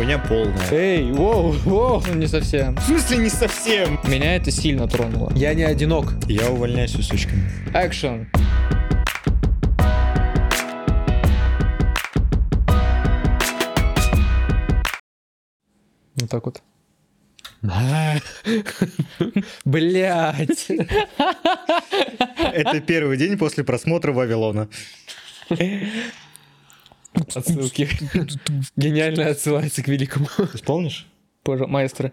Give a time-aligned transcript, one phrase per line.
[0.00, 0.70] Хуйня полная.
[0.70, 2.02] Эй, воу, воу.
[2.06, 2.74] Ну, не совсем.
[2.74, 4.00] В смысле не совсем?
[4.04, 5.30] Меня это сильно тронуло.
[5.36, 6.14] Я не одинок.
[6.26, 7.42] Я увольняюсь усучками.
[7.74, 8.26] Экшен.
[16.14, 16.62] Вот так вот.
[19.66, 20.70] Блять.
[22.38, 24.70] Это первый день после просмотра Вавилона.
[27.34, 27.88] Отсылки.
[28.76, 30.26] Гениально отсылается к великому.
[30.54, 31.06] Исполнишь?
[31.44, 32.12] Боже, маэстро.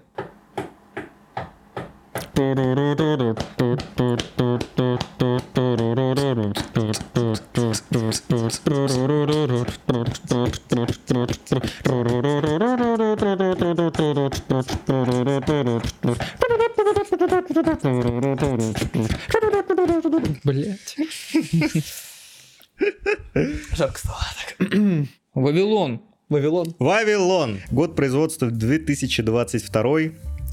[20.44, 20.96] Блять.
[23.76, 24.20] Жарко стало.
[24.58, 24.70] Так.
[25.34, 26.02] Вавилон.
[26.30, 26.76] Вавилон.
[26.80, 27.60] Вавилон.
[27.72, 30.00] Год производства 2022.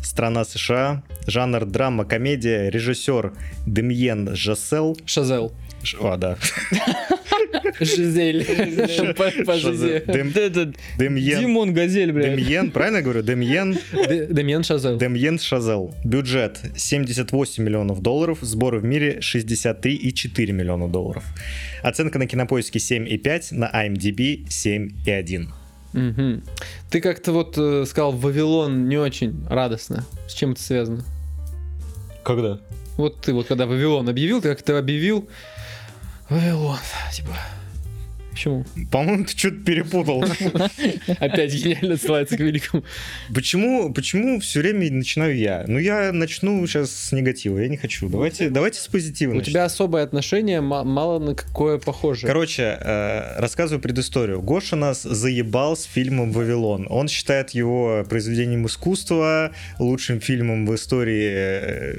[0.02, 1.02] Страна США.
[1.26, 2.70] Жанр драма, комедия.
[2.70, 3.32] Режиссер
[3.66, 4.96] Демьен Жасел.
[5.06, 5.52] Шазел.
[6.00, 6.36] А, да.
[7.80, 8.44] Жизель.
[9.14, 11.40] По- Это Демьен.
[11.40, 12.36] Димон Газель, блядь.
[12.36, 13.22] Демьен, правильно я говорю?
[13.22, 13.78] Демьен.
[14.30, 14.96] Демьен Шазел.
[14.98, 15.94] Демьен Шазел.
[16.04, 21.24] Бюджет 78 миллионов долларов, сборы в мире 63,4 миллиона долларов.
[21.82, 25.48] Оценка на кинопоиске 7,5, на IMDb 7,1.
[25.92, 26.42] Мгм.
[26.90, 30.04] Ты как-то вот э, сказал Вавилон не очень радостно.
[30.28, 31.04] С чем это связано?
[32.24, 32.58] Когда?
[32.96, 35.28] Вот ты вот когда Вавилон объявил, ты как-то объявил
[36.28, 36.78] Вавилон,
[37.12, 37.36] типа.
[38.30, 38.64] Почему?
[38.90, 40.24] По-моему, ты что-то перепутал.
[41.20, 42.82] Опять гениально отсылается к великому.
[43.32, 45.64] Почему, почему все время начинаю я?
[45.68, 48.08] Ну, я начну сейчас с негатива, я не хочу.
[48.08, 49.52] Давайте, давайте с позитива У начнем.
[49.52, 52.26] тебя особое отношение ма- мало на какое похоже.
[52.26, 54.42] Короче, э, рассказываю предысторию.
[54.42, 56.88] Гоша нас заебал с фильмом «Вавилон».
[56.90, 61.96] Он считает его произведением искусства, лучшим фильмом в истории э,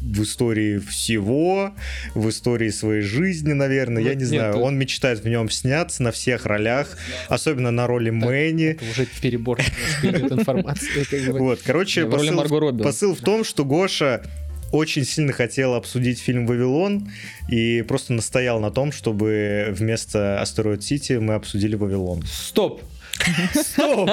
[0.00, 1.72] в истории всего,
[2.14, 4.52] в истории своей жизни, наверное, я Вот не нет, знаю.
[4.54, 6.96] тут- Он мечтает в нем сняться на всех ролях,
[7.28, 8.70] особенно на роли Мэнни.
[8.70, 9.60] Это уже перебор
[10.02, 11.30] идет информации.
[11.32, 14.22] Вот, короче, посыл в том, что Гоша
[14.70, 17.08] очень сильно хотел обсудить фильм «Вавилон»
[17.48, 22.22] и просто настоял на том, чтобы вместо «Астероид Сити» мы обсудили «Вавилон».
[22.26, 22.82] Стоп!
[23.54, 24.08] Стоп!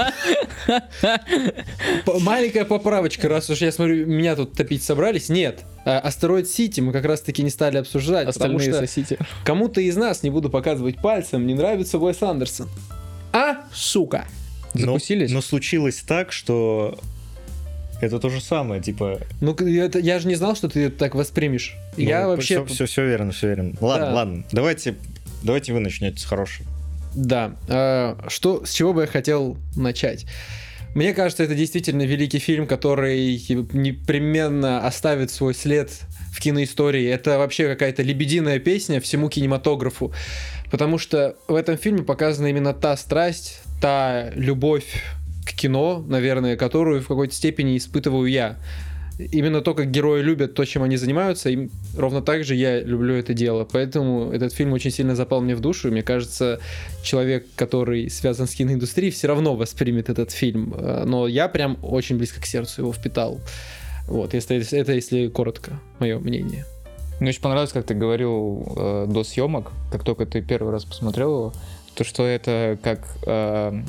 [2.22, 5.30] Маленькая поправочка, раз уж я смотрю, меня тут топить собрались.
[5.30, 9.18] Нет, Астероид Сити мы как раз таки не стали обсуждать, потому Остальные что сосите.
[9.44, 12.70] кому-то из нас, не буду показывать пальцем, не нравится Уэс Андерсон.
[13.34, 14.26] А, сука!
[14.74, 15.32] Но- Закусились?
[15.32, 16.98] Но, случилось так, что
[18.02, 19.20] это то же самое, типа...
[19.42, 21.76] Ну, это- я же не знал, что ты это так воспримешь.
[21.98, 22.66] я вообще...
[22.66, 23.74] Все, все, верно, все верно.
[23.80, 24.14] Ладно, Да.
[24.14, 24.96] ладно, давайте,
[25.44, 26.68] давайте вы начнете с хорошего.
[27.16, 27.56] Да.
[27.68, 30.26] э, Что, с чего бы я хотел начать?
[30.94, 33.36] Мне кажется, это действительно великий фильм, который
[33.74, 35.92] непременно оставит свой след
[36.32, 37.06] в киноистории.
[37.06, 40.14] Это вообще какая-то лебединая песня всему кинематографу.
[40.72, 45.04] Потому что в этом фильме показана именно та страсть, та любовь
[45.46, 48.58] к кино, наверное, которую в какой-то степени испытываю я.
[49.18, 53.16] Именно то, как герои любят то, чем они занимаются, им ровно так же я люблю
[53.16, 53.66] это дело.
[53.72, 55.88] Поэтому этот фильм очень сильно запал мне в душу.
[55.88, 56.60] И мне кажется,
[57.02, 60.74] человек, который связан с киноиндустрией, все равно воспримет этот фильм.
[60.78, 63.40] Э, Но я прям очень близко к сердцу его впитал.
[64.08, 66.66] Вот, если, это если коротко, мое мнение.
[67.20, 71.30] Мне очень понравилось, как ты говорил э, до съемок, как только ты первый раз посмотрел
[71.30, 71.54] его,
[71.96, 73.82] то, что это как э,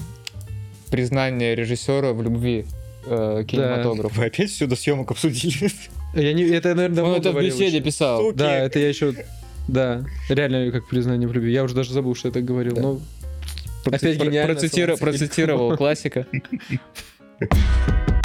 [0.91, 2.65] признание режиссера в любви
[3.07, 4.15] э, к кинематографу.
[4.21, 5.71] Вы опять все до съемок обсудили?
[6.15, 7.81] Я не, это, наверное, давно Он это в беседе еще.
[7.81, 8.21] писал.
[8.23, 8.37] Сука.
[8.37, 9.15] Да, это я еще...
[9.69, 11.53] Да, реально как признание в любви.
[11.53, 12.75] Я уже даже забыл, что я так говорил.
[12.75, 13.91] Да.
[13.91, 14.97] Проци- Опять про- гениально великому.
[14.99, 16.27] Процитировал классика.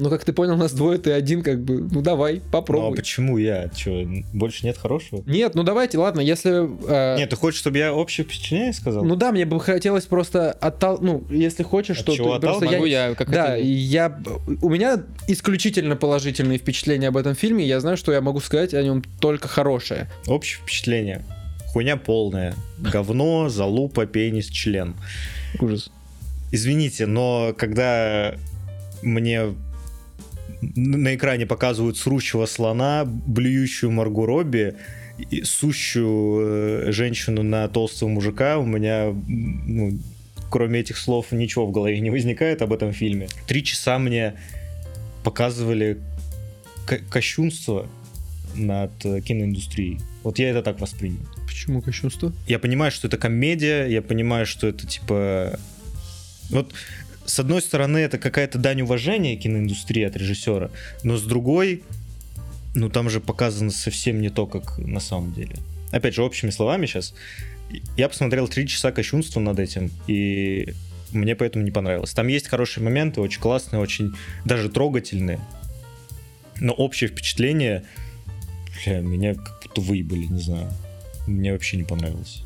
[0.00, 2.96] ну, как ты понял, нас двое, ты один, как бы, ну давай, Ну а попробуй.
[2.96, 3.68] почему я?
[3.68, 5.22] Че, больше нет хорошего?
[5.26, 6.68] Нет, ну давайте, ладно, если...
[6.88, 9.04] э, Нет, ты хочешь, чтобы я общее впечатление сказал?
[9.04, 10.98] Ну да, мне бы хотелось просто оттал...
[11.00, 12.16] Ну, если хочешь, От что...
[12.16, 13.08] чего ты- просто Могу я...
[13.08, 13.68] я, как Да, хотите.
[13.68, 14.20] и я...
[14.62, 17.64] У меня исключительно положительные впечатления об этом фильме.
[17.66, 20.08] Я знаю, что я могу сказать о нем только хорошее.
[20.26, 21.22] Общее впечатление.
[21.72, 22.54] Хуйня полная.
[22.78, 24.94] Говно, залупа, пенис, член.
[25.60, 25.90] Ужас.
[26.52, 28.34] Извините, но когда
[29.02, 29.54] мне
[30.62, 34.74] на экране показывают срущего слона, блюющую Маргу Робби,
[35.44, 39.98] сущую э, женщину на толстого мужика, у меня, ну,
[40.50, 43.28] кроме этих слов, ничего в голове не возникает об этом фильме.
[43.46, 44.34] Три часа мне
[45.22, 45.98] показывали
[46.86, 47.86] ко- кощунство
[48.54, 50.00] над э, киноиндустрией.
[50.22, 51.20] Вот я это так воспринял.
[51.46, 52.32] Почему кощунство?
[52.46, 55.58] Я понимаю, что это комедия, я понимаю, что это типа...
[56.50, 56.72] Вот
[57.26, 60.70] с одной стороны, это какая-то дань уважения киноиндустрии от режиссера,
[61.02, 61.84] но с другой,
[62.74, 65.56] ну там же показано совсем не то, как на самом деле.
[65.92, 67.14] Опять же, общими словами сейчас,
[67.96, 70.74] я посмотрел три часа кощунства над этим, и
[71.12, 72.12] мне поэтому не понравилось.
[72.12, 74.12] Там есть хорошие моменты, очень классные, очень
[74.44, 75.40] даже трогательные,
[76.60, 77.84] но общее впечатление,
[78.84, 80.70] бля, меня как будто выебали, не знаю.
[81.26, 82.44] Мне вообще не понравилось.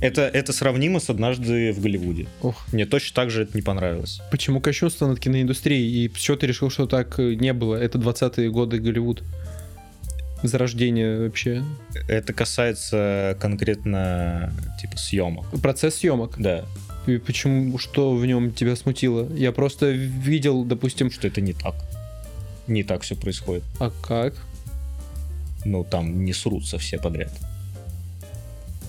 [0.00, 2.26] Это, это сравнимо с «Однажды в Голливуде».
[2.42, 4.20] Ох, Мне точно так же это не понравилось.
[4.30, 6.06] почему кощунство над киноиндустрией?
[6.06, 7.76] И чего ты решил, что так э, не было?
[7.76, 9.22] Это 20-е годы Голливуд.
[10.42, 11.62] Зарождение вообще.
[12.08, 15.44] Это касается конкретно типа съемок.
[15.60, 16.36] Процесс съемок.
[16.38, 16.64] Да,
[17.06, 19.28] И почему, что в нем тебя смутило?
[19.34, 21.74] Я просто видел, допустим, что это не так.
[22.66, 23.64] Не так все происходит.
[23.78, 24.32] а как?
[25.66, 27.32] Ну, там не срутся все подряд.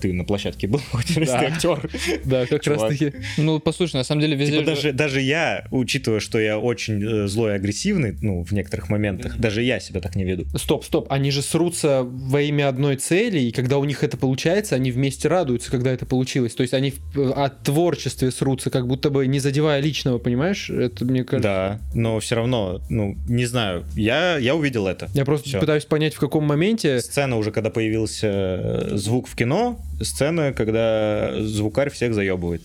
[0.02, 1.90] Ты на площадке был, хоть раз ты актер.
[2.24, 3.12] Да, как раз таки.
[3.38, 4.58] Ну, послушай, на самом деле везде...
[4.58, 8.50] Типа же- даже, даже я, учитывая, что я очень э, злой и агрессивный, ну, в
[8.50, 10.44] некоторых моментах, даже я себя так не веду.
[10.58, 14.74] Стоп, стоп, они же срутся во имя одной цели, и когда у них это получается,
[14.74, 16.54] они вместе радуются, когда это получилось.
[16.56, 16.94] То есть они
[17.36, 20.68] от творчестве срутся, как будто бы не задевая личного, понимаешь?
[20.68, 21.48] Это мне кажется.
[21.48, 25.08] Да, но все равно, ну, не знаю, я, я увидел это.
[25.14, 25.60] Я просто Всё.
[25.60, 27.00] пытаюсь понять, в каком моменте.
[27.00, 32.62] Сцена уже, когда появился э, звук в кино, сцена, когда звукарь всех заебывает.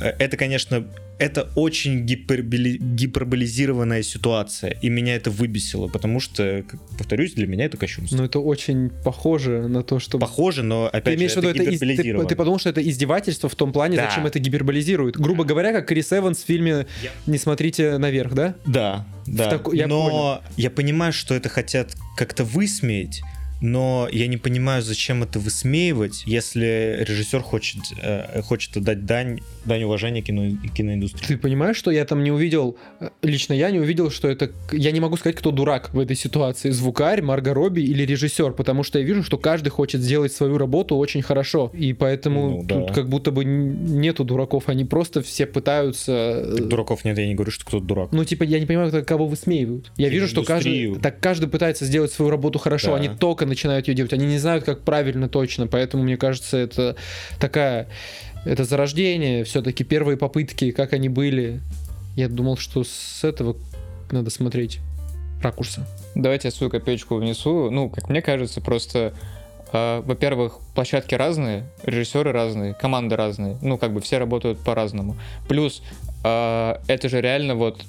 [0.00, 0.84] Э, Это, конечно,
[1.18, 6.64] это очень гиперболи- гиперболизированная ситуация, и меня это выбесило, потому что,
[6.98, 8.16] повторюсь, для меня это кощунство.
[8.16, 10.18] Ну, это очень похоже на то, что...
[10.18, 12.82] Похоже, но Ты опять имеешь в же, виду, это из- ты, ты подумал, что это
[12.82, 14.08] издевательство в том плане, Да.
[14.08, 15.16] зачем это гиперболизирует.
[15.16, 18.56] Грубо говоря, как Крис Эванс в фильме Я- «Не смотрите наверх», да?
[18.66, 19.50] Да, да.
[19.50, 23.22] таку- я но я понимаю, что это хотят как-то высмеять,
[23.64, 29.84] но я не понимаю, зачем это высмеивать, если режиссер хочет, э, хочет отдать дань, дань
[29.84, 31.26] уважения кино, киноиндустрии.
[31.26, 34.50] Ты понимаешь, что я там не увидел, э, лично я не увидел, что это...
[34.70, 38.82] Я не могу сказать, кто дурак в этой ситуации, звукарь, Марго Робби или режиссер, потому
[38.82, 42.80] что я вижу, что каждый хочет сделать свою работу очень хорошо, и поэтому Ну, да.
[42.82, 46.12] тут как будто бы нету дураков, они просто все пытаются...
[46.12, 48.08] э, Так дураков нет, я не говорю, что кто-то дурак.
[48.12, 49.90] Ну, типа, я не понимаю, кого высмеивают.
[49.96, 52.96] Я вижу, что каждый, так каждый пытается сделать свою работу хорошо, Да.
[52.96, 56.96] они только начинают ее делать, они не знают, как правильно точно, поэтому, мне кажется, это
[57.38, 57.88] такая,
[58.44, 61.60] это зарождение, все-таки первые попытки, как они были.
[62.16, 63.56] Я думал, что с этого
[64.10, 64.80] надо смотреть
[65.40, 65.86] ракурса.
[66.14, 67.70] Давайте я свою копеечку внесу.
[67.70, 69.14] Ну, как мне кажется, просто,
[69.72, 73.56] э, во-первых, площадки разные, режиссеры разные, команды разные.
[73.62, 75.16] Ну, как бы все работают по-разному.
[75.48, 75.82] Плюс,
[76.24, 77.82] э, это же реально вот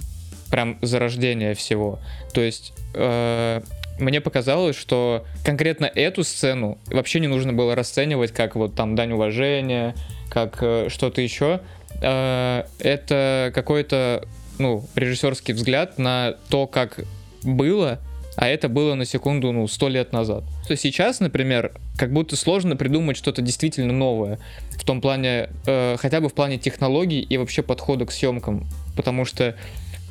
[0.50, 2.00] прям зарождение всего.
[2.34, 3.62] То есть, э,
[4.00, 9.14] мне показалось, что конкретно эту сцену вообще не нужно было расценивать как вот там дань
[9.14, 9.96] уважения,
[10.30, 11.62] как э, что-то еще.
[12.02, 14.26] Э, это какой-то,
[14.60, 17.00] ну, режиссерский взгляд на то, как
[17.44, 18.00] было,
[18.36, 20.44] а это было на секунду, ну, сто лет назад.
[20.68, 24.40] То сейчас, например, как будто сложно придумать что-то действительно новое
[24.72, 29.26] в том плане, э, хотя бы в плане технологий и вообще подхода к съемкам, потому
[29.26, 29.56] что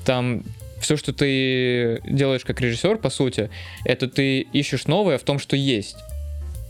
[0.05, 0.43] там
[0.85, 3.51] все, что ты делаешь как режиссер, по сути,
[3.85, 5.97] это ты ищешь новое в том, что есть.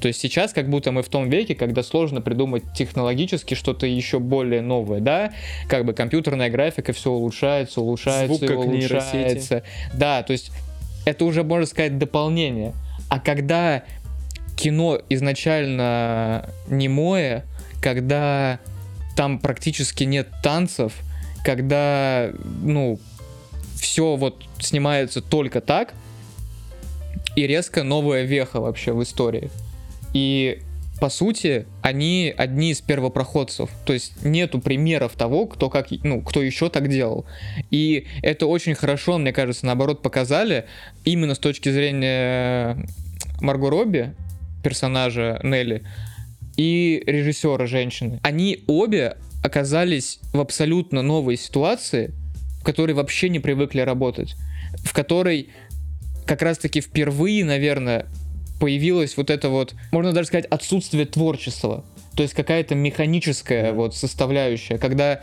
[0.01, 4.19] То есть сейчас как будто мы в том веке, когда сложно придумать технологически что-то еще
[4.19, 5.33] более новое, да?
[5.69, 9.17] Как бы компьютерная графика все улучшается, улучшается, Звук как нейросети.
[9.17, 9.63] улучшается.
[9.95, 10.51] Да, то есть
[11.07, 12.75] это уже, можно сказать, дополнение.
[13.09, 13.85] А когда
[14.57, 17.45] кино изначально немое,
[17.81, 18.59] когда
[19.17, 20.93] там практически нет танцев,
[21.45, 22.31] когда,
[22.63, 22.99] ну,
[23.75, 25.95] все вот снимается только так,
[27.37, 29.51] и резко новая веха вообще в истории.
[30.13, 30.61] И
[31.01, 33.69] по сути, они одни из первопроходцев.
[33.85, 37.27] То есть нету примеров того, кто как, ну, кто еще так делал.
[37.71, 40.67] И это очень хорошо, мне кажется, наоборот, показали
[41.05, 42.79] именно с точки зрения
[43.41, 44.15] Марго Робби,
[44.63, 45.83] персонажа Нелли,
[46.57, 48.21] и режиссера женщины.
[48.23, 52.15] Они обе оказались в абсолютно новой ситуации,
[52.65, 54.37] в которой вообще не привыкли работать,
[54.83, 55.51] в которой
[56.25, 58.07] как раз-таки впервые, наверное,
[58.59, 61.85] появилось вот это вот, можно даже сказать, отсутствие творчества.
[62.17, 65.21] То есть какая-то механическая вот составляющая, когда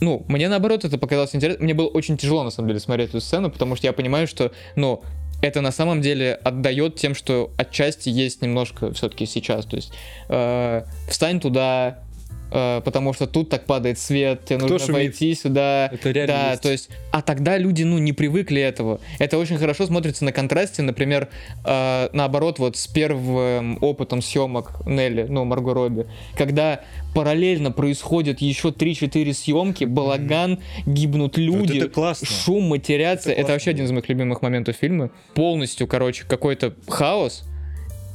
[0.00, 1.64] ну, мне наоборот это показалось интересно.
[1.64, 4.52] Мне было очень тяжело, на самом деле, смотреть эту сцену, потому что я понимаю, что,
[4.76, 5.02] ну,
[5.42, 9.64] это на самом деле отдает тем, что отчасти есть немножко все-таки сейчас.
[9.64, 9.92] То есть
[10.28, 12.04] э, встань туда,
[12.50, 14.94] потому что тут так падает свет, тебе Кто нужно шумит?
[14.94, 15.90] войти сюда.
[15.92, 16.62] Это реально Да, есть.
[16.62, 19.00] то есть, а тогда люди, ну, не привыкли этого.
[19.18, 21.28] Это очень хорошо смотрится на контрасте, например,
[21.64, 26.80] э, наоборот, вот с первым опытом съемок Нелли, ну, Марго Робби, когда
[27.14, 32.26] параллельно происходит еще 3-4 съемки, балаган, гибнут люди, это классно.
[32.26, 33.30] шум, матерятся.
[33.30, 35.10] Это Это, вообще один из моих любимых моментов фильма.
[35.34, 37.44] Полностью, короче, какой-то хаос,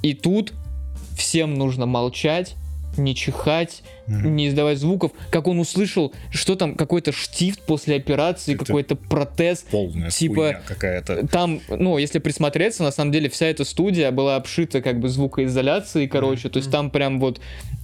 [0.01, 0.53] и тут
[1.17, 2.55] всем нужно молчать,
[2.97, 4.35] не чихать, Мгм.
[4.35, 5.11] не издавать звуков.
[5.31, 9.65] Как он услышал, что там какой-то штифт после операции, Это- какой-то протез.
[9.71, 11.27] Полная Типа- какая-то.
[11.27, 16.07] Там, ну, если присмотреться, на самом деле вся эта студия была обшита как бы звукоизоляцией,
[16.07, 16.49] короче.
[16.49, 17.39] То есть там прям вот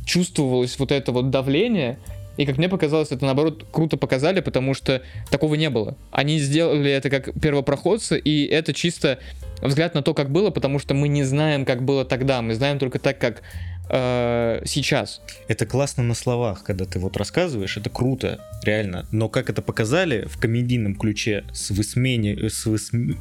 [0.05, 1.97] чувствовалось вот это вот давление.
[2.37, 5.97] И как мне показалось, это наоборот круто показали, потому что такого не было.
[6.11, 9.19] Они сделали это как первопроходцы, и это чисто
[9.61, 12.41] взгляд на то, как было, потому что мы не знаем, как было тогда.
[12.41, 13.41] Мы знаем только так, как
[13.89, 15.21] э, сейчас.
[15.47, 19.07] Это классно на словах, когда ты вот рассказываешь, это круто, реально.
[19.11, 22.47] Но как это показали в комедийном ключе с, высмени...
[22.47, 23.17] с, высм-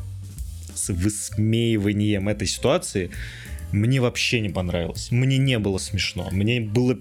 [0.75, 3.11] с высмеиванием этой ситуации,
[3.73, 5.11] мне вообще не понравилось.
[5.11, 6.29] Мне не было смешно.
[6.31, 6.99] Мне было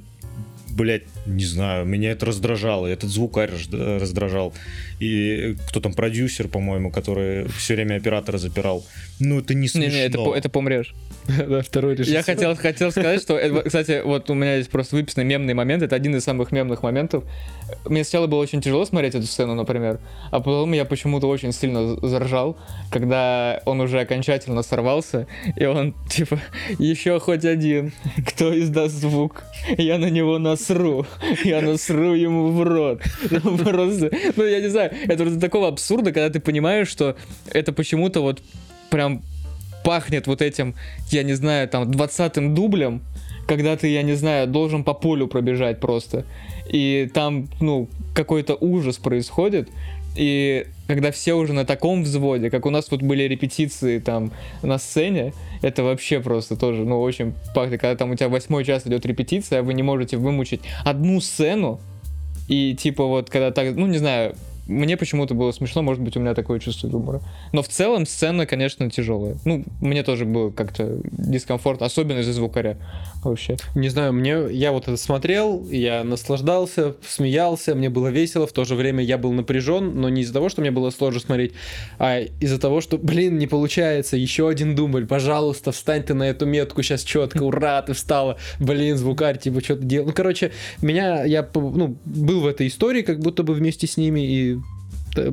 [0.69, 4.53] блять, не знаю, меня это раздражало, этот звукарь разд- раздражал.
[4.99, 8.83] И кто там, продюсер, по-моему, который все время оператора запирал.
[9.19, 9.89] Ну, это не смешно.
[9.89, 10.93] Не-не, это, это помрешь.
[11.47, 12.13] Да, второй режиссер.
[12.13, 15.95] Я хотел, хотел сказать, что, кстати, вот у меня есть просто выписанный мемный момент, это
[15.95, 17.23] один из самых мемных моментов.
[17.85, 19.99] Мне сначала было очень тяжело смотреть эту сцену, например,
[20.31, 22.57] а потом я почему-то очень сильно заржал,
[22.91, 26.39] когда он уже окончательно сорвался, и он, типа,
[26.79, 27.91] еще хоть один,
[28.25, 29.43] кто издаст звук,
[29.77, 31.05] я на него насру,
[31.43, 33.01] я насру ему в рот.
[33.29, 37.15] Ну, Просто, ну, я не знаю, это до такого абсурда, когда ты понимаешь, что
[37.51, 38.41] это почему-то вот
[38.89, 39.23] прям
[39.83, 40.75] пахнет вот этим,
[41.11, 43.01] я не знаю, там, двадцатым дублем,
[43.47, 46.25] когда ты, я не знаю, должен по полю пробежать просто.
[46.67, 49.69] И там, ну, какой-то ужас происходит.
[50.15, 54.31] И когда все уже на таком взводе, как у нас вот были репетиции там
[54.63, 57.81] на сцене, это вообще просто тоже, ну, очень пахнет.
[57.81, 61.79] Когда там у тебя восьмой час идет репетиция, а вы не можете вымучить одну сцену,
[62.47, 64.35] и типа вот, когда так, ну, не знаю,
[64.67, 67.21] мне почему-то было смешно, может быть, у меня такое чувство юмора.
[67.53, 69.37] Но в целом сцена, конечно, тяжелая.
[69.45, 72.77] Ну, мне тоже было как-то дискомфортно, особенно из-за звукаря
[73.23, 73.57] вообще.
[73.75, 78.65] Не знаю, мне я вот это смотрел, я наслаждался, смеялся, мне было весело, в то
[78.65, 81.53] же время я был напряжен, но не из-за того, что мне было сложно смотреть,
[81.99, 86.45] а из-за того, что, блин, не получается, еще один дубль, пожалуйста, встань ты на эту
[86.45, 90.07] метку сейчас четко, ура, ты встала, блин, звукарь, типа, что ты делал?
[90.07, 94.21] Ну, короче, меня, я, ну, был в этой истории, как будто бы вместе с ними
[94.21, 94.56] и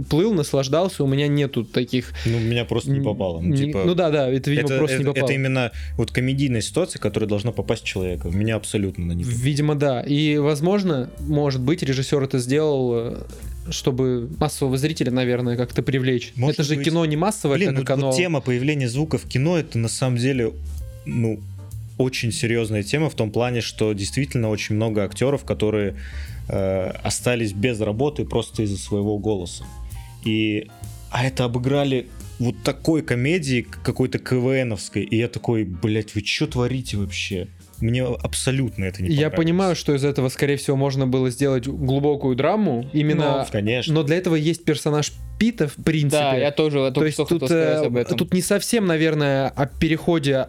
[0.08, 2.12] плыл, наслаждался, у меня нету таких...
[2.26, 3.40] Ну, меня просто не попало.
[3.40, 5.26] Ну, Не- типа, ну да, да, это, видимо, это, просто не это- попало.
[5.26, 8.28] это именно вот комедийная ситуация, которая должна попасть человека.
[8.28, 9.40] В меня абсолютно на не попало.
[9.40, 10.00] Видимо, да.
[10.02, 13.16] И, возможно, может быть, режиссер это сделал, э,
[13.70, 16.32] чтобы массового зрителя, наверное, как-то привлечь.
[16.36, 16.84] Может это же быть.
[16.84, 18.06] кино не массовое, Блин, как ну, оно...
[18.08, 20.52] вот тема появления звука в кино это на самом деле,
[21.06, 21.40] ну,
[21.96, 25.94] очень серьезная тема в том плане, что действительно очень много актеров, которые
[26.48, 29.64] э, остались без работы просто из-за своего голоса.
[30.24, 30.68] И
[31.10, 32.08] а это обыграли
[32.38, 37.48] вот такой комедии какой-то КВНовской, и я такой, блядь, вы что творите вообще?
[37.80, 39.36] Мне абсолютно это не Я понравилось.
[39.36, 43.46] понимаю, что из этого, скорее всего, можно было сделать глубокую драму, именно...
[43.50, 43.94] Конечно.
[43.94, 46.22] Но для этого есть персонаж Пита, в принципе.
[46.22, 48.16] Да, я тоже То только есть тут, хотел сказать э, об этом.
[48.18, 50.46] тут не совсем, наверное, о переходе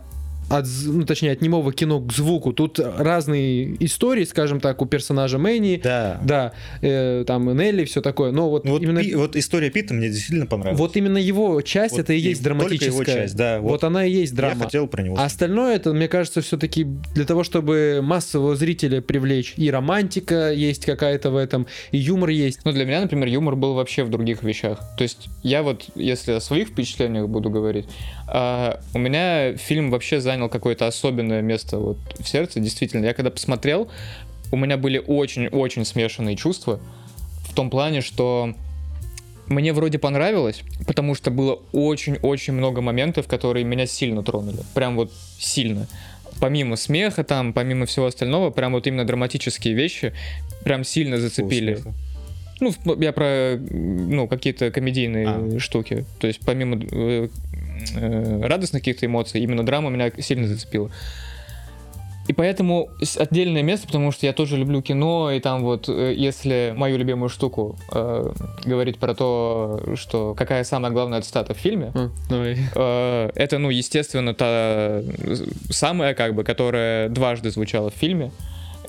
[0.50, 2.54] от, ну, точнее, от немого кино к звуку.
[2.54, 5.82] Тут разные истории, скажем так, у персонажа Мэнни.
[5.84, 6.20] Да.
[6.24, 8.32] Да, э, там Нелли, все такое.
[8.32, 9.02] Но вот Вот, именно...
[9.02, 10.80] Пи- вот история Пита мне действительно понравилась.
[10.80, 13.06] Вот именно его часть, Вот это и и есть только его драматическая.
[13.06, 13.84] часть, да, Вот, вот.
[13.84, 14.64] она и есть Я драма.
[14.66, 19.54] хотел про него А остальное, это, мне кажется, все-таки для того, чтобы массового зрителя привлечь.
[19.58, 22.60] И романтика есть какая-то в этом, и юмор есть.
[22.66, 24.80] Ну, для меня, например, юмор был вообще в других вещах.
[24.98, 27.86] То есть я вот, если о своих впечатлениях буду говорить,
[28.28, 32.60] а, у меня фильм вообще занял какое-то особенное место вот в сердце.
[32.60, 33.90] Действительно, я когда посмотрел,
[34.52, 36.80] у меня были очень-очень смешанные чувства.
[37.48, 38.54] В том плане, что
[39.48, 44.60] мне вроде понравилось, потому что было очень-очень много моментов, которые меня сильно тронули.
[44.74, 45.88] Прям вот сильно.
[46.40, 50.14] Помимо смеха там, помимо всего остального, прям вот именно драматические вещи
[50.64, 51.80] прям сильно зацепили.
[52.60, 55.60] Ну, я про, ну, какие-то комедийные А.
[55.60, 56.06] штуки.
[56.20, 56.78] То есть помимо
[57.96, 60.90] э, радостных каких-то эмоций, именно драма меня сильно зацепила.
[62.28, 66.74] И поэтому отдельное место, потому что я тоже люблю кино, и там вот, э, если
[66.76, 68.32] мою любимую штуку э,
[68.66, 71.92] говорить про то, что какая самая главная цитата в фильме,
[72.30, 72.58] давай.
[72.76, 75.04] Э, это, ну, естественно, та э,
[75.70, 78.32] самая, как бы, которая дважды звучала в фильме.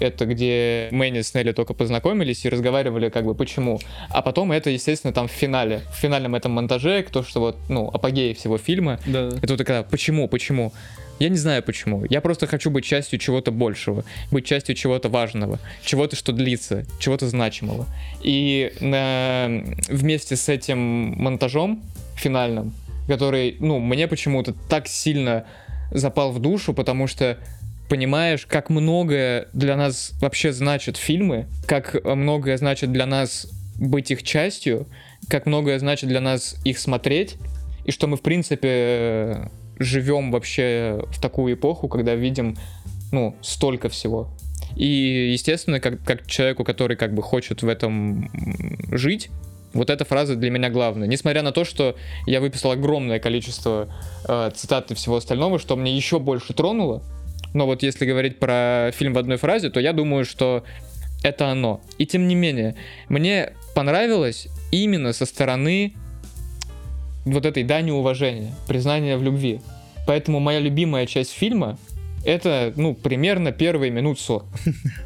[0.00, 3.80] Это где Мэнни с Нелли только познакомились и разговаривали как бы почему.
[4.10, 7.88] А потом это, естественно, там в финале, в финальном этом монтаже, то, что вот, ну,
[7.88, 9.00] апогей всего фильма.
[9.06, 9.28] Да.
[9.42, 10.72] Это вот такая, почему, почему?
[11.18, 12.04] Я не знаю почему.
[12.10, 17.28] Я просто хочу быть частью чего-то большего, быть частью чего-то важного, чего-то, что длится, чего-то
[17.28, 17.86] значимого.
[18.22, 19.62] И на...
[19.88, 21.82] вместе с этим монтажом
[22.16, 22.74] финальным,
[23.08, 25.46] который, ну, мне почему-то так сильно
[25.90, 27.38] запал в душу, потому что
[27.88, 34.22] понимаешь, как многое для нас вообще значат фильмы, как многое значит для нас быть их
[34.22, 34.86] частью,
[35.28, 37.36] как многое значит для нас их смотреть,
[37.84, 42.56] и что мы, в принципе, живем вообще в такую эпоху, когда видим,
[43.12, 44.30] ну, столько всего.
[44.74, 48.30] И, естественно, как, как человеку, который как бы хочет в этом
[48.94, 49.30] жить,
[49.72, 51.06] вот эта фраза для меня главная.
[51.06, 53.88] Несмотря на то, что я выписал огромное количество
[54.26, 57.02] э, цитат и всего остального, что мне еще больше тронуло.
[57.56, 60.62] Но вот если говорить про фильм в одной фразе, то я думаю, что
[61.22, 61.80] это оно.
[61.96, 62.74] И тем не менее,
[63.08, 65.94] мне понравилось именно со стороны
[67.24, 69.62] вот этой дани уважения, признания в любви.
[70.06, 71.78] Поэтому моя любимая часть фильма
[72.26, 74.44] это, ну, примерно первые минут 40.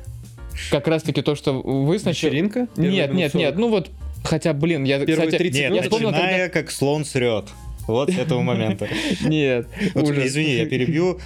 [0.72, 2.30] Как раз таки то, что вы сначала...
[2.32, 2.66] Вечеринка?
[2.76, 3.90] Нет, нет, нет, ну вот,
[4.24, 7.44] хотя, блин, я, Первые кстати, 30 Нет, я вспомнил, начиная, как слон срет.
[7.86, 8.88] Вот с этого момента.
[8.88, 11.20] когда- Нет, извини, я перебью.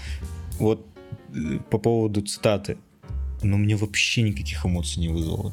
[0.59, 0.87] Вот
[1.71, 2.77] по поводу цитаты.
[3.43, 5.53] Но мне вообще никаких эмоций не вызвало.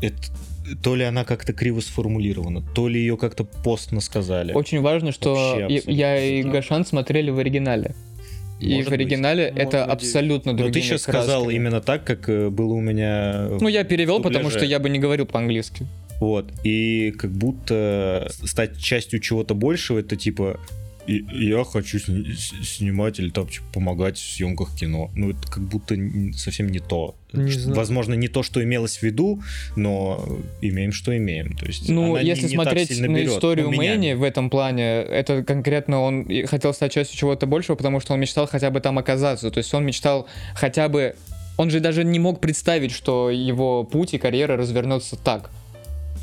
[0.00, 0.16] Это
[0.82, 4.52] то ли она как-то криво сформулирована, то ли ее как-то постно сказали.
[4.52, 7.94] Очень важно, что я и Гашан смотрели в оригинале.
[8.58, 9.62] И Может в оригинале быть.
[9.62, 13.48] это Может абсолютно Но другие ты сейчас сказал именно так, как э, было у меня.
[13.60, 15.86] Ну, я перевел, потому что я бы не говорил по-английски.
[16.20, 16.50] Вот.
[16.64, 20.58] И как будто стать частью чего-то большего, это типа
[21.06, 25.10] и- я хочу снимать или там типа, помогать в съемках кино.
[25.14, 25.94] Ну, это как будто
[26.36, 27.14] совсем не то.
[27.32, 27.76] Не знаю.
[27.76, 29.42] Возможно, не то, что имелось в виду,
[29.76, 30.24] но
[30.62, 31.56] имеем, что имеем.
[31.56, 33.32] То есть Ну, не- если не так смотреть на берет.
[33.32, 33.76] историю Ну.
[33.76, 38.20] Мэнни в этом плане, это конкретно он хотел стать частью чего-то большего, потому что он
[38.20, 39.50] мечтал хотя бы там оказаться.
[39.50, 41.14] То есть он мечтал хотя бы...
[41.58, 45.50] Он же даже не мог представить, что его путь и карьера развернется так.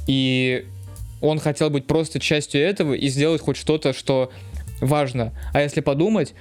[0.08, 0.66] И
[1.22, 4.32] он хотел быть просто частью этого и сделать хоть что-то, что
[4.84, 5.32] важно.
[5.54, 6.34] А если подумать,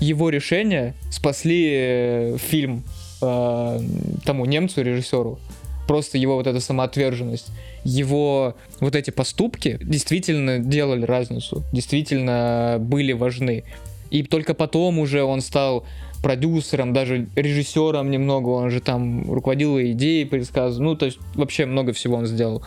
[0.00, 2.82] его решения спасли э, фильм
[3.22, 3.80] э,
[4.24, 5.38] тому немцу, режиссеру.
[5.86, 7.48] Просто его вот эта самоотверженность,
[7.84, 13.64] его вот эти поступки действительно делали разницу, действительно были важны.
[14.10, 15.84] И только потом уже он стал
[16.22, 21.92] продюсером, даже режиссером немного, он же там руководил идеей предсказывал, ну, то есть вообще много
[21.92, 22.62] всего он сделал.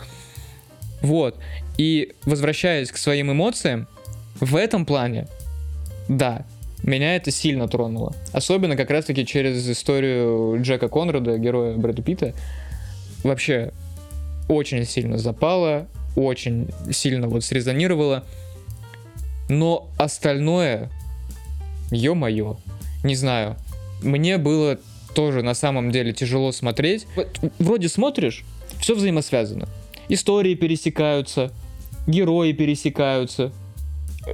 [1.00, 1.36] Вот.
[1.78, 3.86] И возвращаясь к своим эмоциям,
[4.40, 5.26] в этом плане,
[6.08, 6.44] да,
[6.82, 8.14] меня это сильно тронуло.
[8.32, 12.34] Особенно как раз-таки через историю Джека Конрада, героя Брэда Питта.
[13.22, 13.72] Вообще,
[14.48, 18.24] очень сильно запало, очень сильно вот срезонировало.
[19.48, 20.90] Но остальное,
[21.90, 22.56] ё-моё,
[23.02, 23.56] не знаю,
[24.02, 24.78] мне было
[25.14, 27.06] тоже на самом деле тяжело смотреть.
[27.58, 28.44] Вроде смотришь,
[28.80, 29.68] все взаимосвязано.
[30.08, 31.50] Истории пересекаются,
[32.06, 33.52] герои пересекаются,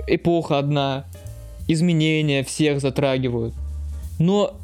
[0.06, 1.06] эпоха одна,
[1.68, 3.54] изменения всех затрагивают.
[4.18, 4.56] Но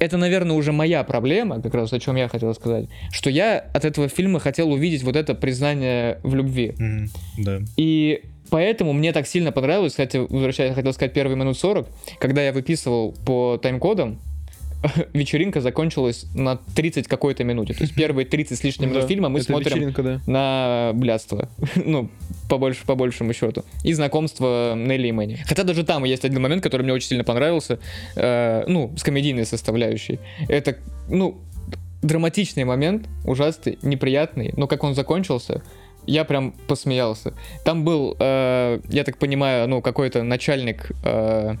[0.00, 3.84] это, наверное, уже моя проблема, как раз о чем я хотел сказать, что я от
[3.84, 6.74] этого фильма хотел увидеть вот это признание в любви.
[6.78, 7.60] Мгм, Да.
[7.76, 12.52] И поэтому мне так сильно понравилось, кстати, возвращаясь, хотел сказать первые минут 40, когда я
[12.52, 14.18] выписывал по тайм-кодам,
[15.12, 17.74] вечеринка закончилась на 30 какой-то минуте.
[17.74, 20.20] То есть первые 30 с лишним минут фильма мы смотрим да.
[20.26, 21.48] на блядство.
[21.76, 22.10] ну,
[22.48, 23.64] по, больше, по большему счету.
[23.82, 25.36] И знакомство Нелли и Мэнни.
[25.46, 27.78] Хотя даже там есть один момент, который мне очень сильно понравился.
[28.16, 30.18] э, ну, с комедийной составляющей.
[30.48, 30.76] Это,
[31.08, 31.40] ну,
[32.02, 34.52] драматичный момент, ужасный, неприятный.
[34.56, 35.62] Но как он закончился,
[36.06, 37.32] я прям посмеялся.
[37.64, 41.56] Там был, э, я так понимаю, ну, какой-то начальник э,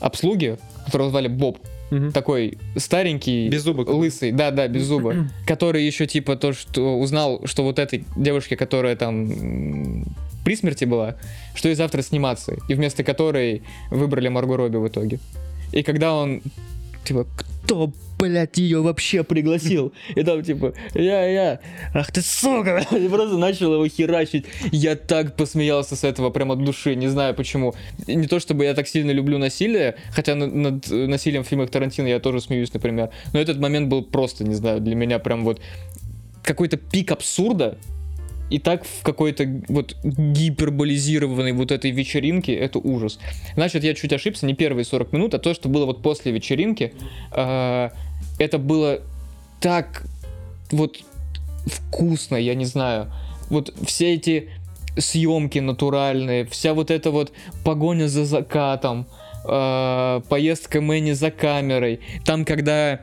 [0.00, 1.58] обслуги, которого звали Боб.
[1.92, 2.10] Мгм.
[2.10, 3.86] Такой старенький, Без зубок.
[3.86, 8.56] лысый, да, да, без зуба, который еще типа то, что узнал, что вот этой девушке,
[8.56, 10.06] которая там
[10.42, 11.16] при смерти была,
[11.54, 15.18] что ей завтра сниматься, и вместо которой выбрали Марго Робби в итоге.
[15.72, 16.40] И когда он
[17.04, 17.26] типа,
[17.64, 19.92] кто, блядь, ее вообще пригласил?
[20.14, 21.60] И там типа, я-я,
[21.94, 24.46] ах ты сука, и просто начал его херачить.
[24.70, 27.74] Я так посмеялся с этого прям от души, не знаю почему.
[28.06, 31.70] И не то чтобы я так сильно люблю насилие, хотя над, над насилием в фильмах
[31.70, 33.10] Тарантино я тоже смеюсь, например.
[33.32, 35.60] Но этот момент был просто, не знаю, для меня прям вот
[36.42, 37.78] какой-то пик абсурда,
[38.52, 43.18] и так в какой-то вот гиперболизированной вот этой вечеринке это ужас.
[43.54, 46.92] Значит, я чуть ошибся, не первые 40 минут, а то, что было вот после вечеринки,
[47.32, 47.90] э,
[48.38, 49.00] это было
[49.60, 50.04] так
[50.70, 50.98] вот
[51.64, 53.10] вкусно, я не знаю.
[53.48, 54.50] Вот все эти
[54.98, 57.32] съемки натуральные, вся вот эта вот
[57.64, 59.06] погоня за закатом,
[59.46, 62.00] э, поездка Мэнни за камерой.
[62.26, 63.00] Там, когда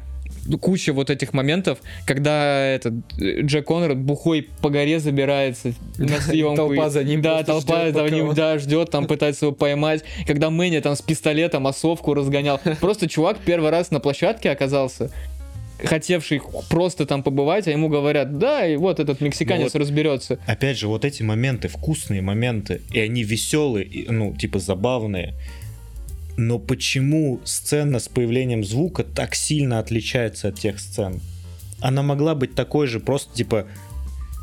[0.58, 6.56] куча вот этих моментов, когда этот э, Джек Коннор бухой по горе забирается на съемку.
[6.56, 10.04] толпа за ним Да, толпа за ним, да, ждет, там пытается его поймать.
[10.26, 12.60] Когда Мэнни там с пистолетом осовку разгонял.
[12.80, 15.12] Просто чувак первый раз на площадке оказался,
[15.84, 19.82] хотевший просто там побывать, а ему говорят, да, и вот этот мексиканец Вот.
[19.82, 20.40] разберется.
[20.46, 25.36] Опять же, вот эти моменты, вкусные моменты, и они веселые, и, ну, типа забавные.
[26.40, 31.20] Но почему сцена с появлением звука так сильно отличается от тех сцен?
[31.82, 33.68] Она могла быть такой же, просто типа...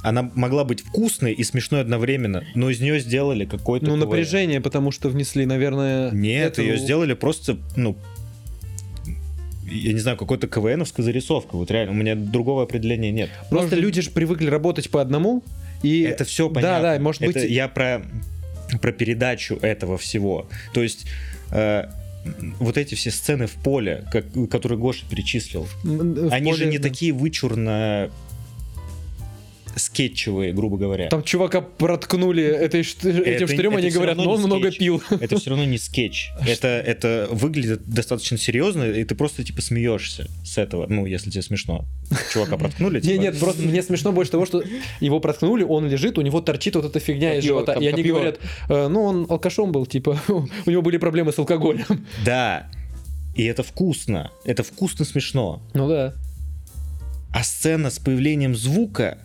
[0.02, 3.86] Она могла быть вкусной и смешной одновременно, но из нее сделали какой-то...
[3.86, 4.00] Ну, КВН.
[4.00, 6.10] напряжение, потому что внесли, наверное...
[6.10, 7.96] Нет, эту- ее сделали просто, ну,
[9.64, 11.56] я не знаю, какой-то КВНовская зарисовка.
[11.56, 13.30] Вот реально, у меня другого определения нет.
[13.48, 15.42] Просто Может- люди же привыкли работать по одному,
[15.82, 16.02] и...
[16.02, 16.82] Это все Да, понятно.
[16.82, 18.02] да, может Это быть- Я про,
[18.82, 20.46] про передачу этого всего.
[20.74, 21.06] То есть
[22.58, 26.78] вот эти все сцены в поле, как, которые Гоша перечислил, в они же поле, не
[26.78, 26.88] да.
[26.88, 28.10] такие вычурно
[29.76, 31.08] скетчевые, грубо говоря.
[31.08, 35.02] Там чувака проткнули этой, этим штырем, они говорят, ну он много пил.
[35.20, 36.30] Это все равно не скетч.
[36.46, 40.86] Это, это выглядит достаточно серьезно, и ты просто типа смеешься с этого.
[40.88, 41.84] Ну, если тебе смешно.
[42.32, 44.62] Чувака проткнули, Не, типа, нет, просто мне смешно больше того, что
[45.00, 47.72] его проткнули, он лежит, у него торчит вот эта фигня из живота.
[47.74, 52.06] И они говорят, «Э, ну он алкашом был, типа, у него были проблемы с алкоголем.
[52.24, 52.68] Да.
[53.34, 54.30] И это вкусно.
[54.44, 55.62] Это вкусно смешно.
[55.74, 56.14] Ну да.
[57.34, 59.18] А сцена с появлением звука,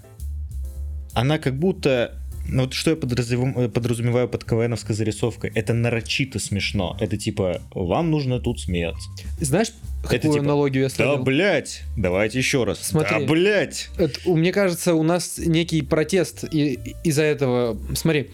[1.13, 2.17] она как будто...
[2.47, 5.51] Ну вот что я подразумеваю, подразумеваю под КВНовской зарисовкой?
[5.53, 6.97] Это нарочито смешно.
[6.99, 9.07] Это типа, вам нужно тут смеяться.
[9.39, 9.71] Знаешь,
[10.03, 11.23] какую типа, аналогию я Да, словил?
[11.23, 12.79] блять, давайте еще раз.
[12.81, 13.19] Смотри.
[13.19, 13.89] Да, блять.
[13.97, 17.77] Это, мне кажется, у нас некий протест из-за этого.
[17.93, 18.31] Смотри,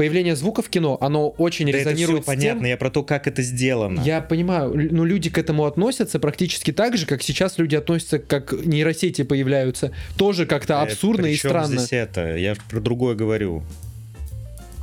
[0.00, 2.90] появление звука в кино, оно очень Да это все резонирует с тем- понятно, я про
[2.90, 4.00] то, как это сделано.
[4.00, 8.52] Я понимаю, но люди к этому относятся практически так же, как сейчас люди относятся, как
[8.64, 9.92] нейросети появляются.
[10.16, 11.76] Тоже как-то Э, абсурдно и причем странно.
[11.80, 12.36] здесь это?
[12.36, 13.62] Я про другое говорю.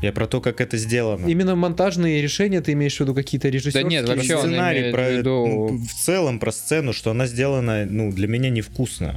[0.03, 1.25] Я про то, как это сделано.
[1.25, 3.89] Именно монтажные решения ты имеешь в виду какие-то режиссерские?
[3.89, 8.11] нет, вообще сценарий про, в виду- ну, в целом про сцену, что она сделана, ну,
[8.11, 9.15] для меня невкусно.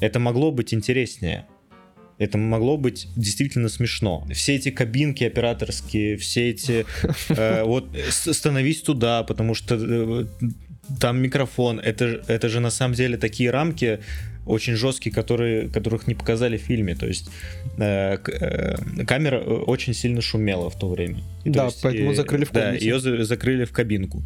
[0.00, 1.46] Это могло быть интереснее.
[2.18, 4.26] Это могло быть действительно смешно.
[4.32, 6.86] Все эти кабинки операторские, все эти...
[7.30, 10.26] э, вот становись туда, потому что э,
[11.00, 11.80] там микрофон.
[11.80, 13.98] Это, это же на самом деле такие рамки
[14.46, 16.94] очень жесткие, которые, которых не показали в фильме.
[16.94, 17.30] То есть
[17.78, 21.22] э, э, камера э, очень сильно шумела в то время.
[21.44, 22.84] И то Да, есть, поэтому э, закрыли в Да, комнате.
[22.86, 24.22] ее за- закрыли в кабинку,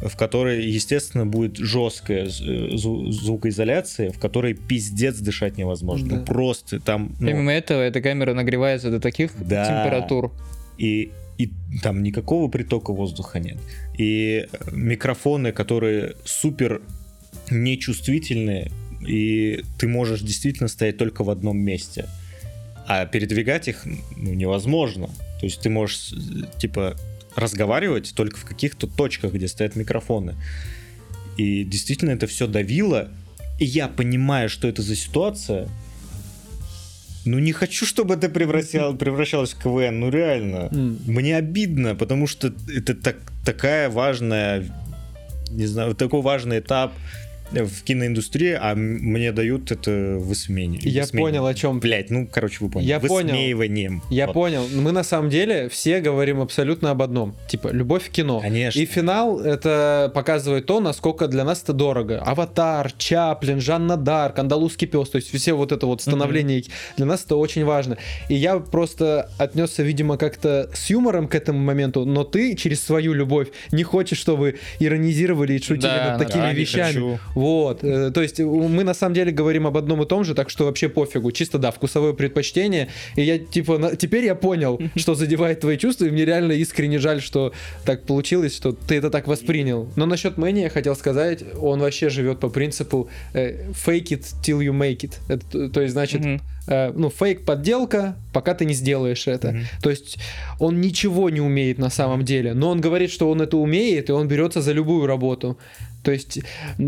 [0.00, 6.08] в которой, естественно, будет жесткая зу- звукоизоляция, в которой пиздец дышать невозможно.
[6.08, 6.16] Да.
[6.16, 7.16] Ну, просто там...
[7.18, 9.64] ну, Помимо этого, эта камера нагревается до таких Да.
[9.66, 10.32] температур.
[10.78, 11.50] и, и
[11.82, 13.58] там никакого притока воздуха нет.
[13.96, 16.80] И э, микрофоны, которые супер
[17.50, 18.70] нечувствительные,
[19.06, 22.06] и ты можешь действительно стоять только в одном месте.
[22.86, 23.84] А передвигать их
[24.16, 25.08] ну, невозможно.
[25.40, 26.96] То есть ты можешь, э, типа,
[27.38, 30.34] разговаривать только в каких-то точках, где стоят микрофоны.
[31.36, 33.08] И действительно это все давило.
[33.58, 35.68] И я понимаю, что это за ситуация.
[37.24, 40.68] Ну не хочу, чтобы это превращал- превращалось в КВН, ну реально.
[40.72, 40.98] М.
[41.06, 44.64] Мне обидно, потому что это так, такая важная,
[45.50, 46.92] не знаю, такой важный этап
[47.50, 50.80] в киноиндустрии, а мне дают это высмеивание.
[50.82, 51.80] Я понял, о чем.
[51.80, 52.88] Блять, ну, короче, вы поняли.
[52.88, 53.28] Я понял.
[53.34, 54.02] Высмеиванием.
[54.10, 54.32] Я Вот.
[54.34, 54.66] понял.
[54.74, 57.36] Мы на самом деле все говорим абсолютно об одном.
[57.48, 58.40] Типа, любовь в кино.
[58.40, 58.78] Конечно.
[58.78, 62.20] И финал это показывает то, насколько для нас это дорого.
[62.20, 66.64] Аватар, Чаплин, Жанна Дарк, Андалузский пес, то есть все вот это вот становление,
[66.96, 67.96] для нас это очень важно.
[68.28, 73.12] И я просто отнесся, видимо, как-то с юмором к этому моменту, но ты через свою
[73.12, 77.18] любовь не хочешь, чтобы иронизировали и шутили Да, над да, такими не вещами.
[77.38, 80.50] Вот, э, то есть мы на самом деле говорим об одном и том же, так
[80.50, 82.88] что вообще пофигу, чисто да, вкусовое предпочтение.
[83.14, 86.98] И я типа на- теперь я понял, что задевает твои чувства, и мне реально искренне
[86.98, 87.52] жаль, что
[87.84, 89.88] так получилось, что ты это так воспринял.
[89.96, 94.58] Но насчет Мэнни я хотел сказать, он вообще живет по принципу э, fake it till
[94.58, 95.12] you make it.
[95.28, 96.40] Это, то- есть значит Мгм.
[96.68, 99.52] Э, ну, фейк подделка, пока ты не сделаешь это.
[99.52, 99.64] Мгм.
[99.82, 100.18] То есть
[100.58, 104.12] он ничего не умеет на самом деле, но он говорит, что он это умеет, и
[104.12, 105.58] он берется за любую работу.
[106.02, 106.40] То есть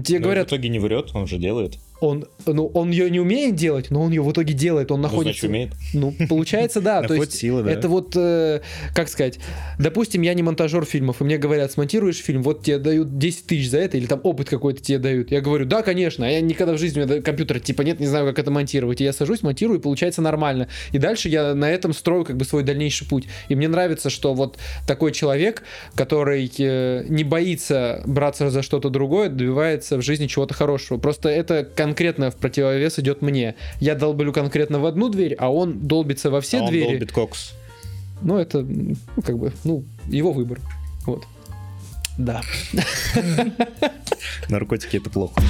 [0.04, 1.78] тебе Но говорят, в итоге не врет, он же делает.
[2.00, 5.08] Он, ну, он ее не умеет делать, но он ее в итоге делает, он Ну,
[5.08, 5.46] находится...
[5.46, 5.72] значит, умеет.
[5.94, 6.96] Ну, получается, да.
[7.02, 7.70] То Находит есть силы, да.
[7.70, 8.60] это вот, э,
[8.94, 9.38] как сказать,
[9.78, 13.70] допустим, я не монтажер фильмов, и мне говорят, смонтируешь фильм, вот тебе дают 10 тысяч
[13.70, 15.30] за это, или там опыт какой-то тебе дают.
[15.30, 18.06] Я говорю, да, конечно, а я никогда в жизни, у меня компьютера типа нет, не
[18.06, 19.00] знаю, как это монтировать.
[19.00, 20.68] И я сажусь, монтирую, и получается нормально.
[20.92, 23.26] И дальше я на этом строю как бы свой дальнейший путь.
[23.48, 25.62] И мне нравится, что вот такой человек,
[25.94, 30.98] который э, не боится браться за что-то другое, добивается в жизни чего-то хорошего.
[30.98, 33.57] Просто это конкретно в противовес идет мне.
[33.81, 36.85] Я долблю конкретно в одну дверь, а он долбится во все А он двери.
[36.85, 37.53] долбит кокс.
[38.22, 40.61] Ну, это, ну, как бы, ну, его выбор.
[41.05, 41.24] Вот.
[42.16, 42.42] Да.
[44.48, 45.40] Наркотики это плохо.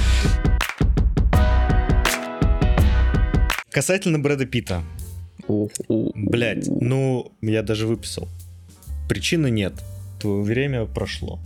[3.69, 4.81] Касательно Брэда Питта.
[5.87, 8.27] Блять, ну, я даже выписал.
[9.07, 9.73] Причины нет.
[10.19, 11.39] Твое время прошло.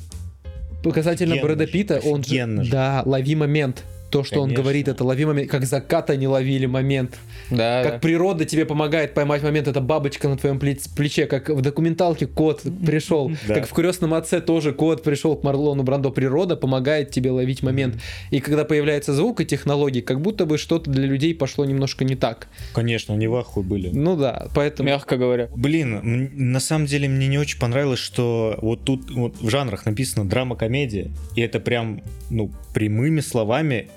[0.84, 2.70] Показательно Офигенно Брэда Питта, он же.
[2.72, 3.84] да, лови момент.
[4.16, 4.64] То, что он Конечно.
[4.64, 7.18] говорит, это лови момент, как заката не ловили момент.
[7.52, 11.60] Да, Как природа тебе помогает поймать момент, это бабочка на твоем пле- плече, как в
[11.60, 13.56] документалке кот пришел, Да.
[13.56, 16.12] как в крестном отце тоже кот пришел к Марлону Брандо.
[16.12, 17.96] Природа помогает тебе ловить момент.
[18.32, 22.16] И когда появляется звук и технологии, как будто бы что-то для людей пошло немножко не
[22.16, 22.48] так.
[22.74, 23.90] Конечно, они в ахуе были.
[23.90, 24.88] Ну да, поэтому...
[24.88, 25.50] мягко говоря.
[25.54, 30.24] Блин, на самом деле мне не очень понравилось, что вот тут вот в жанрах написано
[30.24, 33.90] драма-комедия, и это прям, ну, прямыми словами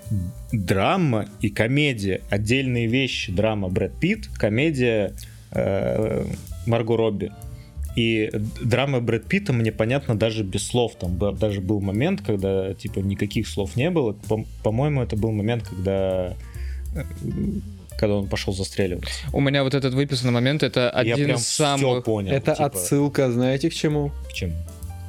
[0.53, 2.21] драма и комедия.
[2.31, 3.33] Отдельные вещи.
[3.33, 5.13] Драма Брэд Питт, комедия
[5.53, 6.25] э,
[6.67, 7.33] Марго Робби.
[7.97, 8.31] И
[8.63, 10.95] драма Брэд Питта мне понятно даже без слов.
[10.97, 14.13] Там даже был момент, когда типа никаких слов не было.
[14.13, 16.35] По- По-моему, это был момент, когда
[16.95, 17.05] э,
[17.99, 19.11] когда он пошел застреливаться.
[19.33, 22.05] У меня вот этот выписанный момент, это Я один прям из все самых...
[22.05, 22.33] понял.
[22.33, 24.13] это типа, отсылка, знаете, к чему?
[24.29, 24.55] К чему?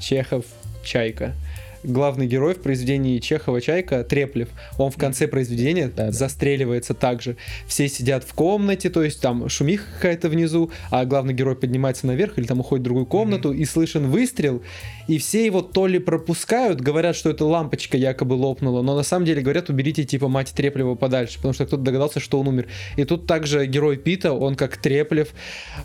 [0.01, 0.45] Чехов,
[0.83, 1.35] Чайка.
[1.83, 4.49] Главный герой в произведении Чехова Чайка Треплев.
[4.77, 6.11] Он в конце произведения Да-да.
[6.11, 7.37] застреливается также.
[7.67, 12.37] Все сидят в комнате, то есть там шумиха какая-то внизу, а главный герой поднимается наверх
[12.37, 14.61] или там уходит в другую комнату, и слышен выстрел,
[15.09, 19.25] и все его то ли пропускают, говорят, что это лампочка якобы лопнула, но на самом
[19.25, 22.67] деле говорят, уберите типа мать Треплева подальше, потому что кто-то догадался, что он умер.
[22.95, 25.29] И тут также герой Пита, он как Треплев,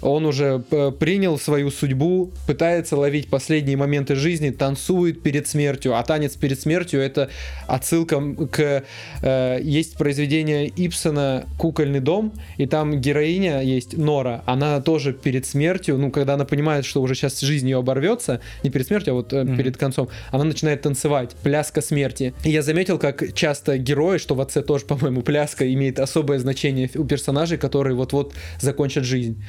[0.03, 6.03] он уже э, принял свою судьбу, пытается ловить последние моменты жизни, танцует перед смертью, а
[6.03, 7.31] танец перед смертью это
[7.67, 8.21] отсылка
[8.53, 8.85] к...
[9.23, 15.97] э, есть произведение Ипсона «Кукольный дом», и там героиня есть Нора, она тоже перед смертью,
[15.97, 19.33] ну, когда она понимает, что уже сейчас жизнь ее оборвется, не перед смертью, а вот
[19.33, 19.57] Мгм.
[19.57, 22.35] перед концом, она начинает танцевать, пляска смерти.
[22.45, 26.91] И я заметил, как часто герои, что в отце тоже, по-моему, пляска имеет особое значение
[26.95, 29.43] у персонажей, которые вот-вот закончат жизнь.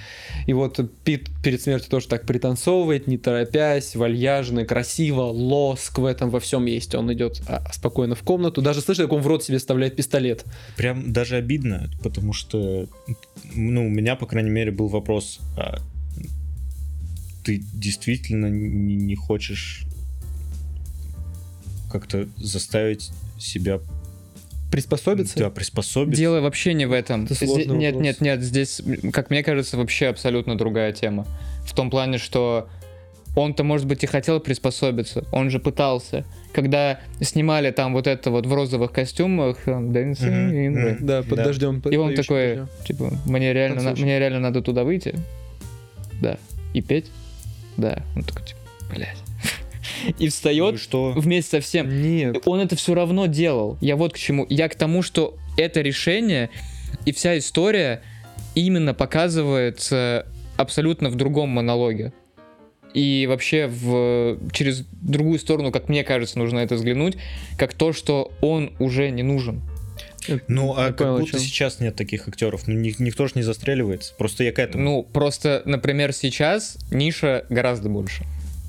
[0.48, 6.30] И вот Пит перед смертью тоже так пританцовывает, не торопясь, вальяжно, красиво, лоск в этом
[6.30, 6.96] во всем есть.
[6.96, 10.46] Он идет а, спокойно в комнату, даже слышит, как он в рот себе вставляет пистолет.
[10.78, 12.88] Прям даже обидно, потому что,
[13.54, 15.80] ну, у меня, по крайней мере, был вопрос, а
[17.46, 19.86] ты действительно не, не хочешь
[21.92, 23.80] как-то заставить себя
[24.72, 25.38] Приспособиться?
[25.38, 26.20] да, приспособиться?
[26.20, 27.26] Дело вообще не в этом.
[27.26, 28.04] Это Зде- сложный Нет, вопрос.
[28.04, 28.82] нет, нет, здесь,
[29.14, 31.26] как мне кажется, вообще абсолютно другая тема.
[31.66, 32.68] В том плане, что
[33.36, 36.26] он-то, может быть, и хотел приспособиться, он же пытался.
[36.52, 41.06] Когда снимали там вот это вот в розовых костюмах, там, Dancing Мгм, in мгм.
[41.06, 41.44] Да, под Да.
[41.46, 41.82] дождем.
[41.82, 42.70] под и он такой, дождем.
[42.88, 45.16] типа, мне реально, на- мне реально надо туда выйти,
[46.22, 46.38] да,
[46.74, 47.06] и петь,
[47.78, 48.60] да, он такой, типа,
[48.90, 49.18] блядь.
[50.20, 51.14] И Ну встает что?
[51.16, 52.02] вместе со всем.
[52.02, 52.38] Нет.
[52.46, 53.78] Он это все равно делал.
[53.82, 54.46] Я вот к чему.
[54.50, 56.50] Я к тому, что это решение
[57.06, 58.02] и вся история
[58.56, 60.26] именно показывается
[60.58, 62.14] абсолютно в другом монологе.
[62.94, 67.18] И вообще в, через другую сторону, как мне кажется, нужно это взглянуть,
[67.58, 69.62] как то, что он уже не нужен.
[70.48, 71.40] Ну, а как будто чем.
[71.40, 72.68] сейчас нет таких актеров.
[72.68, 74.14] Ну, ни- никто же не застреливается.
[74.18, 74.84] Просто я к этому.
[74.84, 78.24] Ну, просто, например, сейчас ниша гораздо больше.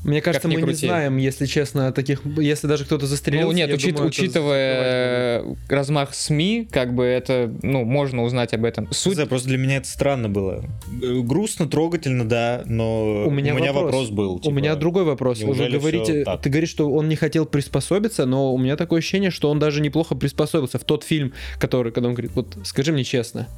[0.04, 2.22] Мне кажется, мы не знаем, если честно, таких...
[2.38, 3.46] Если даже кто-то застрелился...
[3.46, 8.88] ну, нет, учит- думаю, учитывая размах СМИ, как бы это, ну, можно узнать об этом.
[8.92, 10.64] Суть просто для меня это странно было.
[11.02, 13.74] Э, Грустно, трогательно, да, но У меня вопрос.
[13.74, 14.10] вопрос.
[14.10, 14.34] был.
[14.36, 15.40] У типа, меня другой вопрос.
[15.40, 19.50] Неужели говорите, ты говоришь, что он не хотел приспособиться, но у меня такое ощущение, что
[19.50, 23.48] он даже неплохо приспособился в тот фильм, который, когда он говорит, вот скажи мне честно.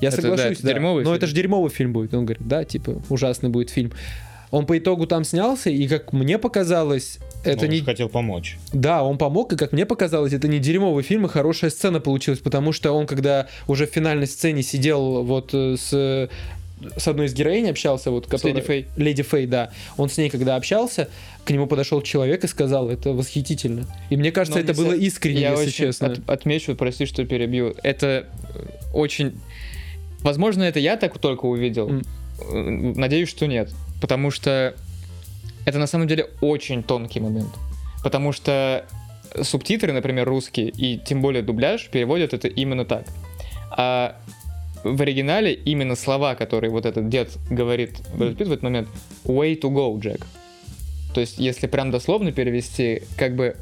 [0.00, 1.16] Я Это, да, соглашусь, это да, дерьмовый но фильм.
[1.16, 2.14] это же дерьмовый фильм будет.
[2.14, 3.92] Он говорит, да, типа, ужасный будет фильм.
[4.54, 7.80] Он по итогу там снялся, и как мне показалось, это он не...
[7.80, 8.56] хотел помочь.
[8.72, 12.38] Да, он помог, и как мне показалось, это не дерьмовый фильм, и хорошая сцена получилась,
[12.38, 16.30] потому что он, когда уже в финальной сцене сидел вот э, с
[16.96, 18.54] с одной из героинь общался, вот, которая...
[18.54, 18.86] Леди Фэй.
[18.96, 19.70] Леди Фэй, да.
[19.96, 21.08] Он с ней, когда общался,
[21.44, 23.86] к нему подошел человек и сказал, это восхитительно.
[24.10, 26.12] И мне кажется, Но это было искренне, Я если очень честно.
[26.12, 27.74] от- отмечу, прости, что перебью.
[27.82, 29.32] Это э, очень...
[30.20, 31.90] Возможно, это я так только увидел.
[31.90, 33.70] Э, Надеюсь, что нет.
[34.04, 34.74] Потому что
[35.64, 37.48] это на самом деле очень тонкий момент.
[38.02, 38.84] Потому что
[39.40, 43.06] субтитры, например, русские, и тем более дубляж, переводят это именно так.
[43.70, 44.20] А
[44.82, 48.88] в оригинале именно слова, которые вот этот дед говорит Брэд Питт в этот момент,
[49.24, 50.26] way to go, Джек.
[51.14, 53.56] То есть, если прям дословно перевести, как бы,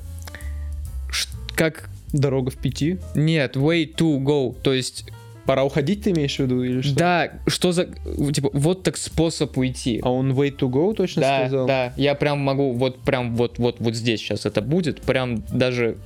[1.55, 2.98] как, Дорога в пяти.
[3.14, 5.05] нет, way to go, то есть,
[5.46, 6.94] Пора уходить, ты имеешь в виду, или что?
[6.94, 7.87] да, что за,
[8.33, 10.00] типа, вот так способ уйти.
[10.02, 11.66] А он way to go точно Да, сказал?
[11.66, 15.96] да, я прям могу, вот прям вот, вот, вот здесь сейчас это будет, прям даже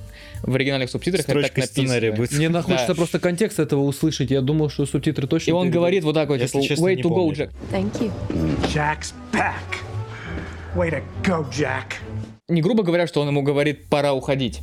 [0.43, 1.85] в оригинальных субтитрах это так Строчка написано.
[1.87, 2.31] сценария будет.
[2.31, 2.63] Мне на- Да.
[2.63, 4.31] хочется просто контекст этого услышать.
[4.31, 5.51] Я думал, что субтитры точно...
[5.51, 7.33] И он говорит вот так вот, Если типа, честно, way to go.
[7.33, 7.51] Джек.
[7.71, 8.11] Thank you.
[8.73, 9.53] Jack's back.
[10.75, 11.93] Way to go, Jack.
[12.49, 14.61] не грубо говоря, что он ему говорит, пора уходить,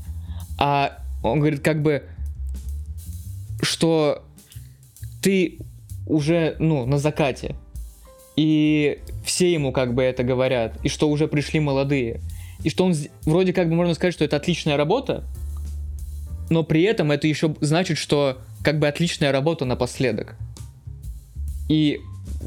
[0.59, 2.05] а он говорит как бы,
[3.63, 4.23] что
[5.25, 5.57] ты
[6.07, 7.57] уже, ну, на закате,
[8.37, 12.21] и все ему как бы это говорят, и что уже пришли молодые,
[12.63, 15.25] и что он вроде как бы можно сказать, что это отличная работа,
[16.51, 20.37] но при этом это еще значит, что как бы отличная работа напоследок.
[21.71, 22.01] И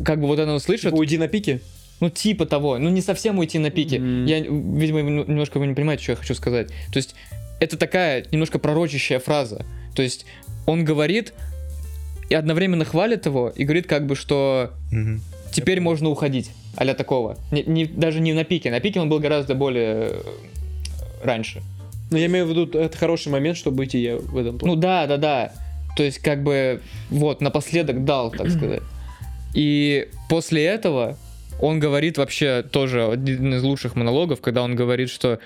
[0.06, 1.62] как бы вот она услышит, Типа, Уйди на пике?
[2.00, 2.78] ну, типа того.
[2.78, 3.98] Ну, не совсем уйти на пике.
[3.98, 4.26] Мгм.
[4.26, 6.68] Я, видимо, немножко вы не понимаете, что я хочу сказать.
[6.94, 7.16] То есть,
[7.60, 9.66] это такая немножко пророчащая фраза.
[9.96, 10.28] То есть,
[10.68, 11.34] он говорит
[12.30, 15.22] и одновременно хвалит его, и говорит как бы, что Мгм.
[15.52, 16.52] теперь можно уходить.
[16.80, 17.38] а такого.
[17.52, 18.70] Не, не- даже не на пике.
[18.70, 20.22] На пике он был гораздо более э,
[21.24, 21.64] раньше.
[22.12, 24.76] Ну, я имею в виду, это хороший момент, чтобы идти я в этом плане.
[24.76, 25.52] Ну да, да, да.
[25.96, 28.84] То есть, как бы, вот, напоследок дал, так сказать.
[29.56, 31.18] И после этого
[31.60, 35.40] он говорит вообще тоже один из лучших монологов, когда он говорит, что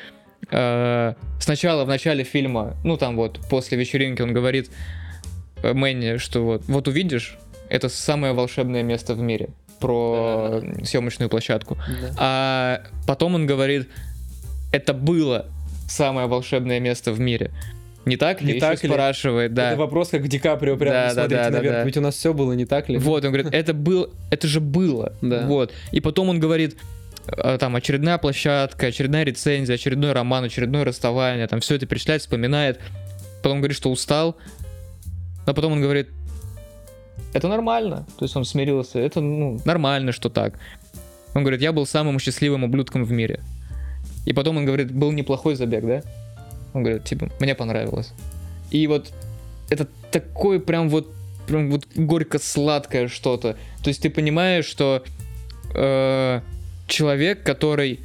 [0.50, 4.70] э, сначала в начале фильма, ну там вот, после вечеринки он говорит
[5.63, 7.38] Мэнни, что вот, вот увидишь,
[7.69, 11.76] это самое волшебное место в мире про съемочную площадку.
[11.76, 12.13] Да.
[12.17, 13.88] А потом он говорит,
[14.71, 15.47] это было
[15.89, 17.52] самое волшебное место в мире.
[18.06, 18.47] Не так ли?
[18.47, 18.89] Не Еще так ли?
[18.89, 19.71] спрашивает, да.
[19.71, 21.76] Это вопрос, как Ди Каприо прямо Да, да, смотрите да, да, наверх.
[21.76, 21.84] да.
[21.84, 22.97] Ведь у нас все было не так ли?
[22.97, 25.13] Вот, он говорит, это был, это же было.
[25.21, 25.45] Да.
[25.45, 25.71] Вот.
[25.91, 26.78] И потом он говорит,
[27.28, 32.80] э, там, очередная площадка, очередная рецензия, очередной роман, очередное расставание, там, все это перечисляет, вспоминает.
[33.43, 34.36] Потом говорит, что устал.
[35.45, 36.10] А потом он говорит,
[37.34, 38.06] это нормально.
[38.17, 40.60] То есть он смирился, это, ну, нормально, что так.
[41.34, 43.39] Он говорит, я был самым счастливым ублюдком в мире.
[44.25, 46.01] И потом он говорит, был неплохой забег, да?
[46.73, 48.13] Он говорит, типа, мне понравилось.
[48.69, 49.12] И вот
[49.69, 51.08] это такое прям вот
[51.47, 53.58] прям вот горько-сладкое что-то.
[53.84, 55.04] То есть ты понимаешь, что
[55.73, 56.41] э,
[56.88, 57.99] человек, который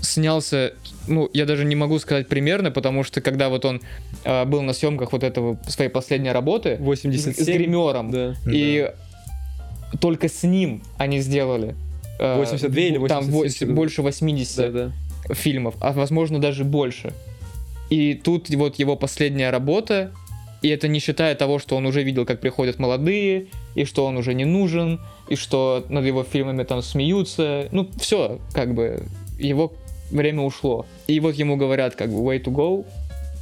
[0.00, 0.72] снялся,
[1.06, 3.80] ну, я даже не могу сказать примерно, потому что когда вот он
[4.24, 7.32] э, был на съемках вот этого своей последней работы 87.
[7.44, 8.34] с гримером, Да.
[8.50, 8.92] и
[10.00, 11.74] только с ним они сделали
[12.18, 13.72] э, 82 или там 87, вось- что-то.
[13.72, 14.92] больше 80 Да,
[15.28, 15.34] да.
[15.34, 17.12] фильмов, а возможно даже больше.
[17.90, 20.12] И тут вот его последняя работа,
[20.62, 24.16] и это не считая того, что он уже видел, как приходят молодые, и что он
[24.16, 27.68] уже не нужен, и что над его фильмами там смеются.
[27.72, 29.02] Ну, все, как бы,
[29.38, 29.72] его
[30.10, 30.86] время ушло.
[31.06, 32.86] И вот ему говорят, как бы, way to go,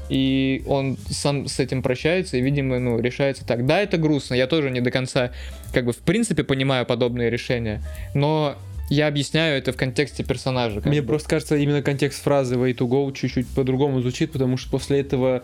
[0.08, 3.66] и он сам с этим прощается, и, видимо, ну, решается так.
[3.66, 5.32] Да, это грустно, я тоже не до конца,
[5.72, 7.82] как бы, в принципе, понимаю подобные решения,
[8.14, 8.56] но
[8.90, 10.80] я объясняю это в контексте персонажа.
[10.84, 11.08] Мне бы.
[11.08, 15.42] просто кажется, именно контекст фразы way to go чуть-чуть по-другому звучит, потому что после этого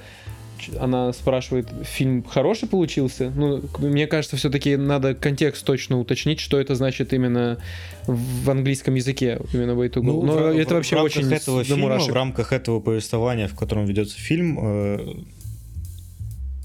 [0.81, 3.31] она спрашивает, фильм хороший получился?
[3.37, 7.59] Ну, мне кажется, все-таки надо контекст точно уточнить, что это значит именно
[8.07, 10.03] в английском языке, именно way to go.
[10.05, 12.11] Ну, Но в- это в- вообще в очень этого до фильма, мурашек.
[12.11, 15.15] в рамках этого повествования, в котором ведется фильм, э,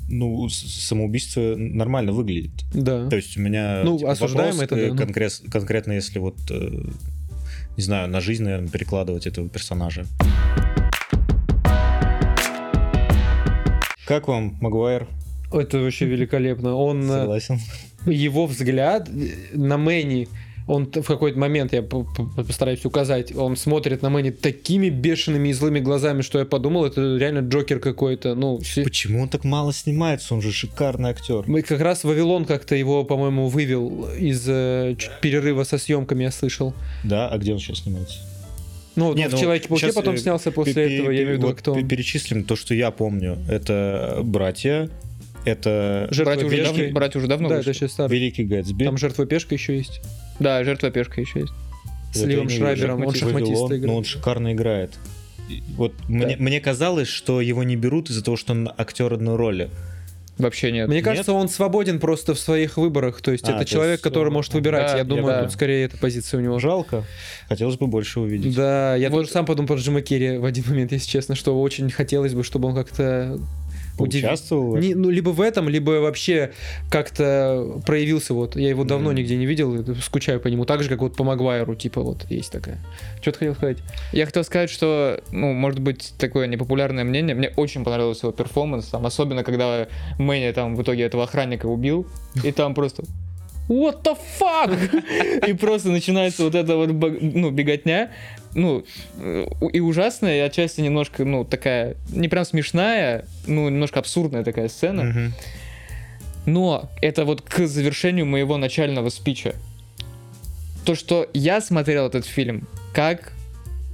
[0.09, 2.51] ну, самоубийство нормально выглядит.
[2.73, 3.07] Да.
[3.09, 4.99] То есть у меня Ну, типа, осуждаем вопрос, это, э, да, ну.
[5.01, 6.83] конкрет- конкретно если вот, э,
[7.77, 10.05] не знаю, на жизнь, наверное, перекладывать этого персонажа.
[14.09, 15.05] Как вам, Магуайр?
[15.53, 16.73] Это вообще великолепно.
[16.75, 17.59] Он, э, Согласен.
[18.07, 20.27] его взгляд э, на Мэнни,
[20.67, 25.49] он в какой-то момент, я по- по- постараюсь указать, он смотрит на Мэнни такими бешеными
[25.49, 28.33] и злыми глазами, что я подумал, это реально Джокер какой-то.
[28.33, 30.33] Ну, все- Почему он так мало снимается?
[30.33, 31.43] Он же шикарный актер.
[31.45, 36.73] Мы как раз Вавилон как-то его, по-моему, вывел из э, перерыва со съемками, я слышал.
[37.03, 38.17] Да, а где он сейчас снимается?
[38.99, 41.57] Ну, Не, в ну, Человеке-пауке потом э, снялся после этого, я имею в виду, вот
[41.57, 41.81] кто.
[41.81, 43.37] Перечислим то, что я помню.
[43.49, 44.89] Это «Братья»,
[45.45, 47.71] это Жертва Братья уже, давно, братья уже давно Да, вышли.
[47.71, 48.17] это сейчас старый.
[48.17, 48.83] «Великий Гэтсби».
[48.83, 50.01] Там жертва пешка еще есть.
[50.39, 51.53] Да, жертва пешка еще есть.
[52.13, 53.85] С Вот Ливом Шрайбером, он Вавилон, играет.
[53.85, 54.91] Но он шикарно играет.
[55.77, 59.69] Вот мне, мне казалось, что его не берут из-за того, что он актер одной роли.
[60.39, 60.87] Вообще нет.
[60.87, 63.21] Мне кажется, он свободен просто в своих выборах.
[63.21, 64.87] То есть А, это то человек, есть, который э, может выбирать.
[64.87, 65.43] да, я я думаю, да.
[65.43, 66.57] тут скорее эта позиция у него.
[66.59, 67.03] Жалко.
[67.47, 68.55] Хотелось бы больше увидеть.
[68.55, 71.59] Да, я Вот- тоже сам подумал про Джима Керри в один момент, если честно, что
[71.61, 73.37] очень хотелось бы, чтобы он как-то
[73.99, 74.77] удив- Участвовал.
[74.77, 76.51] Не, ну, либо в этом, либо вообще
[76.89, 78.55] как-то проявился вот.
[78.55, 79.17] Я его давно Мгм.
[79.19, 80.65] нигде не видел, скучаю по нему.
[80.65, 82.79] Так же, как вот по Магуайру, типа вот есть такая.
[83.21, 83.77] Что ты хотел сказать?
[84.11, 87.35] Я хотел сказать, что, ну, может быть, такое непопулярное мнение.
[87.35, 89.87] Мне очень понравился его перформанс, там, особенно когда
[90.17, 92.07] Мэнни там в итоге этого охранника убил,
[92.43, 93.03] и там просто
[93.69, 95.47] What the fuck?
[95.47, 98.11] И просто начинается вот эта вот ну, беготня.
[98.55, 98.83] Ну,
[99.19, 104.69] э, и ужасная, и отчасти немножко, ну, такая, не прям смешная, ну, немножко абсурдная такая
[104.69, 105.31] сцена.
[106.47, 109.53] Но это вот к завершению моего начального спича.
[110.83, 113.33] То, что я смотрел этот фильм как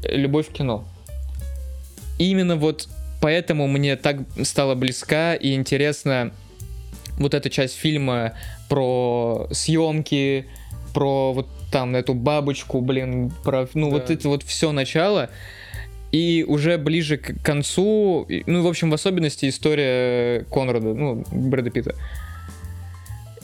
[0.04, 0.86] любовь в кино.
[2.18, 2.88] Именно вот
[3.22, 6.32] поэтому мне так стала близка и интересна
[7.18, 8.34] вот эта часть фильма
[8.70, 10.46] про съемки,
[10.94, 14.14] про вот там эту бабочку, блин, про, ну, вот Да.
[14.14, 15.30] это вот все начало.
[16.12, 21.96] И уже ближе к концу, ну, в общем, в особенности история Конрада, ну, Брэда Питта.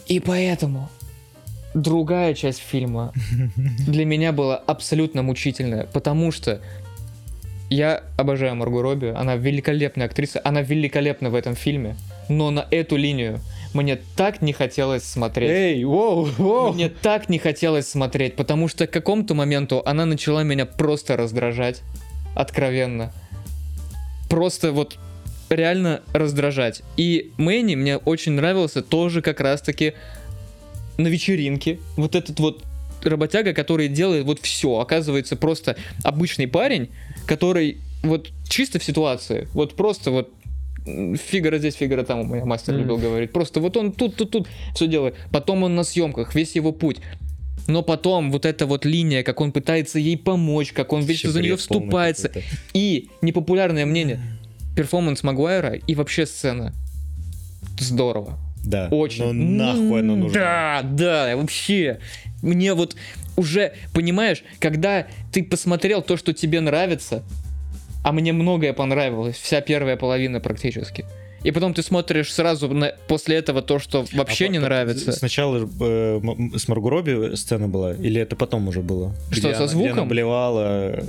[0.07, 0.89] И поэтому
[1.73, 3.13] другая часть фильма
[3.87, 6.61] для меня была абсолютно мучительная, потому что
[7.69, 11.95] я обожаю Марго Робби, она великолепная актриса, она великолепна в этом фильме,
[12.29, 13.39] но на эту линию
[13.73, 15.49] мне так не хотелось смотреть.
[15.49, 16.73] Эй, воу, воу.
[16.73, 21.81] Мне так не хотелось смотреть, потому что к какому-то моменту она начала меня просто раздражать.
[22.35, 23.11] Откровенно.
[24.29, 24.97] Просто вот
[25.49, 26.81] реально раздражать.
[26.97, 29.93] И Мэнни мне очень нравился тоже как раз-таки
[30.97, 31.79] на вечеринке.
[31.97, 32.63] Вот этот вот
[33.03, 34.79] работяга, который делает вот все.
[34.79, 36.89] Оказывается, просто обычный парень,
[37.25, 39.47] который вот чисто в ситуации.
[39.53, 40.31] Вот просто вот
[40.85, 43.31] фигура здесь, фигура там, у меня мастер любил говорить.
[43.31, 45.15] Просто вот он тут, тут, тут все делает.
[45.31, 46.97] Потом он на съемках, весь его путь.
[47.67, 51.41] Но потом вот эта вот линия, как он пытается ей помочь, как он вечно за
[51.41, 52.31] нее вступается.
[52.73, 54.19] И непопулярное мнение.
[54.75, 56.73] Перформанс Магуайра и вообще сцена.
[57.79, 58.39] Здорово.
[58.65, 58.87] Да.
[58.89, 59.31] Очень.
[59.31, 60.39] Ну нахуй оно нужно.
[60.39, 61.99] Да, да, вообще.
[62.41, 62.95] Мне вот
[63.37, 67.23] уже, понимаешь, когда ты посмотрел то, что тебе нравится,
[68.03, 71.05] а мне многое понравилось, вся первая половина практически.
[71.43, 75.11] И потом ты смотришь сразу на- после этого то, что вообще А не нравится.
[75.11, 76.21] Сначала э,
[76.55, 79.15] с Марго Робби сцена была, или это потом уже было?
[79.31, 80.07] Что, Где со она- где она звуком?
[80.07, 80.99] блевала.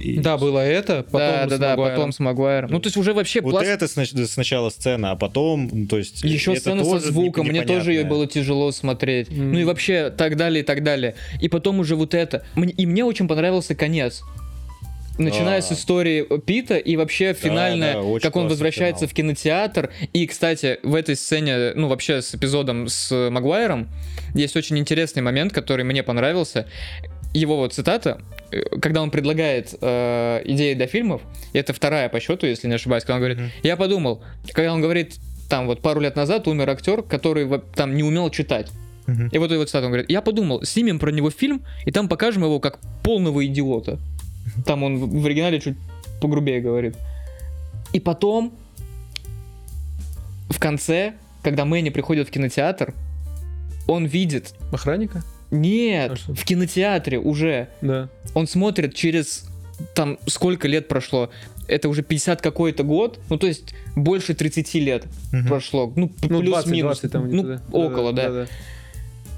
[0.00, 1.96] и- Да, было это, потом да, с да, да, Магуайром.
[1.96, 2.70] потом с Магуайром.
[2.72, 6.24] Ну, то есть уже вообще Вот пласт- это снач- сначала сцена, а потом, то есть...
[6.24, 9.30] Еще сцена со звуком, мне тоже ее было тяжело смотреть.
[9.30, 9.52] Мгм.
[9.52, 11.14] Ну и вообще так далее и так далее.
[11.40, 12.42] И потом уже вот это.
[12.56, 14.22] И мне очень понравился конец.
[15.18, 15.62] Начиная А.
[15.62, 19.10] с истории Пита и вообще финальная, да, очень как он возвращается финал.
[19.10, 19.90] в кинотеатр.
[20.12, 23.88] И, кстати, в этой сцене, ну вообще с эпизодом с Магуайром,
[24.34, 26.66] есть очень интересный момент, который мне понравился.
[27.34, 31.22] Его вот цитата, э, когда он предлагает э, идеи для фильмов,
[31.54, 33.50] это вторая по счету, если не ошибаюсь, когда он говорит, Мгм.
[33.62, 35.16] я подумал, когда он говорит,
[35.48, 38.68] там вот пару лет назад умер актер, который там не умел читать.
[39.06, 39.28] Мгм.
[39.32, 42.44] И вот его цитата, он говорит, я подумал, снимем про него фильм, и там покажем
[42.44, 43.98] его как полного идиота.
[44.66, 45.76] Там он в оригинале чуть
[46.20, 46.96] погрубее говорит.
[47.92, 48.52] И потом,
[50.48, 52.94] в конце, когда Мэнни приходит в кинотеатр,
[53.86, 55.22] он видит, Охранника?
[55.50, 58.08] нет, А в кинотеатре уже, Да.
[58.34, 59.46] он смотрит через,
[59.94, 61.30] там, сколько лет прошло,
[61.68, 65.46] это уже 50 какой-то год, ну, то есть больше 30 лет Мгм.
[65.48, 67.76] прошло, ну, Ну, плюс-минус, 20, там ну, где-то, да.
[67.78, 68.46] около, да.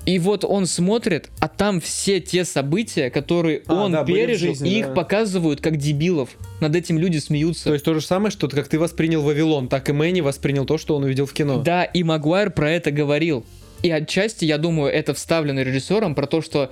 [0.06, 4.78] И вот он смотрит, а там все те события, которые А, он да, пережил, жизни,
[4.78, 4.92] их да.
[4.92, 6.30] показывают как дебилов.
[6.60, 7.64] Над этим люди смеются.
[7.64, 10.76] То есть то же самое, что как ты воспринял Вавилон, так и Мэнни воспринял то,
[10.76, 11.62] что он увидел в кино.
[11.62, 13.44] Да, и Магуайр про это говорил.
[13.82, 16.70] И отчасти, я думаю, это вставлено режиссером про то, что,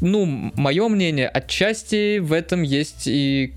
[0.00, 3.54] ну, мое мнение, отчасти в этом есть и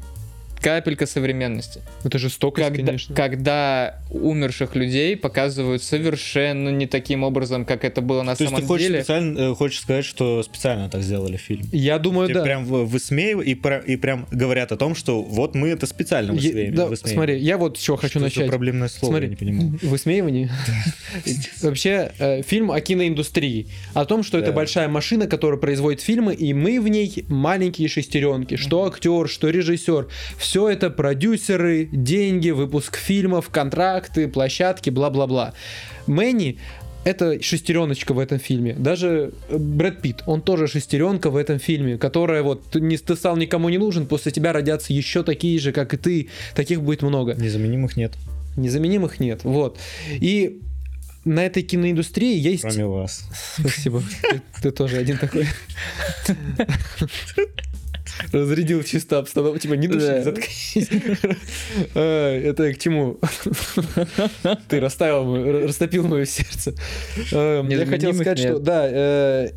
[0.65, 1.81] капелька современности.
[2.03, 3.15] Это жестокость, Когда, конечно.
[3.15, 8.61] когда умерших людей показывают совершенно не таким образом, как это было на То есть самом
[8.63, 8.99] ты хочешь, деле.
[9.01, 11.67] специально, э, хочешь сказать, что специально так сделали фильм?
[11.71, 12.43] Я думаю, Тебе да.
[12.43, 16.73] прям в- высмеивают и, и прям говорят о том, что вот мы это специально высмеиваем.
[16.73, 17.15] да, высмеиваем.
[17.15, 18.47] смотри, я вот с чего хочу Что начать.
[18.47, 19.25] проблемное слово, Смотри.
[19.27, 19.79] я не понимаю.
[19.83, 20.49] Высмеивание?
[21.61, 23.67] Вообще, э, фильм о киноиндустрии.
[23.93, 28.55] О том, что это большая машина, которая производит фильмы, и мы в ней маленькие шестеренки.
[28.55, 30.07] Что актер, что режиссер.
[30.39, 35.53] Все это продюсеры, деньги, выпуск фильмов, контракты, площадки, бла-бла-бла.
[36.07, 36.57] Мэнни
[37.05, 38.73] это шестереночка в этом фильме.
[38.73, 43.15] Даже э, Брэд Питт, он тоже шестеренка в этом фильме, которая вот ты не ты
[43.15, 46.29] стал никому не нужен, после тебя родятся еще такие же, как и ты.
[46.55, 47.35] Таких будет много.
[47.35, 48.13] Незаменимых нет,
[48.57, 49.43] Незаменимых нет.
[49.43, 49.77] Вот.
[50.09, 50.61] И
[51.25, 52.63] на этой киноиндустрии есть...
[52.63, 53.25] кроме вас.
[53.59, 54.01] Спасибо.
[54.31, 55.47] Ты, ты тоже один такой.
[58.31, 59.59] Разрядил чисто обстановку.
[59.59, 60.89] Типа, не души, заткнись.
[61.93, 63.19] Э, Это к чему?
[64.67, 66.73] Ты расставил, растопил мое сердце.
[67.31, 69.49] Э, Я хотел сказать, что да, э,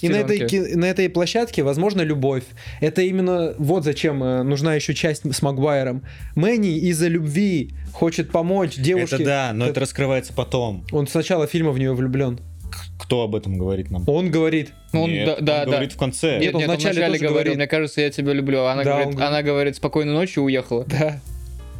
[0.00, 2.44] и на этой, на этой площадке, возможно, любовь.
[2.80, 6.04] Это именно вот зачем э, нужна еще часть с Магуайром.
[6.36, 9.16] Мэнни из-за любви хочет помочь девушке.
[9.16, 10.84] Это да, но Как- это раскрывается потом.
[10.92, 12.38] Он с начала фильма в нее влюблен.
[13.02, 14.04] Кто об этом говорит нам?
[14.08, 15.70] Он говорит, Ну, он, Нет, да, он да, да.
[15.72, 16.38] говорит в конце.
[16.38, 17.54] Нет, он нет, он вначале вначале тоже говорил, говорил.
[17.56, 18.62] мне кажется, я тебя люблю.
[18.64, 19.28] Она, Да, говорит, он говорит.
[19.28, 20.84] она говорит, спокойной ночи, и уехала.
[20.86, 21.20] да,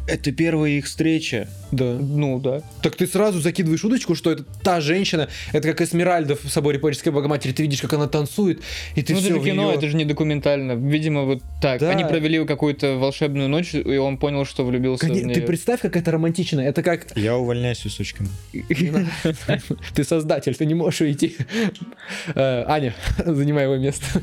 [0.07, 1.47] Это первая их встреча.
[1.71, 1.97] да.
[1.99, 2.61] Ну, да.
[2.81, 7.11] Так ты сразу закидываешь удочку, что это та женщина, это как Эсмеральда в соборе Поческой
[7.11, 8.61] Богоматери, ты видишь, как она танцует,
[8.95, 10.73] и ты ну, все это же кино, это же не документально.
[10.73, 11.79] Видимо, вот так.
[11.79, 11.89] Да.
[11.89, 15.41] Они провели какую-то волшебную ночь, и он понял, что влюбился в Ты нее.
[15.41, 16.59] представь, как это романтично.
[16.59, 18.27] Это как Я увольняюсь, Усочкин.
[19.95, 21.37] ты создатель, ты не можешь уйти.
[22.35, 22.93] Э, Аня,
[23.25, 24.21] занимай его место.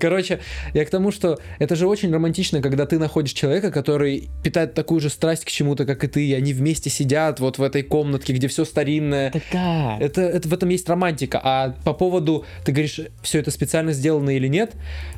[0.00, 0.40] Короче,
[0.72, 5.00] я к тому, что это же очень романтично, когда ты находишь человека, который питает такую
[5.00, 8.34] же страсть к чему-то, как и ты, и они вместе сидят вот в этой комнатке,
[8.34, 9.32] где все старинное.
[9.50, 9.96] Да.
[9.98, 11.40] Это, это в этом есть романтика.
[11.42, 14.72] А по поводу, ты говоришь, все это специально сделано или нет,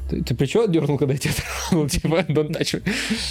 [0.09, 1.35] ты, ты плечо отдернул, когда я тебя
[1.69, 2.83] тронул, типа, don't touch me.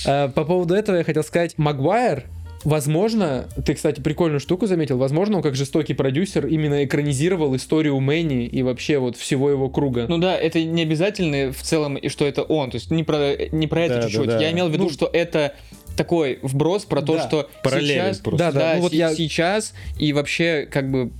[0.06, 2.26] А, По поводу этого я хотел сказать, Магуайр,
[2.66, 8.46] возможно, ты, кстати, прикольную штуку заметил, возможно, он как жестокий продюсер именно экранизировал историю Мэнни
[8.46, 10.06] и вообще вот всего его круга.
[10.10, 12.72] Ну да, это не обязательно в целом, и что это он.
[12.72, 14.28] То есть не про, не про это Да, да, чуть-чуть.
[14.28, 14.42] да.
[14.42, 15.54] Я имел в виду, Ну, что это
[15.96, 18.38] такой вброс про то, Да, что параллели сейчас, просто.
[18.38, 21.12] Да, да, да, ну вот я- сейчас и вообще как бы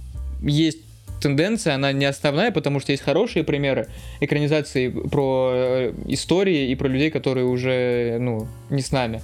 [0.42, 0.80] есть
[1.22, 3.88] тенденция, она не основная, потому что есть хорошие примеры
[4.20, 9.22] экранизации про э, истории и про людей, которые уже, ну, не с нами.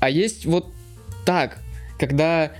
[0.00, 0.66] А есть вот
[1.24, 1.58] так,
[1.98, 2.52] когда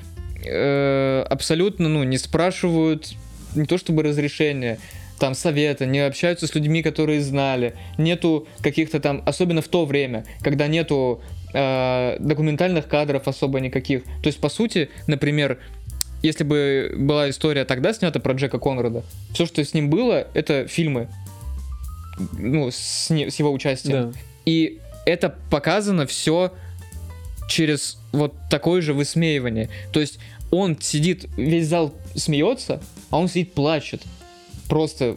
[0.45, 3.13] э, абсолютно, ну, не спрашивают
[3.55, 4.79] не то чтобы разрешения,
[5.19, 10.25] там совета, не общаются с людьми, которые знали, нету каких-то там, особенно в то время,
[10.43, 11.21] когда нету
[11.53, 14.05] э, документальных кадров особо никаких.
[14.05, 15.59] То есть, по сути, например,
[16.23, 20.67] если бы была история тогда снята про Джека Конрада, все, что с ним было, это
[20.67, 21.09] фильмы,
[22.33, 24.13] ну, с, не- с его участием.
[24.13, 24.19] Да.
[24.45, 26.53] И это показано все
[27.49, 29.71] через вот такое же высмеивание.
[29.93, 30.19] То есть
[30.51, 34.03] он сидит, весь зал смеется, а он сидит плачет.
[34.69, 35.17] Просто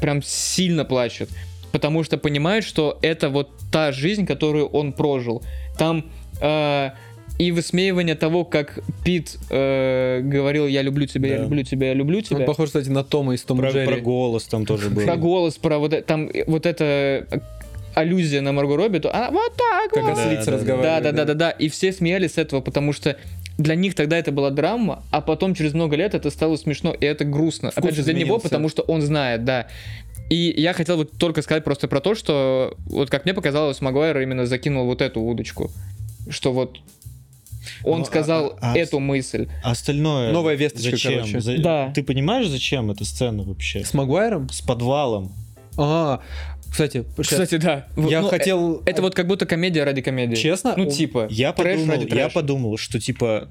[0.00, 1.28] прям сильно плачет.
[1.72, 5.42] Потому что понимает, что это вот та жизнь, которую он прожил.
[5.78, 6.04] Там
[6.40, 6.90] э,
[7.38, 11.42] и высмеивание того, как Пит э, говорил «я люблю тебя, я Да.
[11.44, 12.38] люблю тебя, я люблю тебя».
[12.40, 13.86] Он похож, кстати, на Тома из Тома Про, Джерри.
[13.86, 15.02] про голос там тоже был.
[15.04, 17.40] Про голос, про вот это, там э, вот это э,
[17.94, 20.12] аллюзия на Марго Робби, то она вот так Как вот.
[20.18, 20.56] ослица да, да.
[20.58, 21.02] разговаривает.
[21.04, 21.50] Да, да, да, да, да.
[21.50, 23.16] И все смеялись с этого, потому что
[23.58, 27.04] для них тогда это была драма, а потом через много лет это стало смешно, и
[27.04, 27.70] это грустно.
[27.70, 28.48] Вкус Опять же, для него, изменился.
[28.48, 29.66] потому что он знает, да.
[30.30, 34.18] И я хотел вот только сказать просто про то, что вот как мне показалось, Магуайр
[34.20, 35.70] именно закинул вот эту удочку,
[36.30, 36.78] что вот
[37.84, 39.48] он Ну, а- сказал а- а эту мысль.
[39.62, 40.32] А остальное...
[40.32, 41.14] Новая весточка, зачем?
[41.20, 41.40] короче.
[41.40, 41.92] За- Да.
[41.94, 43.84] Ты понимаешь, зачем эта сцена вообще?
[43.84, 44.48] С Магуайром?
[44.48, 45.32] С подвалом.
[45.76, 46.20] А,
[46.70, 47.04] кстати.
[47.18, 47.86] Кстати, да.
[47.96, 48.76] я Ну, хотел...
[48.76, 50.34] э, Это вот как будто комедия ради комедии.
[50.36, 50.74] Честно?
[50.76, 51.26] Ну, типа.
[51.30, 52.34] Я трэш подумал, ради я трэша.
[52.34, 53.48] подумал, что типа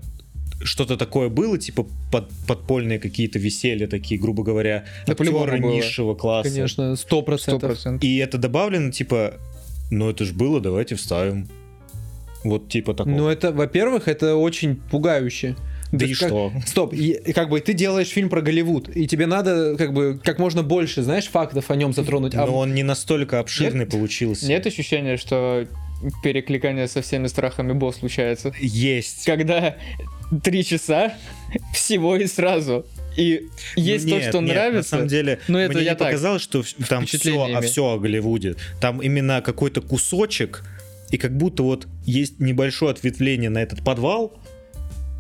[0.64, 5.32] что-то такое было, типа под, подпольные какие-то веселья такие, грубо говоря, Да, актеры
[5.62, 5.72] было.
[5.72, 6.50] низшего класса.
[6.50, 7.78] Конечно, сто процентов.
[8.02, 9.36] И это добавлено, типа,
[9.90, 11.48] ну это ж было, давайте вставим.
[12.44, 13.14] Вот типа такого.
[13.16, 15.56] Ну, это, во-первых, это очень пугающе.
[15.92, 16.52] да То и как- что?
[16.66, 20.20] Стоп, и, и как бы ты делаешь фильм про Голливуд, и тебе надо как бы
[20.24, 22.34] как можно больше, знаешь, фактов о нем затронуть.
[22.34, 24.48] а Но он не настолько обширный получился.
[24.48, 25.68] Нет ощущения, что
[26.24, 28.52] перекликание со всеми страхами босс случается?
[28.60, 29.24] Есть.
[29.26, 29.76] Когда
[30.44, 31.14] три часа
[31.74, 32.86] всего и сразу.
[33.18, 34.96] И есть Ну, то, нет, что нет, нравится.
[34.96, 37.62] На самом деле, но это мне я не так, показалось, что в- там все, а
[37.62, 38.56] все о Голливуде.
[38.80, 40.64] Там именно какой-то кусочек,
[41.12, 44.40] и как будто вот есть небольшое ответвление на этот подвал,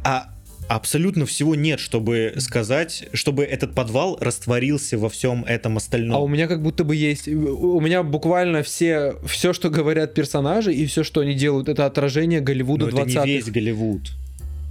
[0.06, 0.34] а
[0.70, 6.16] абсолютно всего нет, чтобы сказать, чтобы этот подвал растворился во всем этом остальном.
[6.16, 10.74] А у меня как будто бы есть, у меня буквально все, все, что говорят персонажи
[10.74, 13.26] и все, что они делают, это отражение Голливуда Но это не 20-х.
[13.26, 14.12] весь Голливуд.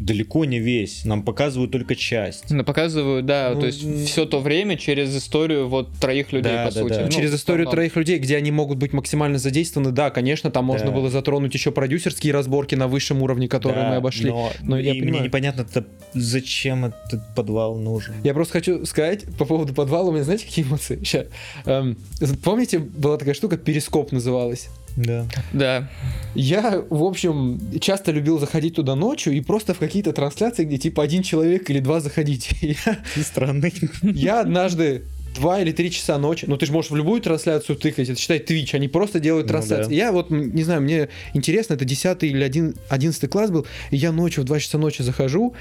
[0.00, 1.04] Далеко не весь.
[1.04, 2.50] Нам показывают только часть.
[2.50, 4.04] Ну, показывают, да, Ну, то есть м.
[4.06, 6.92] все то время через историю вот троих людей, Да, по да, сути.
[6.94, 7.02] да.
[7.04, 7.72] Ну, Через историю основном.
[7.72, 10.92] троих людей, где они могут быть максимально задействованы, да, конечно, там можно Да.
[10.92, 14.30] было затронуть еще продюсерские разборки на высшем уровне, которые Да, мы обошли.
[14.30, 15.24] Но, Но я и мне понимаю.
[15.24, 15.84] непонятно, это
[16.14, 18.14] зачем этот подвал нужен.
[18.24, 20.98] Я просто хочу сказать по поводу подвала, у меня знаете, какие эмоции?
[21.04, 21.26] Ща.
[21.66, 21.96] Эм,
[22.42, 24.68] помните, была такая штука, перископ называлась?
[24.96, 25.26] Да.
[25.52, 25.88] Да.
[26.34, 31.02] Я, в общем, часто любил заходить туда ночью и просто в какие-то трансляции, где типа
[31.02, 32.50] один человек или два заходить.
[32.60, 33.72] Я, Ты странный.
[34.02, 35.02] я однажды
[35.34, 38.38] два или три часа ночи, ну ты же можешь в любую трансляцию тыкать, это считай
[38.40, 39.90] Twitch, они просто делают Ну трансляции.
[39.90, 39.94] да.
[39.94, 44.10] Я вот, не знаю, мне интересно, это 10 или 1, 11 класс был, и я
[44.10, 45.54] ночью в 2 часа ночи захожу,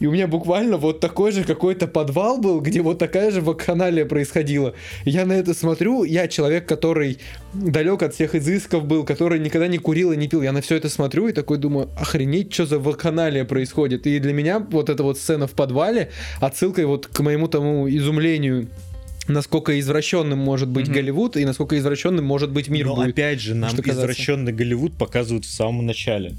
[0.00, 4.04] и у меня буквально вот такой же какой-то подвал был, где вот такая же вакханалия
[4.04, 4.74] происходила.
[5.04, 7.18] Я на это смотрю, я человек, который
[7.52, 10.42] далек от всех изысков был, который никогда не курил и не пил.
[10.42, 14.06] Я на все это смотрю и такой думаю, охренеть, что за вакханалия происходит.
[14.06, 18.68] И для меня вот эта вот сцена в подвале отсылкой вот к моему тому изумлению
[19.28, 20.94] насколько извращенным может быть Мгм.
[20.94, 23.10] Голливуд и насколько извращенным может быть мир Но будет.
[23.10, 26.34] опять же, нам извращенный Голливуд показывают в самом начале.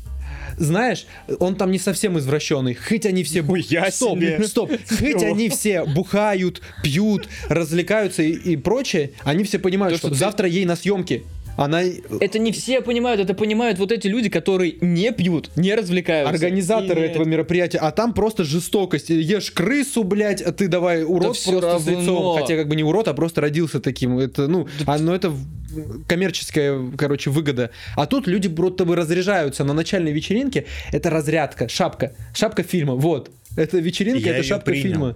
[0.58, 1.06] Знаешь,
[1.39, 2.74] он там не совсем извращенный.
[2.76, 3.39] Хоть они все...
[3.41, 4.43] бу- Хуя стоп, себе.
[4.47, 4.72] стоп.
[4.89, 10.16] Хоть они все бухают, пьют, развлекаются и, и прочее, они все понимают, То, что, что
[10.16, 11.24] ты- завтра ей на съемки.
[11.62, 11.82] Она
[12.22, 16.34] Это не все понимают, это понимают вот эти люди, которые не пьют, не развлекаются.
[16.34, 19.10] организаторы И- этого мероприятия, а там просто жестокость.
[19.10, 22.38] Ешь крысу, блядь, а ты давай урод всё просто с лицом.
[22.39, 24.18] Хотя как бы не урод, а просто родился таким.
[24.20, 27.72] Это, ну, а, ну это в- коммерческая, короче, выгода.
[27.97, 30.66] А тут люди будто бы разряжаются на начальной вечеринке.
[30.93, 32.14] Это разрядка, шапка.
[32.34, 33.32] Шапка фильма, вот.
[33.57, 34.84] Это вечеринка, Я это шапка принял.
[34.84, 35.16] фильма.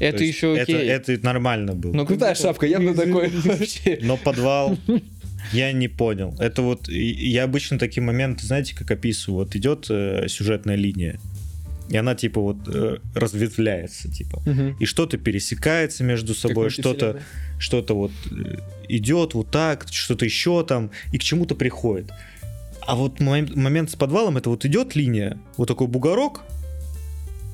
[0.00, 0.88] Это еще это, окей.
[0.88, 1.92] это нормально было.
[1.92, 3.98] Ну, Крутая шапка, я бы такой вообще.
[4.02, 4.76] Но подвал
[5.52, 6.34] я не понял.
[6.38, 9.44] Это вот я обычно такие моменты, знаете, как описываю.
[9.44, 11.18] Вот идет э, сюжетная линия,
[11.88, 14.42] и она типа вот э, разветвляется, типа.
[14.46, 14.76] Мгм.
[14.80, 17.20] И что-то пересекается между собой, что-то
[17.58, 18.56] что-то вот э,
[18.88, 22.10] идет вот так, что-то еще там, и к чему-то приходит.
[22.86, 26.42] А вот мом- момент с подвалом, это вот идет линия, вот такой бугорок,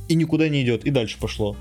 [0.09, 1.57] и никуда не идет, и дальше пошло.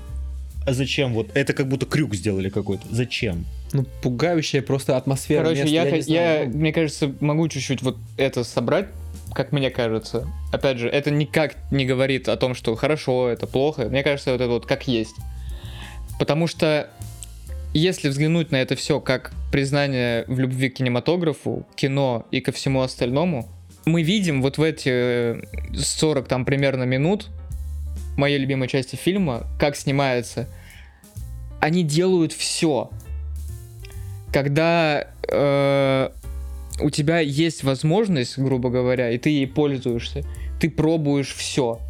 [0.66, 1.30] А зачем вот?
[1.34, 2.84] Это как будто крюк сделали какой-то.
[2.90, 3.46] Зачем?
[3.72, 5.42] Ну, пугающая просто атмосфера.
[5.42, 8.88] Короче, места, я, знаю, я, ну, мне кажется, могу чуть-чуть вот это собрать,
[9.32, 10.28] как мне кажется.
[10.52, 13.86] Опять же, это никак не говорит о том, что хорошо, это плохо.
[13.88, 15.14] Мне кажется, вот это вот как есть.
[16.18, 16.90] Потому что
[17.72, 22.82] если взглянуть на это все как признание в любви к кинематографу, кино и ко всему
[22.82, 23.48] остальному,
[23.86, 25.42] мы видим вот в эти э,
[25.74, 27.28] 40 там примерно минут
[28.20, 30.46] моей любимой части фильма, как снимается,
[31.60, 32.90] они делают все.
[34.32, 36.10] Когда э,
[36.80, 40.22] у тебя есть возможность, грубо говоря, и ты ей пользуешься,
[40.60, 41.80] ты пробуешь все.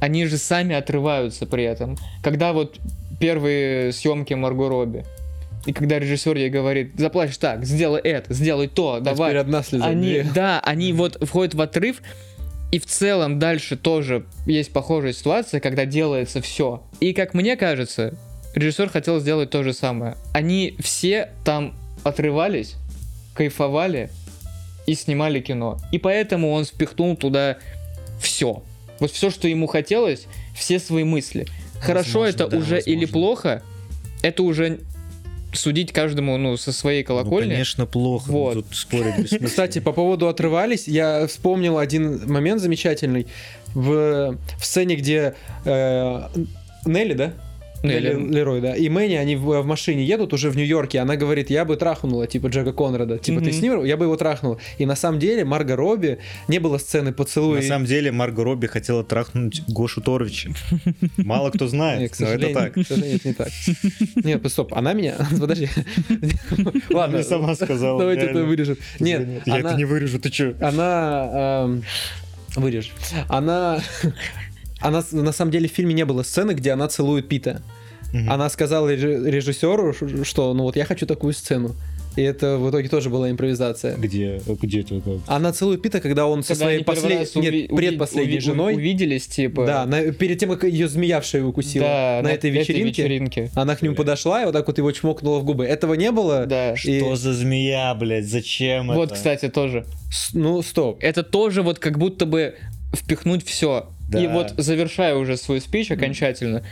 [0.00, 1.96] Они же сами отрываются при этом.
[2.22, 2.78] Когда вот
[3.18, 5.04] первые съемки Марго Робби,
[5.66, 9.30] и когда режиссер ей говорит, заплачь так, сделай это, сделай то, а давай.
[9.30, 9.86] теперь одна слеза.
[9.86, 10.26] Они, две.
[10.34, 12.02] да, они вот входят в отрыв,
[12.70, 16.82] и в целом дальше тоже есть похожая ситуация, когда делается все.
[17.00, 18.14] И как мне кажется,
[18.54, 20.16] режиссер хотел сделать то же самое.
[20.32, 22.76] Они все там отрывались,
[23.34, 24.10] кайфовали
[24.86, 25.78] и снимали кино.
[25.90, 27.58] И поэтому он впихнул туда
[28.20, 28.62] все.
[29.00, 31.46] Вот все, что ему хотелось, все свои мысли.
[31.80, 33.12] Хорошо Возможно, это да, уже или возможно.
[33.12, 33.62] плохо,
[34.22, 34.80] это уже
[35.52, 37.48] судить каждому, ну, со своей колокольни.
[37.48, 38.30] Ну, конечно, плохо.
[38.30, 38.54] Вот.
[38.54, 39.48] Тут спорить бессмысленно.
[39.48, 43.26] Кстати, по поводу отрывались, я вспомнил один момент замечательный
[43.74, 45.34] в, в сцене, где
[45.64, 46.28] э,
[46.84, 47.32] Нелли, да?
[47.82, 48.14] Нелли.
[48.14, 48.74] Нелли Лерой, да.
[48.76, 50.98] И Мэнни, они в, в машине едут уже в Нью-Йорке.
[51.00, 53.18] Она говорит, я бы трахнула, типа, Джека Конрада.
[53.18, 53.52] Типа, ты Мгм.
[53.54, 53.84] с ним?
[53.84, 54.58] Я бы его трахнула.
[54.78, 56.18] И на самом деле Марго Робби
[56.48, 57.60] не было сцены поцелуя.
[57.60, 60.50] На самом деле Марго Робби хотела трахнуть Гошу Торовича.
[61.16, 62.74] Мало кто знает, но это так.
[62.74, 63.48] к сожалению, это не так.
[64.24, 65.14] Нет, стоп, она меня...
[65.40, 65.68] Подожди.
[66.90, 67.98] Ладно, Она сама сказала.
[67.98, 68.76] давайте это вырежем.
[68.98, 70.54] Нет, Я это не вырежу, ты чё?
[70.60, 71.82] она эм,
[72.56, 72.92] вырежь.
[73.28, 73.80] Она
[74.80, 77.62] она на самом деле в фильме не было сцены, где она целует Пита.
[78.12, 78.30] Мгм.
[78.30, 81.74] Она сказала реж- режиссеру, что ну вот я хочу такую сцену.
[82.16, 83.96] И это в итоге тоже была импровизация.
[83.96, 84.42] Где?
[84.60, 85.00] Где это?
[85.28, 88.74] Она целует Пита, когда он со Когда своей послед- нет, уви- предпоследней уви- женой.
[88.74, 89.64] увиделись, типа.
[89.64, 91.84] Да, на- перед тем, как ее змея в шею укусила.
[91.86, 92.88] да, на, этой вечеринке.
[93.04, 93.50] вечеринке.
[93.54, 95.64] Она к нему подошла и вот так вот его чмокнула в губы.
[95.64, 96.46] Этого не было.
[96.46, 96.72] Да.
[96.72, 98.26] И- Что за змея, блядь?
[98.26, 99.14] Зачем Вот, это?
[99.14, 99.86] кстати, тоже.
[100.12, 100.98] С- Ну, стоп.
[101.00, 102.54] Это тоже вот как будто бы
[102.92, 103.90] впихнуть все.
[104.08, 104.20] Да.
[104.20, 106.64] И вот завершая уже свой спич окончательно,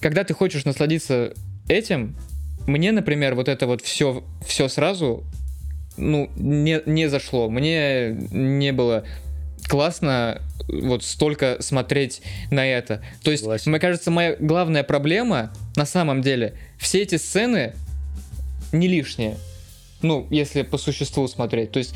[0.00, 1.34] когда ты хочешь насладиться
[1.68, 2.16] этим,
[2.66, 5.24] мне, например, вот это вот все, все сразу,
[5.96, 7.50] ну, не, не зашло.
[7.50, 9.04] Мне не было
[9.68, 13.02] классно вот столько смотреть на это.
[13.22, 13.70] То есть, Согласен.
[13.70, 17.74] мне кажется, моя главная проблема на самом деле, все эти сцены
[18.72, 19.36] не лишние.
[20.02, 21.70] Ну, если по существу смотреть.
[21.72, 21.94] То есть,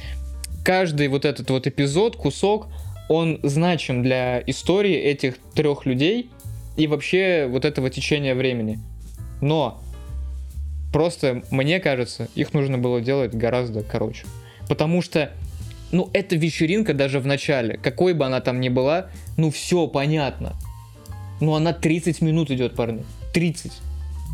[0.64, 2.68] каждый вот этот вот эпизод, кусок,
[3.08, 6.30] он значим для истории этих трех людей
[6.76, 8.78] и вообще вот этого течения времени.
[9.40, 9.80] Но
[10.92, 14.26] просто, мне кажется, их нужно было делать гораздо короче.
[14.68, 15.30] Потому что,
[15.92, 20.54] ну, эта вечеринка даже в начале, какой бы она там ни была, ну, все понятно.
[21.40, 23.04] Ну, она 30 минут идет, парни.
[23.34, 23.72] 30.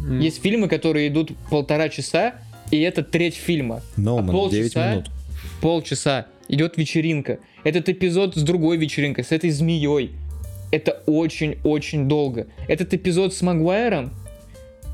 [0.05, 0.21] М.
[0.21, 2.35] Есть фильмы, которые идут полтора часа,
[2.71, 3.83] и это треть фильма.
[3.97, 5.11] Ноуман, а 9 полчаса, минут.
[5.61, 7.39] полчаса идет вечеринка.
[7.65, 10.13] Этот эпизод с другой вечеринкой, с этой змеей.
[10.71, 12.47] Это очень-очень долго.
[12.67, 14.11] Этот эпизод с Магуайром,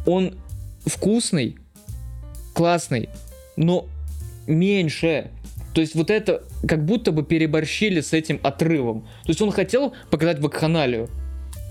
[0.07, 0.36] он
[0.84, 1.57] вкусный,
[2.55, 3.09] классный,
[3.57, 3.86] но
[4.46, 5.30] меньше.
[5.74, 9.03] То есть вот это как будто бы переборщили с этим отрывом.
[9.22, 11.09] То есть он хотел показать вакханалию.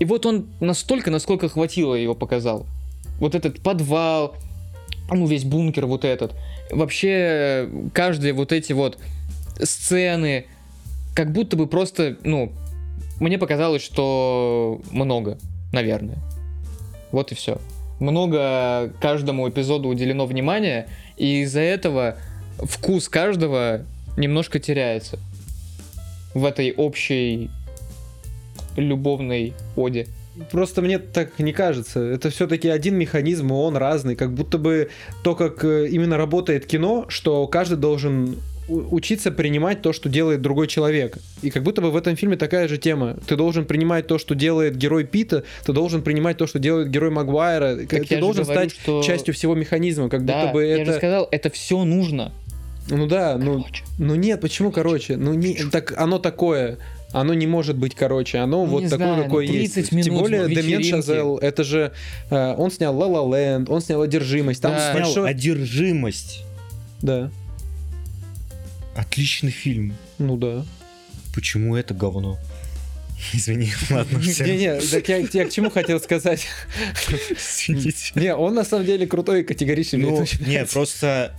[0.00, 2.66] И вот он настолько, насколько хватило его показал.
[3.18, 4.36] Вот этот подвал,
[5.10, 6.34] ну весь бункер вот этот.
[6.70, 8.98] Вообще каждые вот эти вот
[9.60, 10.46] сцены,
[11.14, 12.52] как будто бы просто, ну,
[13.20, 15.38] мне показалось, что много,
[15.72, 16.18] наверное.
[17.10, 17.58] Вот и все.
[17.98, 22.16] Много каждому эпизоду уделено внимания, и из-за этого
[22.58, 23.84] вкус каждого
[24.16, 25.18] немножко теряется
[26.34, 27.50] в этой общей
[28.76, 30.06] любовной оде.
[30.52, 32.00] Просто мне так не кажется.
[32.00, 34.14] Это все-таки один механизм, и он разный.
[34.14, 34.90] Как будто бы
[35.24, 38.38] то, как э, именно работает кино, что каждый должен
[38.68, 41.18] учиться принимать то, что делает другой человек.
[41.42, 43.16] И как будто бы в этом фильме такая же тема.
[43.26, 47.10] Ты должен принимать то, что делает герой Пита, ты должен принимать то, что делает герой
[47.10, 47.76] Магуайра.
[47.76, 50.08] Так ты я же должен говорю, стать что- частью всего механизма.
[50.08, 50.92] Как да, будто бы я это...
[50.92, 52.32] же сказал, это все нужно.
[52.90, 53.84] Ну да, ну, Короче.
[53.98, 55.16] ну нет, почему короче?
[55.16, 56.78] Ну не, так оно такое.
[57.12, 59.92] Оно не может быть короче, оно Ну, вот такое, знаю, какое ну, 30 есть.
[59.92, 60.90] минут Тем более вечеринке.
[60.90, 61.92] Шазел, это же
[62.30, 63.26] э, он снял La La
[63.64, 64.92] Land, он снял Одержимость, там Да.
[64.92, 66.44] Снял большой- одержимость.
[67.00, 67.30] да,
[68.98, 69.94] Отличный фильм.
[70.18, 70.66] ну да.
[71.32, 72.36] Почему это говно?
[73.32, 74.44] Извини, ладно, все.
[74.44, 76.48] Не-не, так я, я к чему хотел сказать?
[77.30, 78.12] Извините.
[78.16, 80.00] Не, он на самом деле крутой и категоричный.
[80.00, 81.32] Ну, не, просто...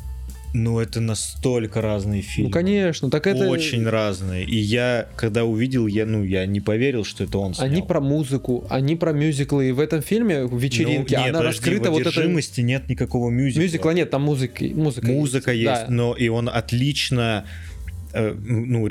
[0.53, 2.49] Ну, это настолько разные фильмы.
[2.49, 3.47] Ну конечно, так это...
[3.49, 4.45] Очень разные.
[4.45, 7.67] И я, когда увидел, я, ну, я не поверил, что это он снял.
[7.67, 9.69] Они про музыку, они про мюзиклы.
[9.69, 12.61] И в этом фильме, в вечеринке, Ну, нет, она подожди, раскрыта в вот это...
[12.61, 13.61] Нет никакого мюзикла.
[13.61, 15.87] Мюзикла нет, там музыка, музыка, Музыка есть, Да.
[15.89, 17.45] но и он отлично
[18.13, 18.89] э, ну,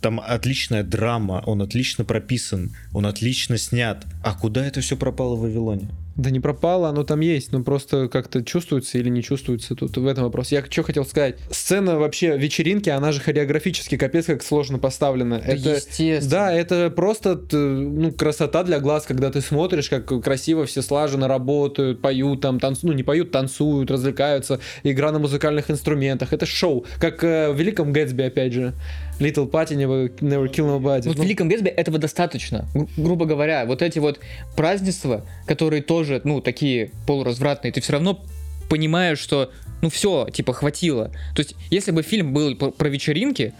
[0.00, 4.04] там отличная драма, он отлично прописан, он отлично снят.
[4.22, 5.88] А куда это все пропало в Вавилоне?
[6.16, 10.06] Да не пропало, оно там есть, но просто как-то чувствуется или не чувствуется тут в
[10.06, 10.52] этом вопрос.
[10.52, 11.36] Я что хотел сказать.
[11.50, 15.34] Сцена вообще вечеринки, она же хореографически капец как сложно поставлена.
[15.34, 16.30] это, естественно.
[16.30, 21.28] да, это просто т- ну, красота для глаз, когда ты смотришь, как красиво все слаженно
[21.28, 26.32] работают, поют там, танцуют, ну не поют, танцуют, развлекаются, игра на музыкальных инструментах.
[26.32, 28.74] Это шоу, как э, в Великом Гэтсби, опять же.
[29.20, 31.02] Little Party Never, never Kill Nobody.
[31.06, 32.66] Вот в Ну, Великом Гэтсби этого достаточно.
[32.74, 34.18] Гру- грубо говоря, вот эти вот
[34.56, 38.24] празднества, которые тоже, ну, такие полуразвратные, ты все равно
[38.68, 39.50] понимаешь, что,
[39.82, 41.10] ну, все, типа, хватило.
[41.34, 43.52] То есть, если бы фильм был про, вечеринки,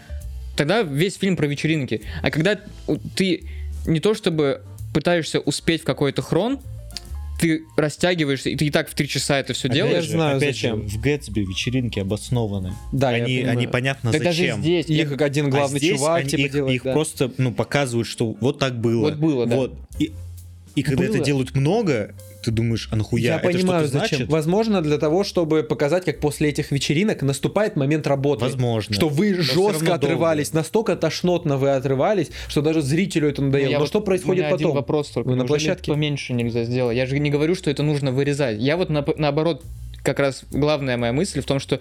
[0.57, 2.01] тогда весь фильм про вечеринки.
[2.21, 2.59] А когда
[3.15, 3.43] ты
[3.85, 4.61] не то чтобы
[4.93, 6.59] пытаешься успеть в какой-то хрон,
[7.41, 10.05] ты растягиваешься, и ты и так в три часа это все Опять делаешь.
[10.05, 10.87] же, знаю, опять зачем.
[10.87, 12.73] же, в Гэтсби вечеринки обоснованы.
[12.91, 13.57] Да, я они, понимаю.
[13.57, 14.61] они понятно Так даже зачем.
[14.61, 14.85] здесь.
[14.87, 16.93] Их как один А главный здесь чувак они- типа их, делает, их да.
[16.93, 19.01] просто ну, показывают, что вот так было.
[19.01, 19.55] Вот было, да.
[19.55, 19.73] Вот.
[19.99, 20.11] И,
[20.75, 21.15] и когда Было.
[21.15, 23.21] это делают много, ты думаешь, а нахуя?
[23.23, 24.17] Я это понимаю, что-то зачем.
[24.17, 24.29] значит?
[24.29, 28.45] Возможно, для того, чтобы показать, как после этих вечеринок наступает момент работы.
[28.45, 28.95] Возможно.
[28.95, 33.65] Что вы Но жестко отрывались, настолько тошнотно вы отрывались, что даже зрителю это надоело.
[33.65, 34.75] Ну, я Но вот- что у происходит меня один потом?
[34.75, 35.29] вопрос только.
[35.29, 35.91] Вы на площадке?
[35.91, 36.95] Поменьше нельзя сделать.
[36.97, 38.59] Я же не говорю, что это нужно вырезать.
[38.59, 39.63] Я вот нап- наоборот,
[40.03, 41.79] как раз главная моя мысль в том, что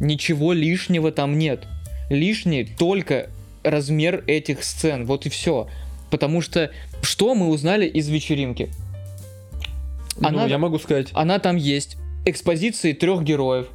[0.00, 1.64] ничего лишнего там нет.
[2.10, 3.28] Лишний только
[3.62, 5.04] размер этих сцен.
[5.04, 5.68] Вот и все.
[6.10, 6.70] Потому что
[7.02, 8.70] что мы узнали из вечеринки?
[10.20, 11.08] Ну, Она- я могу сказать.
[11.14, 11.96] Она там есть.
[12.24, 13.66] Экспозиции трех героев.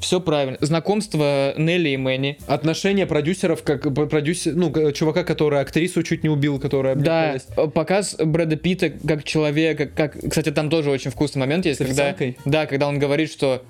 [0.00, 0.58] Все правильно.
[0.60, 2.36] Знакомство Нелли и Мэнни.
[2.46, 7.36] Отношения продюсеров, как продюсер, ну, чувака, который актрису чуть не убил, которая Да,
[7.72, 12.08] показ Брэда Питта как человека, как, кстати, там тоже очень вкусный момент есть, С когда,
[12.10, 12.36] официанткой?
[12.44, 13.62] да, когда он говорит, что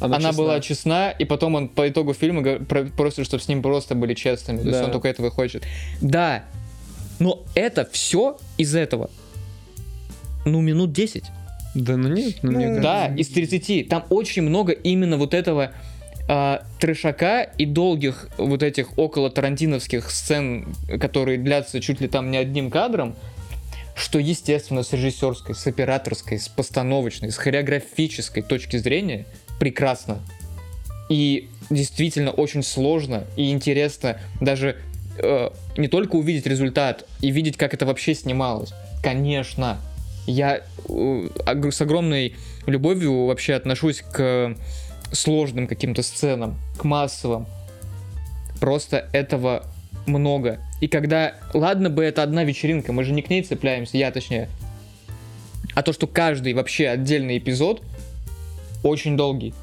[0.00, 0.32] она, честна.
[0.32, 2.42] была честна, и потом он по итогу фильма
[2.96, 4.86] просит, чтобы с ним просто были честными, то есть Да.
[4.86, 5.64] он только этого и хочет.
[6.00, 6.44] Да,
[7.18, 9.10] но это все из этого.
[10.44, 11.24] Ну, минут 10.
[11.74, 12.82] Да, ну нет, ну, мне Ну.
[12.82, 13.88] Да, из 30.
[13.88, 15.72] Там очень много именно вот этого
[16.28, 22.38] а, трешака и долгих вот этих около тарантиновских сцен, которые длятся чуть ли там не
[22.38, 23.14] одним кадром,
[23.96, 29.26] что, естественно, с режиссерской, с операторской, с постановочной, с хореографической точки зрения
[29.58, 30.20] прекрасно.
[31.08, 34.76] И действительно очень сложно и интересно даже
[35.18, 38.72] э, не только увидеть результат и видеть, как это вообще снималось.
[39.02, 39.78] Конечно,
[40.26, 44.56] я э, с огромной любовью вообще отношусь к
[45.12, 47.46] сложным каким-то сценам, к массовым.
[48.60, 49.64] Просто этого
[50.06, 50.60] много.
[50.80, 54.48] И когда, ладно бы это одна вечеринка, мы же не к ней цепляемся, я точнее,
[55.74, 57.82] а то, что каждый вообще отдельный эпизод
[58.82, 59.54] очень долгий.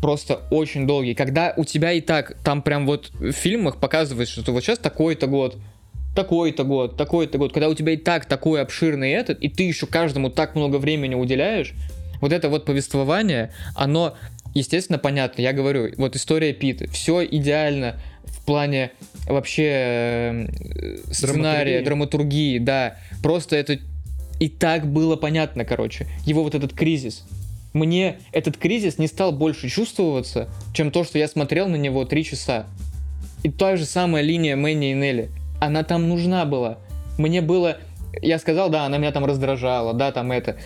[0.00, 1.14] Просто очень долгий.
[1.14, 5.26] Когда у тебя и так там прям вот в фильмах показывают, что вот сейчас такой-то
[5.26, 5.56] год,
[6.14, 7.52] такой-то год, такой-то год.
[7.52, 11.14] Когда у тебя и так такой обширный этот, и ты еще каждому так много времени
[11.14, 11.74] уделяешь,
[12.20, 14.14] вот это вот повествование, оно,
[14.54, 15.42] естественно, понятно.
[15.42, 18.92] Я говорю, вот история Пита, все идеально в плане
[19.26, 20.48] вообще э,
[21.10, 22.96] сценария, драматургии, да.
[23.22, 23.78] Просто это
[24.38, 26.06] и так было понятно, короче.
[26.24, 27.24] Его вот этот кризис.
[27.72, 32.24] Мне этот кризис не стал больше чувствоваться, чем то, что я смотрел на него три
[32.24, 32.66] часа.
[33.42, 35.30] И та же самая линия Мэнни и Нелли.
[35.62, 36.78] Она там нужна была.
[37.18, 37.78] Мне было...
[38.20, 40.56] Я сказал, да, она меня там раздражала, да, там это.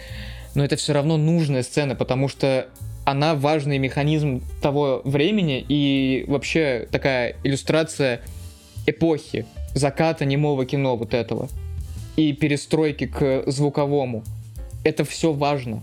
[0.55, 2.69] Но это все равно нужная сцена, потому что
[3.05, 8.23] она важный механизм того времени и вообще такая иллюстрация
[8.87, 9.45] эпохи
[9.75, 11.51] заката немого кино вот этого
[12.17, 14.25] и перестройки к звуковому.
[14.83, 15.83] Это все важно.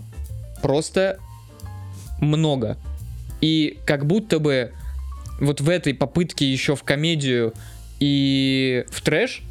[0.60, 1.20] Просто
[2.20, 2.78] много.
[3.40, 4.72] И как будто бы
[5.40, 7.54] вот в этой попытке еще в комедию
[8.04, 9.42] и в трэш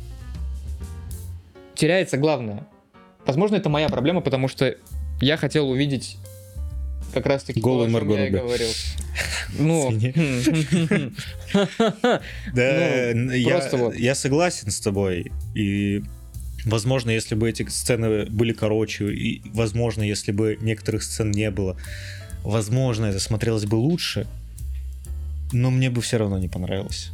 [1.74, 2.68] теряется главное.
[3.26, 4.76] Возможно, это моя проблема, потому что
[5.20, 6.18] я хотел увидеть
[7.16, 8.70] как раз таки чем Марго я говорил.
[9.58, 9.92] Ну.
[12.54, 15.32] Да, Ну, я согласен с тобой.
[15.56, 16.04] И,
[16.66, 21.76] возможно, если бы эти сцены были короче, и, возможно, если бы некоторых сцен не было,
[22.44, 24.28] возможно, это смотрелось бы лучше,
[25.52, 27.10] но мне бы все равно не понравилось.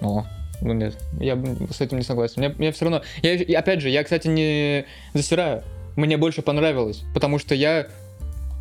[0.00, 0.26] О,
[0.62, 1.38] ну нет, я
[1.70, 2.34] с этим не согласен.
[2.36, 3.02] Мне, мне все равно...
[3.22, 5.62] Я, опять же, я, кстати, не засираю.
[5.96, 7.88] Мне больше понравилось, потому что я,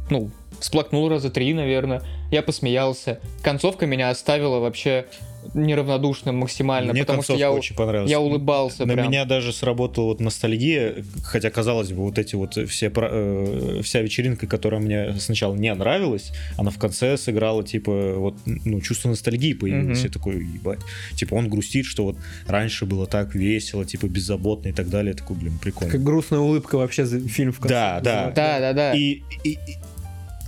[0.10, 2.02] ну, всплакнул раза три, наверное.
[2.32, 3.20] Я посмеялся.
[3.44, 5.06] Концовка меня оставила вообще
[5.54, 8.10] неравнодушным максимально, Мне потому что я, очень понравилась.
[8.10, 9.08] я улыбался На прям.
[9.08, 14.48] меня даже сработала вот ностальгия, хотя казалось бы вот эти вот все э, вся вечеринка,
[14.48, 20.00] которая мне сначала не нравилась, она в конце сыграла типа вот ну чувство ностальгии появилось,
[20.00, 20.08] Мгм.
[20.08, 20.80] я такой ебать,
[21.16, 25.18] типа он грустит, что вот раньше было так весело, типа беззаботно и так далее, я
[25.18, 25.92] такой блин прикольно.
[25.92, 27.74] Как грустная улыбка вообще за фильм в конце.
[27.74, 28.32] Да, да.
[28.36, 28.94] Да, да, да.
[28.94, 29.58] И, и- и-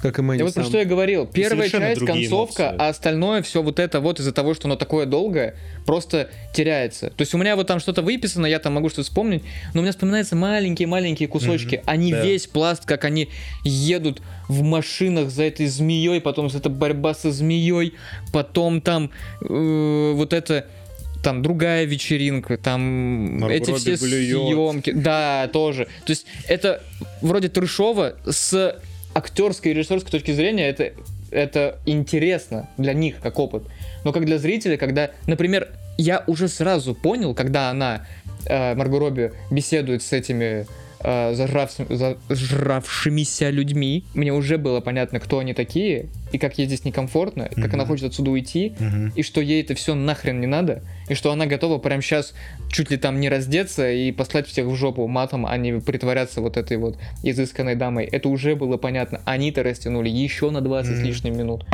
[0.03, 1.25] Как и Мэнни Я вот про что я говорил.
[1.25, 2.77] Первая часть, концовка, эмоции.
[2.77, 7.07] а остальное все вот это вот из-за того, что оно такое долгое, просто теряется.
[7.11, 9.43] То есть у меня вот там что-то выписано, я там могу что-то вспомнить,
[9.73, 11.75] но у меня вспоминаются маленькие-маленькие кусочки.
[11.77, 12.21] Мгм, Они да.
[12.21, 13.29] весь пласт, как они
[13.63, 17.93] едут в машинах за этой змеей, потом эта борьба со змеей,
[18.33, 20.67] потом там э, вот это
[21.23, 24.47] там другая вечеринка, там Марго эти все блюет.
[24.49, 25.85] съемки, да, тоже.
[26.05, 26.83] То есть это
[27.21, 28.75] вроде трешово с
[29.13, 30.93] актерской и режиссерской точки зрения это
[31.31, 33.63] это интересно для них как опыт.
[34.03, 38.05] Но как для зрителя, когда, например, я уже сразу понял, когда она
[38.45, 40.67] э, Марго Робби беседует с этими
[41.03, 41.87] э, зажравшим-
[42.29, 47.55] зажравшимися людьми, мне уже было понятно, кто они такие и как ей здесь некомфортно, и
[47.55, 47.75] как Мгм.
[47.75, 49.11] она хочет отсюда уйти, Мгм.
[49.15, 52.33] и что ей это все нахрен не надо, и что она готова прямо сейчас
[52.71, 56.57] чуть ли там не раздеться и послать всех в жопу матом, а не притворяться вот
[56.57, 58.05] этой вот изысканной дамой.
[58.05, 59.19] Это уже было понятно.
[59.25, 61.05] Они-то растянули еще на 20 с Мгм.
[61.07, 61.65] лишним минут.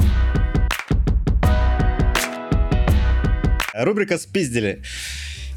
[3.74, 4.82] Рубрика «Спиздили».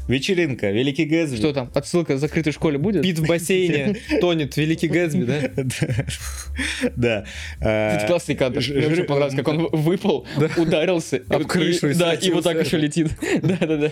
[0.07, 1.37] Вечеринка, Великий Гэтсби.
[1.37, 1.71] Что там?
[1.73, 3.03] Отсылка в закрытой школе будет?
[3.03, 5.41] Пит в бассейне тонет, Великий Гэтсби, да?
[6.95, 7.25] Да.
[7.59, 8.59] Это А, классный кадр.
[8.59, 11.21] Мне очень понравилось, как он ударился, ударился.
[11.29, 13.09] Об крышу Да, и вот так еще летит.
[13.41, 13.91] Да-да-да.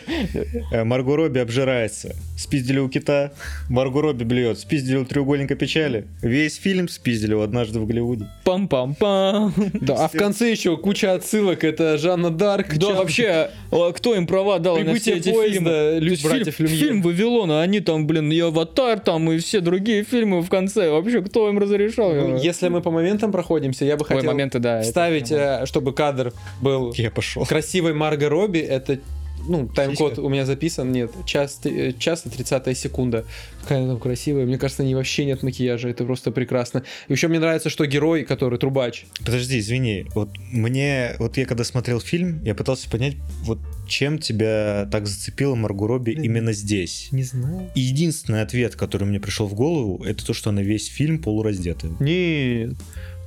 [0.71, 2.15] э, Марго Робби обжирается.
[2.37, 3.31] Спиздили у кита.
[3.69, 4.59] Марго Робби блюет.
[4.59, 6.07] Спиздили у треугольника печали.
[6.21, 8.27] Весь фильм спиздили у однажды в Голливуде.
[8.45, 9.53] Пам-пам-пам.
[9.81, 12.77] Да, а в конце еще куча отсылок, это Жанна Дарк.
[12.77, 15.99] Да, вообще, а кто им права дал на все Прибытие эти фильмы?
[16.01, 16.85] Лю- То есть братьев фильм, Люмьер.
[16.85, 20.89] фильм Вавилона, они там, блин, и Аватар там, и все другие фильмы в конце.
[20.89, 22.11] Вообще, кто им разрешал?
[22.13, 24.81] Ну, Если мы по моментам проходимся, я бы Ой, хотел моменты, да.
[24.81, 27.45] вставить, э, чтобы кадр был Я пошел.
[27.45, 28.99] красивой Марго Робби, это
[29.47, 33.25] ну, тайм-код у меня записан, нет, час, э, час и 30 секунда.
[33.61, 34.45] Какая она там красивая.
[34.45, 36.83] Мне кажется, не вообще нет макияжа, это просто прекрасно.
[37.07, 39.05] И еще мне нравится, что герой, который трубач.
[39.19, 40.05] Подожди, извини.
[40.15, 45.55] Вот мне, вот я когда смотрел фильм, я пытался понять, вот чем тебя так зацепила
[45.55, 46.23] Марго Робби Блин.
[46.23, 47.09] именно здесь.
[47.11, 47.69] Не знаю.
[47.75, 51.91] И единственный ответ, который мне пришел в голову, это то, что она весь фильм полураздетая.
[51.99, 52.75] Нет.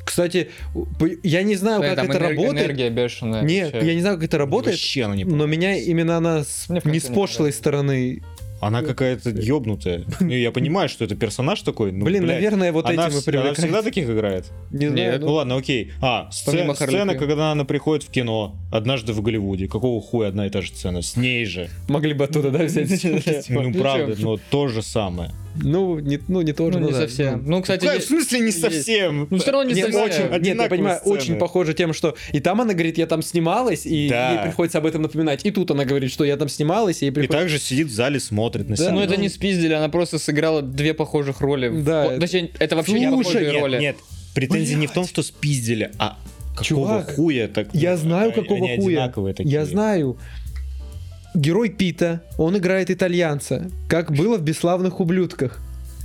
[0.04, 0.50] Кстати,
[1.22, 2.52] я не знаю, Да, как там это энер- работает.
[2.66, 3.42] Энергия бешеная.
[3.42, 3.88] Нет, вообще.
[3.88, 4.76] я не знаю, как это работает.
[4.76, 7.54] Вообще она не Но меня именно она с- Мне не с не пошлой понравилось.
[7.56, 8.22] стороны.
[8.60, 10.04] Она какая-то ёбнутая.
[10.20, 11.92] Ну, я понимаю, что это персонаж такой.
[11.92, 13.58] ну, Блин, блядь, наверное, вот она, этим и вс- она привлекает.
[13.58, 14.46] всегда таких играет?
[14.70, 15.12] Не знаю.
[15.12, 15.20] Нет.
[15.20, 15.92] Ну ладно, окей.
[16.00, 17.18] А, сцена, Квинн.
[17.18, 19.68] когда она приходит в кино однажды в Голливуде.
[19.68, 21.02] Какого хуя одна и та же сцена?
[21.02, 21.68] С ней же.
[21.88, 23.04] Могли бы оттуда, да, взять?
[23.50, 25.30] Ну, ну правда, но то же самое.
[25.62, 27.00] Ну, не, ну, не тоже, Ну, ну не да.
[27.02, 27.42] совсем.
[27.46, 28.60] Ну, кстати, Какая, есть- в смысле не есть.
[28.60, 29.28] совсем?
[29.30, 30.26] Ну, все равно не Нет, совсем.
[30.32, 31.14] очень, нет, я понимаю, сцены.
[31.14, 34.32] очень похоже тем, что и там она говорит, я там снималась, и Да.
[34.32, 35.44] ей приходится об этом напоминать.
[35.44, 37.38] И тут она говорит, что я там снималась, и ей И приходится...
[37.38, 38.92] также сидит в зале, смотрит на Да, себя.
[38.92, 41.68] Ну, это ну- не спиздили, она просто сыграла две похожих роли.
[41.82, 43.78] Да, это- Точнее, это вообще не Слушай, похожие нет, роли.
[43.80, 43.96] нет,
[44.34, 44.94] претензия не в Блядь.
[44.94, 46.18] том, что спиздили, а
[46.56, 47.68] какого Чувак, хуя так?
[47.72, 48.74] Я знаю, Они какого хуя.
[48.74, 49.52] одинаковые такие.
[49.52, 50.16] Я знаю.
[51.34, 55.60] Герой Пита, он играет итальянца, как было в «Бесславных ублюдках».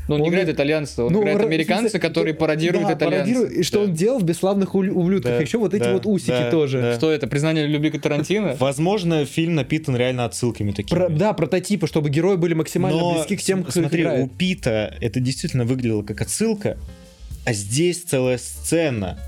[0.07, 3.05] Но он не Он- играет итальянца, он Ну, играет американца, смысле, который да, пародирует итальянца.
[3.05, 3.83] пародирует, И что Да.
[3.85, 5.33] он делал в «Бесславных ублюдках».
[5.33, 6.81] Да, Еще вот эти да, вот усики да, тоже.
[6.81, 6.95] да.
[6.95, 8.55] Что это, признание любви к Тарантино?
[8.59, 10.97] Возможно, фильм напитан реально отсылками такими.
[10.97, 14.25] Про- да, прототипы, чтобы герои были максимально Но близки к тем, кто смотри, играет.
[14.25, 16.77] у Пита это действительно выглядело как отсылка,
[17.45, 19.19] а здесь целая сцена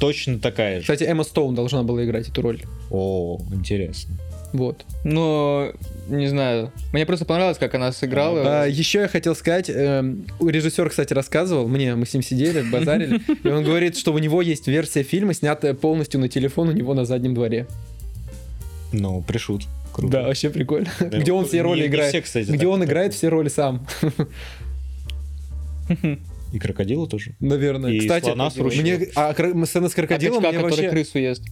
[0.00, 0.80] точно такая же.
[0.80, 2.62] Кстати, Эмма Стоун должна была играть эту роль.
[2.90, 4.14] О, интересно.
[4.52, 4.84] Вот.
[5.04, 5.72] Но,
[6.08, 8.62] не знаю, мне просто понравилось, как она сыграла.
[8.62, 13.20] А, еще я хотел сказать, эм, режиссер, кстати, рассказывал мне, мы с ним сидели, базарили,
[13.42, 16.92] и он говорит, что у него есть версия фильма, снятая полностью на телефон у него
[16.94, 17.66] на заднем дворе.
[18.92, 19.62] Ну, пришут.
[19.92, 20.12] Круто.
[20.12, 20.90] Да, вообще прикольно.
[21.00, 22.10] Да, Где он не- все роли не играет.
[22.10, 23.86] все, кстати, Где так- он так- играет все роли сам,
[26.52, 27.34] И крокодила тоже.
[27.40, 27.90] наверное.
[27.92, 30.90] И Кстати, слона с мне а, кра- сцена с А крокодилом качка, мне который вообще...
[30.90, 31.42] крысу ест.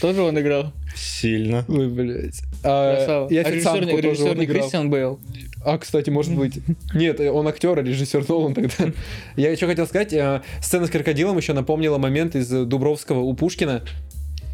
[0.00, 0.72] Тоже он играл.
[0.94, 1.64] Сильно.
[1.68, 2.42] Ой, блядь.
[2.62, 4.60] А, и А режиссер, официантку не- тоже режиссер он не играл.
[4.60, 5.20] Кристиан Бейл.
[5.64, 6.58] А, кстати, может быть.
[6.94, 8.92] Нет, он актер, а режиссер Нолан тогда.
[9.36, 13.82] Я еще хотел сказать, э, сцена с крокодилом еще напомнила момент из Дубровского у Пушкина.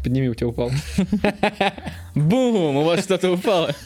[0.03, 0.71] Подними, у тебя упал.
[2.15, 2.77] Бум!
[2.77, 3.73] У вас что-то упало.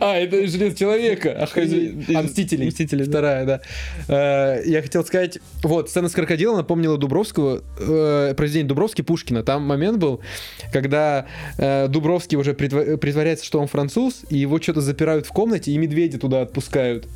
[0.00, 1.48] А, это Желез Человека.
[1.54, 2.66] А, Мстители.
[2.68, 3.04] Мстители.
[3.04, 3.60] Вторая, да.
[4.08, 9.42] Э, Я хотел сказать, вот, сцена с крокодилом напомнила Дубровского, э, произведение Дубровский Пушкина.
[9.42, 10.20] Там момент был,
[10.72, 11.26] когда
[11.56, 16.18] э, Дубровский уже притворяется, что он француз, и его что-то запирают в комнате, и медведя
[16.18, 17.06] туда отпускают.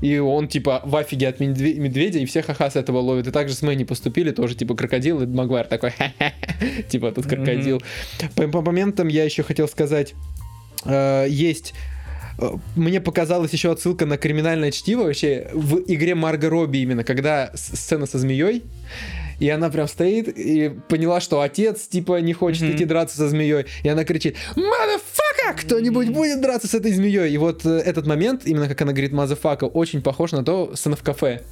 [0.00, 3.26] И он, типа, в афиге от медве- медведя, и все ха-ха с этого ловят.
[3.26, 6.32] И также с Мэнни поступили, тоже, типа, крокодил, и Магуайр такой, «Ха-ха-ха».
[6.88, 7.82] типа, тут крокодил.
[8.34, 10.14] По, по моментам я еще хотел сказать,
[10.84, 11.74] э, есть
[12.38, 17.50] э, мне показалась еще отсылка на криминальное чтиво вообще в игре Марго Робби именно, когда
[17.54, 18.62] сцена со змеей,
[19.40, 22.76] и она прям стоит и поняла, что отец типа не хочет Мгм.
[22.76, 25.54] идти драться со змеей, и она кричит «Motherfucker!
[25.56, 29.12] Кто-нибудь будет драться с этой змеей?» И вот э, этот момент, именно как она говорит
[29.12, 31.42] «Motherfucker», очень похож на то сцена в кафе.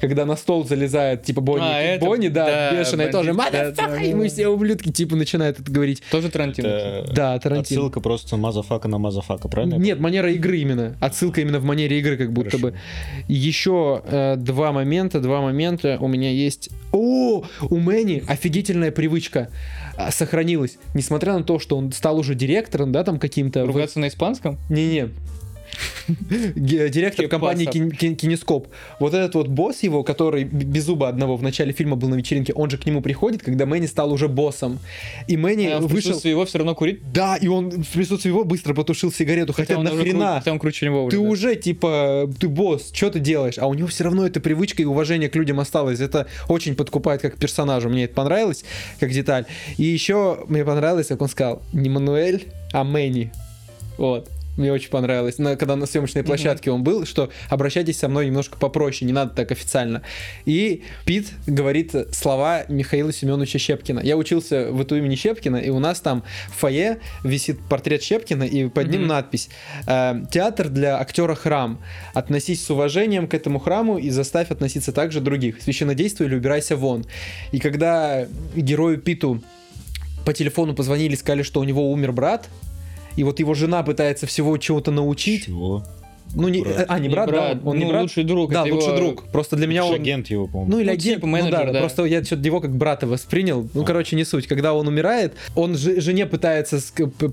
[0.00, 4.00] Когда на стол залезает, типа, Бонни, А, это- Бонни, да, да, бешеная тоже, да, да,
[4.02, 6.02] и мы все ублюдки, типа, начинают это говорить.
[6.10, 6.66] Тоже Тарантино.
[6.66, 7.60] Это Да, Тарантино.
[7.80, 9.74] отсылка просто motherfucker на motherfucker, правильно?
[9.74, 10.96] Нет, манера игры именно.
[11.00, 12.68] Отсылка именно в манере игры, как будто Хорошо.
[12.68, 12.74] бы.
[13.28, 16.70] Еще э, два момента, два момента у меня есть.
[16.92, 19.48] О, у Мэнни офигительная привычка
[19.96, 20.78] а, сохранилась.
[20.94, 23.64] Несмотря на то, что он стал уже директором, да, там каким-то...
[23.64, 24.58] в- Ругаться на испанском?
[24.70, 25.08] Не-не.
[26.08, 28.68] Директор компании Кин- Кин- Кинескоп.
[28.98, 32.52] Вот этот вот босс его, который без зуба одного в начале фильма был на вечеринке,
[32.54, 34.78] он же к нему приходит, когда Мэнни стал уже боссом.
[35.26, 35.96] И Мэнни А в вышел...
[35.96, 37.00] присутствии его все равно курить?
[37.12, 40.38] Да, и он в присутствии его быстро потушил сигарету, хотя, кру- нахрена?
[40.38, 41.16] Хотя он круче него уже.
[41.16, 41.28] Ты да.
[41.28, 43.58] уже, типа, ты босс, что ты делаешь?
[43.58, 46.00] А у него все равно эта привычка и уважение к людям осталось.
[46.00, 47.88] Это очень подкупает как персонажу.
[47.88, 48.64] Мне это понравилось,
[49.00, 49.44] как деталь.
[49.76, 53.30] И еще мне понравилось, как он сказал, не Мануэль, а Мэнни.
[53.98, 54.28] Вот.
[54.58, 55.38] Мне очень понравилось.
[55.38, 59.34] На- когда на съемочной площадке он был, что обращайтесь со мной немножко попроще, не надо
[59.34, 60.02] так официально.
[60.46, 64.00] И Пит говорит слова Михаила Семеновича Щепкина.
[64.00, 68.42] Я учился в ИТУ имени Щепкина, и у нас там в фойе висит портрет Щепкина,
[68.42, 69.48] и под ним надпись
[69.86, 71.78] э, «Театр для актера храм.
[72.12, 75.62] Относись с уважением к этому храму и заставь относиться так же других.
[75.62, 77.06] Священнодействуй или убирайся вон».
[77.52, 79.40] И когда герою Питу
[80.24, 82.48] по телефону позвонили, сказали, что у него умер брат,
[83.16, 85.46] и вот его жена пытается всего чего-то научить.
[85.46, 85.84] Чего?
[86.34, 86.84] Ну, не, Брат.
[86.88, 88.02] а, не брат, да, он не ну, брат.
[88.02, 88.52] лучший друг.
[88.52, 89.24] да, лучший его- друг.
[89.30, 89.94] Просто для меня он...
[89.94, 90.72] агент его, по-моему.
[90.72, 91.80] Ну или Ну, агент, типа ну менеджер, да, да.
[91.80, 93.68] просто я что-то его как брата воспринял.
[93.74, 93.84] Ну, А.
[93.84, 94.46] короче, не суть.
[94.46, 96.78] Когда он умирает, он же- жене пытается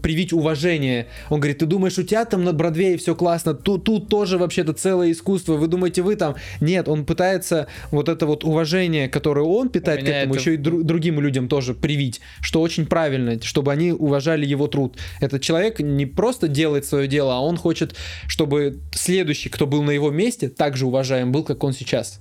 [0.01, 1.07] привить уважение.
[1.29, 4.73] Он говорит, ты думаешь, у тебя там на Бродвее все классно, тут, тут тоже вообще-то
[4.73, 6.35] целое искусство, вы думаете, вы там...
[6.61, 10.57] Нет, он пытается вот это вот уважение, которое он питает к этому, это- еще и
[10.57, 14.97] дру- другим людям тоже привить, что очень правильно, чтобы они уважали его труд.
[15.21, 17.95] Этот человек не просто делает свое дело, а он хочет,
[18.27, 22.19] чтобы следующий, кто был на его месте, также уважаем был, как он сейчас.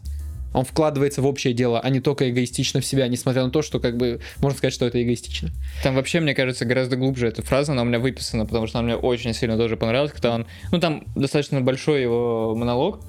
[0.52, 3.80] Он вкладывается в общее дело, а не только эгоистично в себя, несмотря на то, что
[3.80, 5.50] как бы можно сказать, что это эгоистично.
[5.82, 8.86] Там вообще, мне кажется, гораздо глубже эта фраза, она у меня выписана, потому что она
[8.86, 10.46] мне очень сильно тоже понравилась, когда он...
[10.70, 13.00] Ну, там достаточно большой его монолог,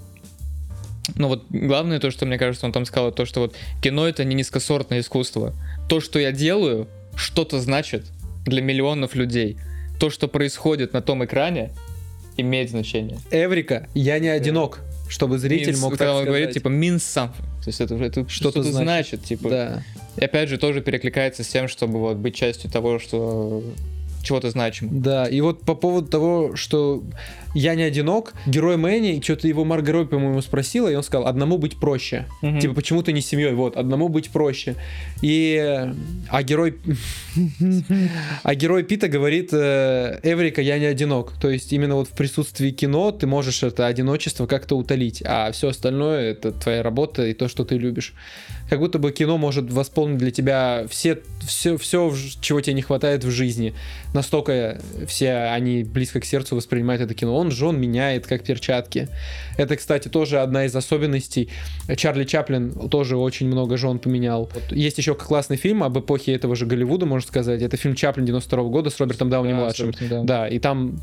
[1.16, 4.24] но вот главное то, что мне кажется, он там сказал, то, что вот кино это
[4.24, 5.53] не низкосортное искусство.
[5.88, 8.06] То, что я делаю, что-то значит
[8.45, 9.58] для миллионов людей.
[9.99, 11.72] То, что происходит на том экране,
[12.38, 13.17] имеет значение.
[13.31, 14.79] Эврика, я не одинок,
[15.09, 16.63] чтобы зритель Means- мог когда так он говорит, сказать.
[16.63, 17.45] типа, means something.
[17.63, 18.83] То есть это, это Что-то что-то, значит.
[19.21, 19.23] значит.
[19.23, 19.49] типа.
[19.49, 19.83] Да.
[20.17, 23.63] И опять же, тоже перекликается с тем, чтобы вот быть частью того, что
[24.23, 24.99] чего-то значимого.
[25.01, 27.03] Да, и вот по поводу того, что
[27.56, 31.58] я не одинок, герой Мэнни, что-то его Марго Робби, по-моему, спросила, и он сказал, одному
[31.58, 32.26] быть проще.
[32.41, 32.60] Мгм.
[32.60, 33.53] Типа, почему ты не семьей?
[33.53, 34.76] Вот, одному быть проще.
[35.22, 35.89] И...
[36.30, 36.76] А герой...
[38.43, 41.34] А герой Пита говорит, э, Эврика, я не одинок.
[41.39, 45.70] То есть именно вот в присутствии кино ты можешь это одиночество как-то утолить, а все
[45.70, 48.14] остальное это твоя работа и то, что ты любишь.
[48.70, 53.24] Как будто бы кино может восполнить для тебя все, все, все, чего тебе не хватает
[53.24, 53.74] в жизни.
[54.14, 57.36] Настолько все они близко к сердцу воспринимают это кино.
[57.36, 59.09] Он жен меняет, как перчатки.
[59.57, 61.49] Это, кстати, тоже одна из особенностей.
[61.95, 64.49] Чарли Чаплин тоже очень много жен поменял.
[64.53, 67.61] Вот есть еще классный фильм об эпохе этого же Голливуда, можно сказать.
[67.61, 70.99] Это фильм Чаплин 92 года с Робертом Дауни Да, Робертом, Да, и там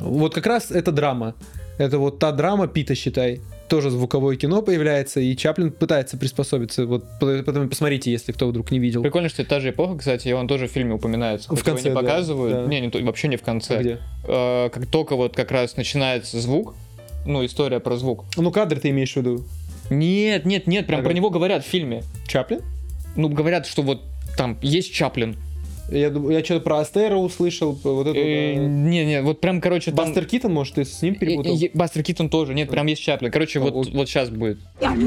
[0.00, 1.34] вот как раз это драма.
[1.78, 3.40] Это вот та драма Пита, считай.
[3.68, 6.84] Тоже звуковое кино появляется, и Чаплин пытается приспособиться.
[6.86, 9.02] Вот по- потом посмотрите, если кто вдруг не видел.
[9.02, 11.54] Прикольно, что это та же эпоха, кстати, и он тоже в фильме упоминается.
[11.54, 12.54] В конце, не да, показывают.
[12.54, 12.66] да.
[12.66, 13.80] Не, не, вообще не в конце.
[13.80, 13.98] Где?
[14.26, 16.74] Э, как только вот как раз начинается звук,
[17.24, 18.24] ну, история про звук.
[18.36, 19.44] Ну, кадр ты имеешь в виду?
[19.88, 21.08] Нет, нет, нет, прям Ага.
[21.08, 22.02] про него говорят в фильме.
[22.26, 22.60] Чаплин?
[23.16, 24.02] Ну, говорят, что вот
[24.36, 25.36] там есть Чаплин.
[25.92, 27.72] Я, я что-то про Астера услышал.
[27.82, 28.60] Вот это, Э, да.
[28.62, 30.06] Не, не, вот прям, короче, там...
[30.06, 31.54] Бастер Китон, может, ты с ним перепутал?
[31.54, 33.30] Э, э, Бастер Китон тоже, нет, прям есть Чаплин.
[33.30, 33.88] Короче, вот, вот.
[33.92, 34.58] вот сейчас будет.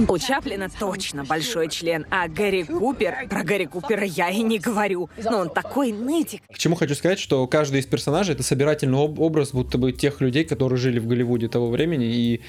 [0.08, 3.28] У Чаплина точно большой член, а Гэри Купер...
[3.30, 5.10] Про Гэри Купера я и не говорю.
[5.24, 6.42] Но он такой нытик.
[6.54, 10.22] К чему хочу сказать, что каждый из персонажей это собирательный об- образ будто бы тех
[10.22, 12.06] людей, которые жили в Голливуде того времени.
[12.06, 12.42] И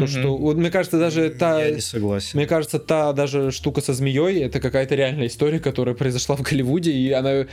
[0.00, 0.20] то, Мгм.
[0.20, 0.36] что...
[0.36, 1.62] Вот мне кажется, даже та...
[1.64, 2.30] Я не согласен.
[2.34, 6.90] Мне кажется, та даже штука со змеей это какая-то реальная история, которая произошла в Голливуде,
[6.92, 7.46] и она, э,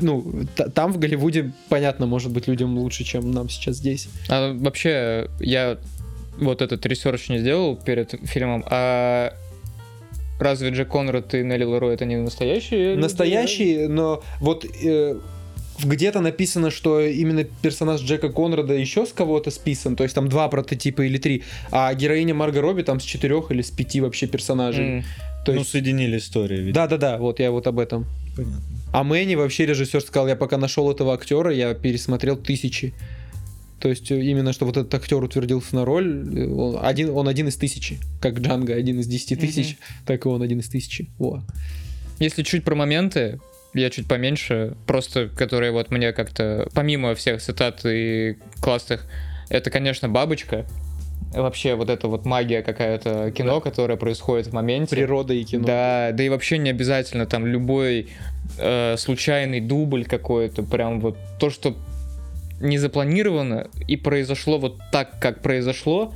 [0.00, 0.24] ну,
[0.56, 4.08] та- там в Голливуде, понятно, может быть людям лучше, чем нам сейчас здесь.
[4.28, 5.78] А вообще, я
[6.38, 9.32] вот этот research не сделал перед фильмом, а
[10.40, 12.90] разве Джек Конрад и Нелли Лерой это не настоящие?
[12.90, 13.00] люди?
[13.00, 15.16] Настоящий, но вот э,
[15.82, 20.48] где-то написано, что именно персонаж Джека Конрада еще с кого-то списан, то есть там два
[20.48, 24.98] прототипа или три, а героиня Марго Робби там с четырех или с пяти вообще персонажей.
[24.98, 25.04] М.
[25.44, 26.74] То Ну, есть, соединили истории, ведь.
[26.74, 28.06] да-да-да, вот я вот об этом.
[28.36, 28.60] Понятно.
[28.92, 32.94] А Мэнни вообще режиссер сказал, я пока нашел этого актера, я пересмотрел тысячи.
[33.80, 37.26] То есть э, именно, что вот этот актер утвердился на роль, э, он один, он
[37.26, 37.98] один из тысячи.
[38.20, 41.08] Как Джанго один из десяти тысяч, так и он один из тысячи.
[41.18, 41.42] Во.
[42.20, 43.40] Если чуть про моменты,
[43.74, 49.06] я чуть поменьше, просто которые вот мне как-то, помимо всех цитат и классных,
[49.48, 50.66] это, конечно, бабочка.
[51.34, 54.96] Вообще вот эта вот магия какая-то кино, которое происходит в моменте.
[54.96, 55.66] Природа и кино.
[55.66, 58.08] Да, да и вообще не обязательно там любой
[58.58, 61.74] э, случайный дубль какой-то, прям вот то, что
[62.60, 66.12] не запланировано и произошло вот так, как произошло,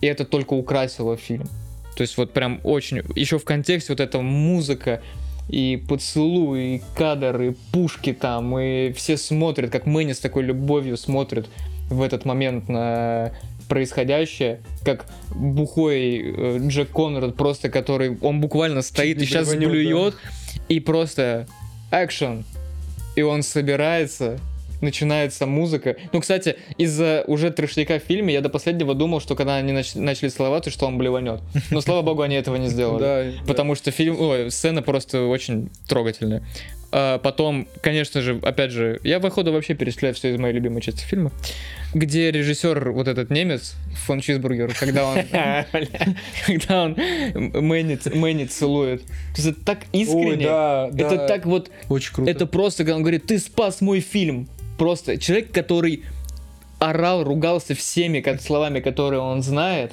[0.00, 1.48] и это только украсило фильм.
[1.96, 3.02] То есть вот прям очень...
[3.14, 5.02] Еще в контексте вот эта музыка,
[5.48, 10.96] и поцелуй, и кадр, и пушки там, и все смотрят, как Мэнни с такой любовью
[10.96, 11.48] смотрит
[11.90, 13.32] в этот момент на
[13.68, 20.14] происходящее, как бухой э, Джек Конрад просто, который, он буквально стоит и не сейчас блюет,
[20.68, 21.46] и просто
[21.90, 22.44] экшен,
[23.16, 24.38] и он собирается,
[24.84, 25.96] начинается музыка.
[26.12, 29.98] Ну, кстати, из-за уже трешняка в фильме я до последнего думал, что когда они нач-
[29.98, 31.40] начали целоваться, что он блеванет.
[31.70, 33.00] Но, слава богу, они этого не сделали.
[33.46, 36.42] Потому что фильм, ой, сцена просто очень трогательная.
[36.96, 41.04] А потом, конечно же, опять же, я походу вообще перечисляю все из моей любимой части
[41.04, 41.32] фильма,
[41.92, 43.74] где режиссер вот этот немец
[44.06, 45.16] фон Чизбургер, когда он,
[46.46, 52.30] когда он Мэнни, целует, То есть это так искренне, это так вот, Очень круто.
[52.30, 54.48] это просто, когда он говорит, ты спас мой фильм,
[54.78, 56.04] просто человек, который
[56.78, 59.90] орал, ругался всеми как, словами, которые он знает.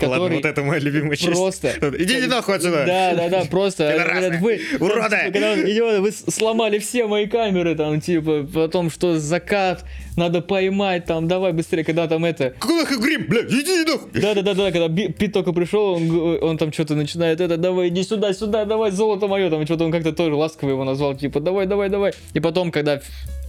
[0.00, 1.32] Ладно, Который вот это моя любимая часть.
[1.32, 1.72] просто...
[1.98, 2.84] Идите нахуй отсюда!
[2.86, 5.16] Да, да, да, просто говорят, вы, Уроды!
[5.24, 9.84] когда он идет, вы сломали все мои камеры, там, типа, потом, что закат,
[10.16, 14.10] надо поймать, там, давай быстрее, когда там это, Какой нахуй грим, бля, иди нахуй!
[14.20, 17.88] да, да, да, да, когда Пит только пришел, он, он там что-то начинает, это, давай,
[17.88, 21.40] иди сюда, сюда, давай, золото мое, там, что-то он как-то тоже ласково его назвал, типа,
[21.40, 22.12] давай, давай, давай.
[22.34, 23.00] И потом, когда,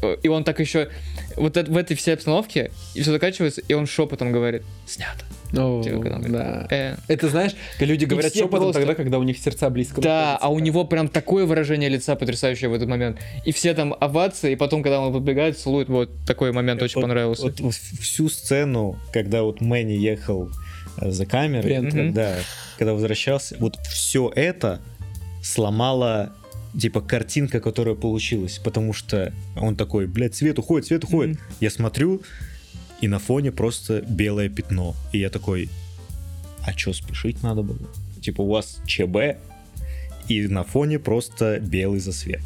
[0.01, 0.89] э, и он так еще,
[1.35, 5.26] вот это- в этой всей обстановке, и все заканчивается, и он шепотом говорит, снято.
[5.53, 6.67] О, Типа, когда говорит, да.
[6.69, 6.95] «Э».
[7.07, 9.99] Это знаешь, люди говорят все шепотом просто- тогда, когда у них сердца близко.
[10.01, 10.45] Да, находятся.
[10.45, 13.17] а у него прям такое выражение лица потрясающее в этот момент.
[13.45, 17.01] И все там овации, и потом, когда он подбегает, целует, вот такой момент очень Вот-
[17.01, 17.43] понравился.
[17.43, 20.49] Вот, вот всю сцену, когда вот Мэнни ехал
[21.01, 22.13] э, за камерой, Брент, Мгм.
[22.13, 22.35] да,
[22.77, 24.80] когда возвращался, вот все это
[25.41, 26.34] сломало
[26.80, 31.38] типа картинка, которая получилась, потому что он такой, блядь, свет уходит, свет уходит.
[31.38, 31.45] Мгм.
[31.59, 32.21] Я смотрю,
[33.01, 34.95] и на фоне просто белое пятно.
[35.11, 35.69] И я такой,
[36.63, 37.80] а чё спешить надо было?
[38.21, 39.38] Типа у вас ЧБ,
[40.27, 42.41] и на фоне просто белый засвет.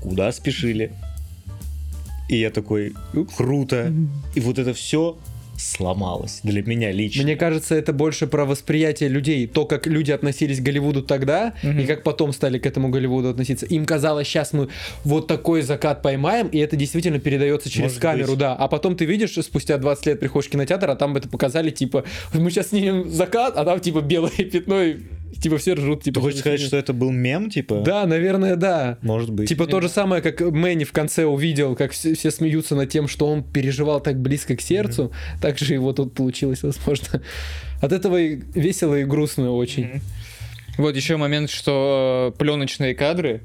[0.00, 0.92] Куда спешили?
[2.28, 2.94] И я такой,
[3.36, 3.92] круто.
[4.34, 5.18] И вот это все
[5.62, 7.22] сломалось для меня лично.
[7.22, 11.78] Мне кажется, это больше про восприятие людей, то, как люди относились к Голливуду тогда, Мгм.
[11.80, 13.66] и как потом стали к этому Голливуду относиться.
[13.66, 14.68] Им казалось, сейчас мы
[15.04, 18.38] вот такой закат поймаем, и это действительно передается через Может камеру, быть.
[18.38, 18.54] да.
[18.54, 22.04] А потом ты видишь, спустя 20 лет приходишь в кинотеатр, а там это показали, типа,
[22.34, 24.96] мы сейчас снимем закат, а там, типа, белое пятно, и,
[25.40, 26.20] типа, все ржут, типа...
[26.20, 27.82] Ты хочешь сказать, что это был мем, типа?
[27.84, 28.98] Да, наверное, да.
[29.02, 29.48] Может быть.
[29.48, 33.08] Типа то же самое, как Мэнни в конце увидел, как все, все смеются над тем,
[33.08, 37.22] что он переживал так близко к сердцу, так же его тут получилось, возможно.
[37.80, 40.00] От этого и весело и грустно очень.
[40.78, 43.42] Вот еще момент, что пленочные кадры,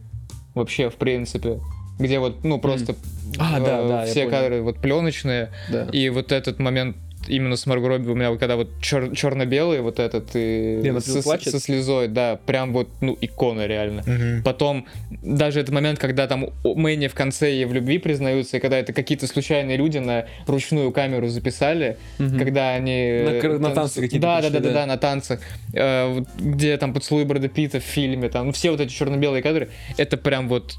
[0.53, 1.59] вообще, в принципе,
[1.99, 2.95] где вот, ну, просто
[3.37, 5.87] А, э, да, да, я все кадры вот пленочные, Да.
[5.91, 6.95] и вот этот момент
[7.29, 11.21] именно с Марго Робби у меня, вот когда вот черно-белый вот этот, и Где со,
[11.23, 11.51] плачет?
[11.51, 14.03] со слезой, да, прям вот, ну, икона реально.
[14.05, 14.43] Мгм.
[14.43, 14.85] Потом
[15.23, 18.93] даже этот момент, когда там Мэнни в конце ей в любви признаются, и когда это
[18.93, 22.37] какие-то случайные люди на ручную камеру записали, Мгм.
[22.39, 22.91] когда они...
[22.91, 24.79] На э, на танц- танцы какие-то Да, да, пришли, да, да, да.
[24.81, 25.39] да, на танцах.
[25.73, 29.69] Э, где там поцелуй Брэда Питта в фильме, там, ну, все вот эти черно-белые кадры,
[29.97, 30.75] это прям вот,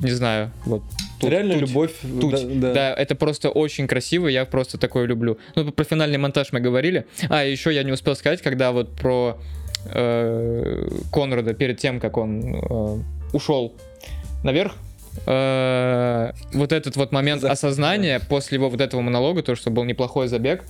[0.00, 0.82] не знаю, вот...
[1.20, 1.92] тут- Реально тут- любовь.
[2.20, 2.94] Тут, да, да, да.
[2.94, 5.38] это просто очень красиво, я просто такое люблю.
[5.54, 7.06] Ну, про финальный монтаж мы говорили.
[7.28, 9.38] А, еще я не успел сказать, когда вот про
[9.92, 12.98] э, Конрада перед тем, как он э,
[13.32, 13.74] ушел
[14.44, 14.74] наверх,
[15.26, 19.84] э, вот этот вот момент За- осознания после его вот этого монолога, то, что был
[19.84, 20.64] неплохой забег,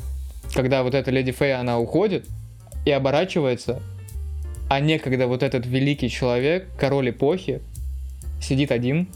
[0.54, 2.26] когда вот эта Леди Фэй, она уходит
[2.84, 3.82] и оборачивается,
[4.68, 7.60] а некогда вот этот великий человек, король эпохи,
[8.40, 9.08] сидит один,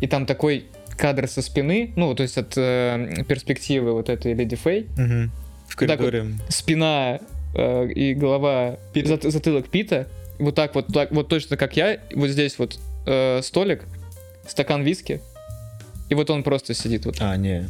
[0.00, 0.66] и там такой
[0.96, 5.30] кадр со спины, ну, то есть от э, перспективы вот этой Леди Фэй, Мгм.
[5.68, 6.10] В Так вот.
[6.10, 6.34] коридоре.
[6.48, 7.18] спина
[7.54, 9.14] э, и голова, Пита.
[9.14, 10.06] зат- затылок Пита,
[10.38, 13.82] вот так вот, так, вот точно как я, вот здесь вот э, столик,
[14.46, 15.20] стакан виски,
[16.08, 17.16] и вот он просто сидит вот.
[17.20, 17.66] А, не.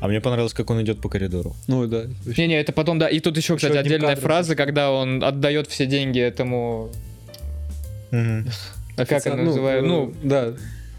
[0.00, 1.54] А мне понравилось, как он идет по коридору.
[1.68, 2.02] Ну да.
[2.36, 4.24] Не-не, это потом, да, и тут еще, кстати, одним отдельная кадром.
[4.24, 6.90] фраза, когда он отдает все деньги этому,
[8.10, 8.48] Мгм.
[8.96, 10.46] А как это называю, э, ну, да.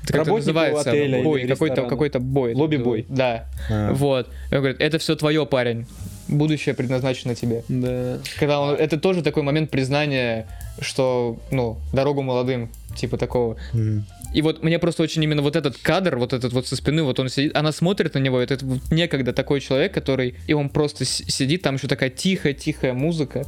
[0.04, 2.54] это как это называется, отеля бой, какой-то, какой-то бой.
[2.54, 3.06] Лобби-бой.
[3.10, 3.94] Да, А.
[3.94, 4.28] вот.
[4.52, 5.86] И он говорит, это все твое, парень,
[6.28, 7.64] будущее предназначено тебе.
[7.68, 8.20] Да.
[8.40, 10.48] Когда он, это тоже такой момент признания,
[10.80, 13.58] что, ну, дорогу молодым, типа такого.
[13.74, 14.06] Мгм.
[14.34, 17.20] И вот мне просто очень именно вот этот кадр, вот этот вот со спины, вот
[17.20, 20.70] он сидит, она смотрит на него, это, это вот некогда такой человек, который, и он
[20.70, 23.46] просто сидит, там еще такая тихая-тихая музыка,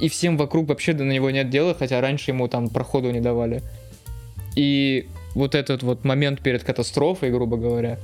[0.00, 3.62] и всем вокруг вообще до него нет дела, хотя раньше ему там проходу не давали.
[4.56, 7.98] И вот этот вот момент перед катастрофой, грубо говоря,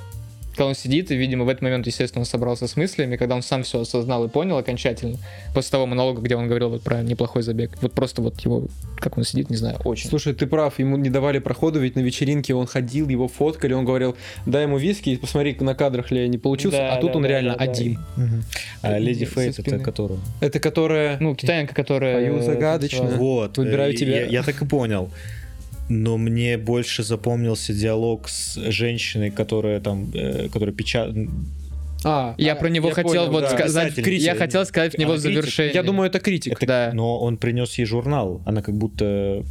[0.50, 3.42] когда он сидит, и, видимо, в этот момент, естественно, он собрался с мыслями, когда он
[3.42, 5.16] сам все осознал и понял окончательно,
[5.54, 7.70] после того монолога, где он говорил вот про неплохой забег.
[7.80, 8.64] Вот просто вот его,
[8.96, 10.08] как он сидит, не знаю, очень.
[10.08, 13.84] Слушай, ты прав, ему не давали проходу, ведь на вечеринке он ходил, его фоткали, он
[13.84, 14.16] говорил,
[14.46, 17.16] дай ему виски и посмотри, на кадрах ли я не получился, Да, а тут да,
[17.16, 17.70] он да, реально да, да.
[17.70, 17.98] один.
[18.16, 18.44] Мгм.
[18.82, 20.18] А Со Леди Фейт это которая?
[20.40, 21.18] Это которая...
[21.20, 22.14] Ну, китаянка, которая...
[22.14, 23.04] Пою э, загадочно.
[23.04, 23.56] Вот.
[23.56, 24.20] Выбираю э, тебя.
[24.22, 25.10] Я, я так и понял.
[25.90, 31.28] Но мне больше запомнился диалог с женщиной, которая там, э, которая печатает.
[32.04, 33.50] А, Я а, про него хотел понял, вот да.
[33.50, 34.24] сказать, Писательница.
[34.24, 35.34] я хотел сказать в него Она критик.
[35.42, 35.74] завершение.
[35.74, 36.58] Я думаю, это критик.
[36.64, 36.92] Да.
[36.94, 38.40] Но он принес ей журнал.
[38.46, 39.44] Она как будто.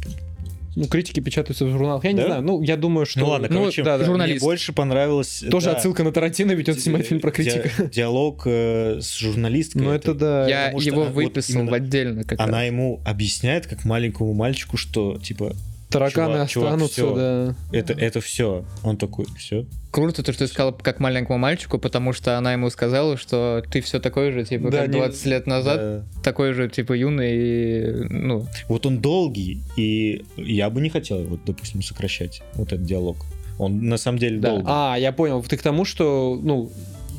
[0.76, 2.04] Ну, критики печатаются в журналах.
[2.04, 2.26] Я не Да?
[2.26, 3.20] знаю, ну, я думаю, что...
[3.20, 4.04] Ну ладно, Ну, короче, да, да.
[4.04, 4.40] мне Журналист.
[4.42, 5.44] больше понравилось.
[5.50, 7.70] Тоже да, отсылка на Тарантино, ведь он снимает фильм про ди- критика.
[7.92, 9.82] Диалог э, с журналисткой.
[9.82, 10.48] Ну, это да.
[10.48, 12.66] я потому его вот выписал именно в отдельно как Она раз.
[12.66, 15.54] ему объясняет, как маленькому мальчику, что типа
[15.90, 17.14] Тараканы Чувак, чувак, останутся, всё.
[17.16, 17.54] да.
[17.78, 18.64] Это, это все.
[18.84, 19.66] Он такой, все.
[19.90, 23.80] Круто то, что ты сказал как маленькому мальчику, потому что она ему сказала, что ты
[23.80, 27.90] все такой же, типа, Да, как не- 20 лет назад, такой же, типа, юный и,
[28.08, 33.16] ну, Вот он долгий, и я бы не хотел его, допустим, сокращать, вот этот диалог.
[33.58, 34.50] Он на самом деле Да.
[34.50, 34.64] долгий.
[34.68, 35.42] А, я понял.
[35.42, 36.70] Ты к тому, что, ну,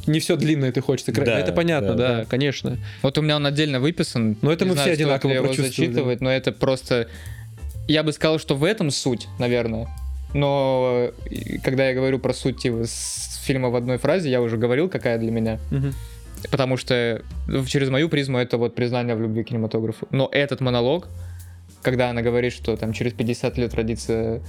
[0.07, 1.33] не все длинное ты хочешь сократить.
[1.33, 2.77] Да, это понятно, да, да, конечно.
[3.03, 4.37] Вот у меня он отдельно выписан.
[4.41, 5.67] Но это Не мы знаю, все одинаково прочувствовали.
[5.67, 7.07] зачитывать, но это просто...
[7.87, 9.87] Я бы сказал, что в этом суть, наверное.
[10.33, 14.57] Но э, когда я говорю про суть типа, с фильма в одной фразе, я уже
[14.57, 15.59] говорил, какая для меня.
[15.71, 15.93] Мгм.
[16.49, 20.07] Потому что ну, через мою призму это вот признание в любви к кинематографу.
[20.11, 21.07] Но этот монолог,
[21.81, 24.41] когда она говорит, что там через 50 лет родится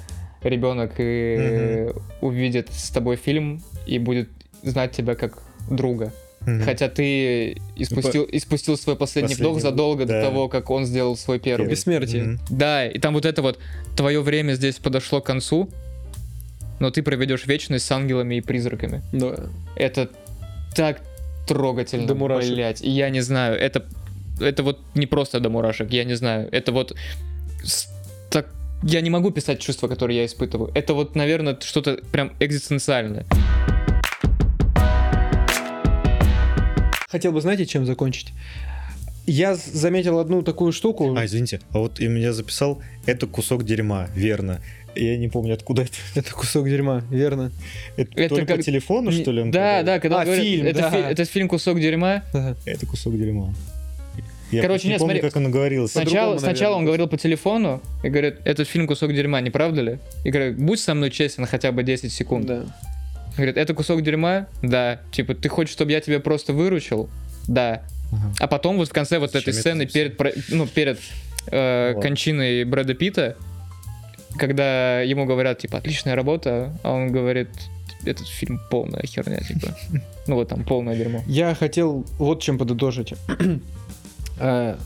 [0.43, 1.91] ребенок и
[2.21, 4.29] увидит с тобой фильм и будет
[4.63, 6.13] знать тебя как друга.
[6.47, 6.65] Мгм.
[6.65, 10.21] Хотя ты испустил, испустил свой последний, Последний, вдох задолго да.
[10.21, 11.69] до того, как он сделал свой первый.
[11.69, 12.25] Бессмертие.
[12.25, 12.41] Мгм.
[12.51, 13.59] Да, и там вот это вот,
[13.97, 15.69] твое время здесь подошло к концу,
[16.81, 19.03] но ты проведешь вечность с ангелами и призраками.
[19.13, 19.37] Да.
[19.77, 20.11] Это
[20.75, 21.01] так
[21.47, 22.55] трогательно, До мурашек.
[22.55, 22.81] блядь.
[22.81, 23.85] Я не знаю, это,
[24.41, 26.49] это вот не просто до мурашек, я не знаю.
[26.51, 26.95] Это вот
[28.31, 28.49] так...
[28.83, 30.73] Я не могу писать чувства, которые я испытываю.
[30.75, 33.25] Это вот, наверное, что-то прям экзистенциальное.
[37.13, 38.33] Хотел бы, знаете, чем закончить?
[39.27, 41.15] Я заметил одну такую штуку.
[41.15, 44.61] А, извините, а вот и меня записал, это кусок дерьма, верно.
[44.97, 45.93] Я не помню, откуда это.
[46.15, 47.53] Это кусок дерьма, верно?
[47.99, 49.43] Это, Это то ли как- по телефону, Не- что ли?
[49.43, 49.87] он Да, говорил?
[49.87, 50.91] да, когда А, он говорит, фильм, это, да.
[50.91, 52.23] фи- этот фильм кусок дерьма.
[52.33, 52.57] Да.
[52.67, 53.55] Это кусок дерьма.
[54.51, 55.29] Я Короче, не нет, помню, смотри.
[55.31, 55.89] как он говорил.
[55.89, 59.99] Сначала, сначала он говорил по телефону и говорит, этот фильм кусок дерьма, не правда ли?
[60.25, 62.47] И говорит, будь со мной честен хотя бы 10 секунд.
[62.47, 62.65] Да.
[63.37, 64.47] Говорит, это кусок дерьма?
[64.63, 65.01] Да.
[65.11, 67.09] Типа, ты хочешь, чтобы я тебя просто выручил?
[67.49, 67.83] Да.
[68.13, 68.33] Ага.
[68.41, 70.99] А потом вот в конце вот чем этой это сцены перед, ну, перед
[71.47, 73.37] э, кончиной Брэда Питта,
[74.37, 77.49] когда ему говорят, типа, отличная работа, а он говорит,
[78.05, 79.75] этот фильм полная херня, типа.
[80.29, 81.23] Ну вот там полное дерьмо.
[81.27, 83.15] Я хотел вот чем подытожить.
[84.39, 84.77] Э,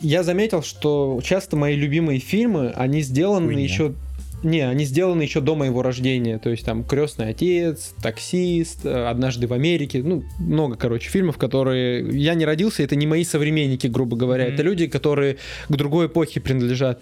[0.00, 3.62] Я заметил, что часто мои любимые фильмы, они сделаны Хуйня.
[3.62, 3.94] еще...
[4.42, 6.38] Не, они сделаны еще до моего рождения.
[6.38, 10.02] То есть там Крестный отец, таксист, э, однажды в Америке.
[10.02, 12.06] Ну, много, короче, фильмов, которые.
[12.16, 14.44] Я не родился, это не мои современники, грубо говоря.
[14.44, 14.54] Мгм.
[14.54, 15.38] Это люди, которые
[15.68, 17.00] к другой эпохе принадлежат.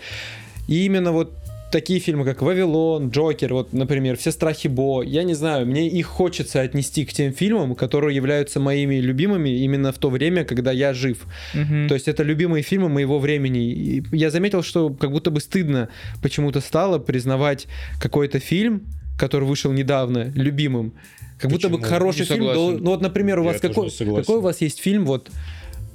[0.69, 1.35] И именно вот
[1.74, 6.06] такие фильмы, как Вавилон, Джокер, вот, например, Все страхи Бо, я не знаю, мне их
[6.06, 10.94] хочется отнести к тем фильмам, которые являются моими любимыми именно в то время, когда я
[10.94, 11.26] жив.
[11.52, 11.88] Мгм.
[11.88, 13.72] То есть это любимые фильмы моего времени.
[13.72, 15.88] И я заметил, что как будто бы стыдно
[16.22, 17.66] почему-то стало признавать
[18.01, 18.82] какой-то фильм,
[19.18, 20.92] который вышел недавно, любимым.
[21.40, 21.90] Как будто бы Почему?
[21.90, 22.55] хороший Не фильм.
[22.55, 25.28] дол- Ну вот, например, у Я вас какой, какой у вас есть фильм вот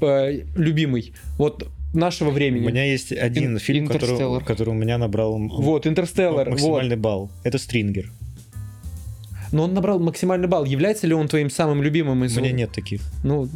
[0.01, 2.65] э, любимый, вот нашего У времени?
[2.67, 6.45] меня есть один Ин- фильм, который, который у меня набрал Вот, Интерстеллар.
[6.45, 6.51] Вот.
[6.51, 7.29] максимальный балл.
[7.43, 8.11] Это Стрингер.
[9.51, 10.65] Но он набрал максимальный балл.
[10.65, 13.01] Является ли он твоим самым любимым из У меня нет таких.
[13.23, 13.49] Ну,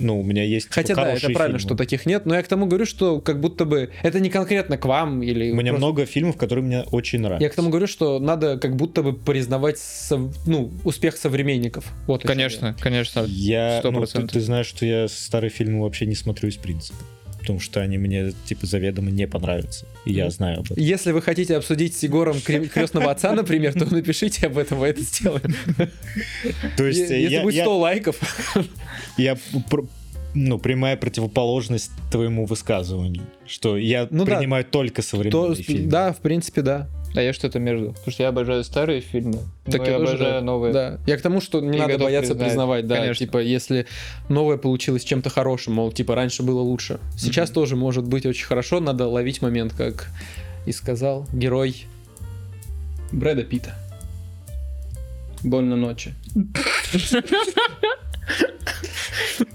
[0.00, 1.68] Ну, у меня есть типа, хотя да, это хорошие правильно, фильмы.
[1.68, 4.76] что таких нет, но я к тому говорю, что как будто бы это не конкретно
[4.76, 7.44] к вам или У меня просто- много фильмов, которые мне очень нравятся.
[7.44, 11.84] Я к тому говорю, что надо как будто бы признавать сов- ну, успех современников.
[12.08, 13.24] Вот Конечно, конечно.
[13.28, 16.98] Я, Сто ну, ты, ты знаешь, что я старые фильмы вообще не смотрю из принципа.
[17.44, 19.84] Потому что они мне, типа, заведомо не понравятся.
[20.06, 20.78] И я Ну, знаю об этом.
[20.82, 25.02] Если вы хотите обсудить с Егором крестного отца, например, то напишите об этом, мы это
[25.02, 25.54] сделаем.
[26.78, 28.16] То есть Если будет я- 100 лайков.
[29.18, 29.36] я
[30.34, 33.24] ну, прямая противоположность твоему высказыванию.
[33.46, 34.36] Что я Ну да.
[34.38, 35.90] принимаю только То, современные фильмы.
[35.90, 36.88] да, в принципе, да.
[37.16, 37.92] А я что-то между.
[37.92, 40.40] Потому что я обожаю старые фильмы, Так но я я тоже, обожаю да.
[40.40, 40.72] новые.
[40.72, 40.98] Да.
[41.06, 42.48] Я к тому, что не И надо бояться признать.
[42.48, 43.26] признавать, да, Конечно.
[43.26, 43.86] типа, если
[44.28, 46.98] новое получилось чем-то хорошим, мол, типа, раньше было лучше.
[47.16, 47.54] Сейчас Мгм.
[47.54, 50.08] тоже может быть очень хорошо, надо ловить момент, как
[50.66, 51.84] и сказал герой
[53.12, 53.74] Брэда Питта.
[55.44, 56.14] Больно ночи.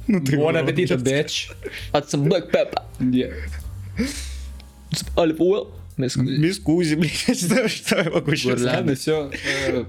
[0.07, 1.51] Ну, ты Bon его- appetit, bitch.
[1.93, 2.81] Add some black pepper.
[2.99, 3.31] Yeah.
[4.91, 5.67] Some olive oil.
[5.99, 8.55] Miss- Мискузи, блядь, знаю, что я могу еще.
[8.55, 9.29] Ладно, все.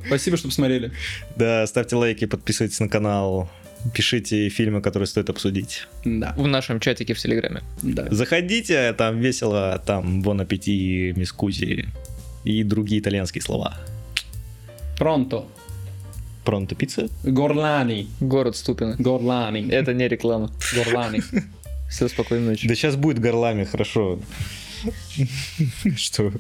[0.06, 0.90] Спасибо, что посмотрели.
[1.36, 3.48] Да, ставьте лайки, подписывайтесь на канал,
[3.94, 5.86] пишите фильмы, которые стоит обсудить.
[6.04, 7.62] Да, В нашем чатике в Телеграме.
[7.82, 8.08] да.
[8.10, 11.88] Заходите, там весело, там бон аппетит, мискузи
[12.44, 13.78] и другие итальянские слова.
[14.98, 15.46] Пронто.
[16.44, 17.08] Пронто пицца?
[17.22, 18.08] Горлани.
[18.20, 18.96] Город Ступино.
[18.98, 19.68] Горлани.
[19.70, 20.50] Это не реклама.
[20.74, 21.22] Горлани.
[21.90, 22.68] Все, спокойной ночи.
[22.68, 24.18] Да сейчас будет горлами, хорошо.
[25.96, 26.32] Что?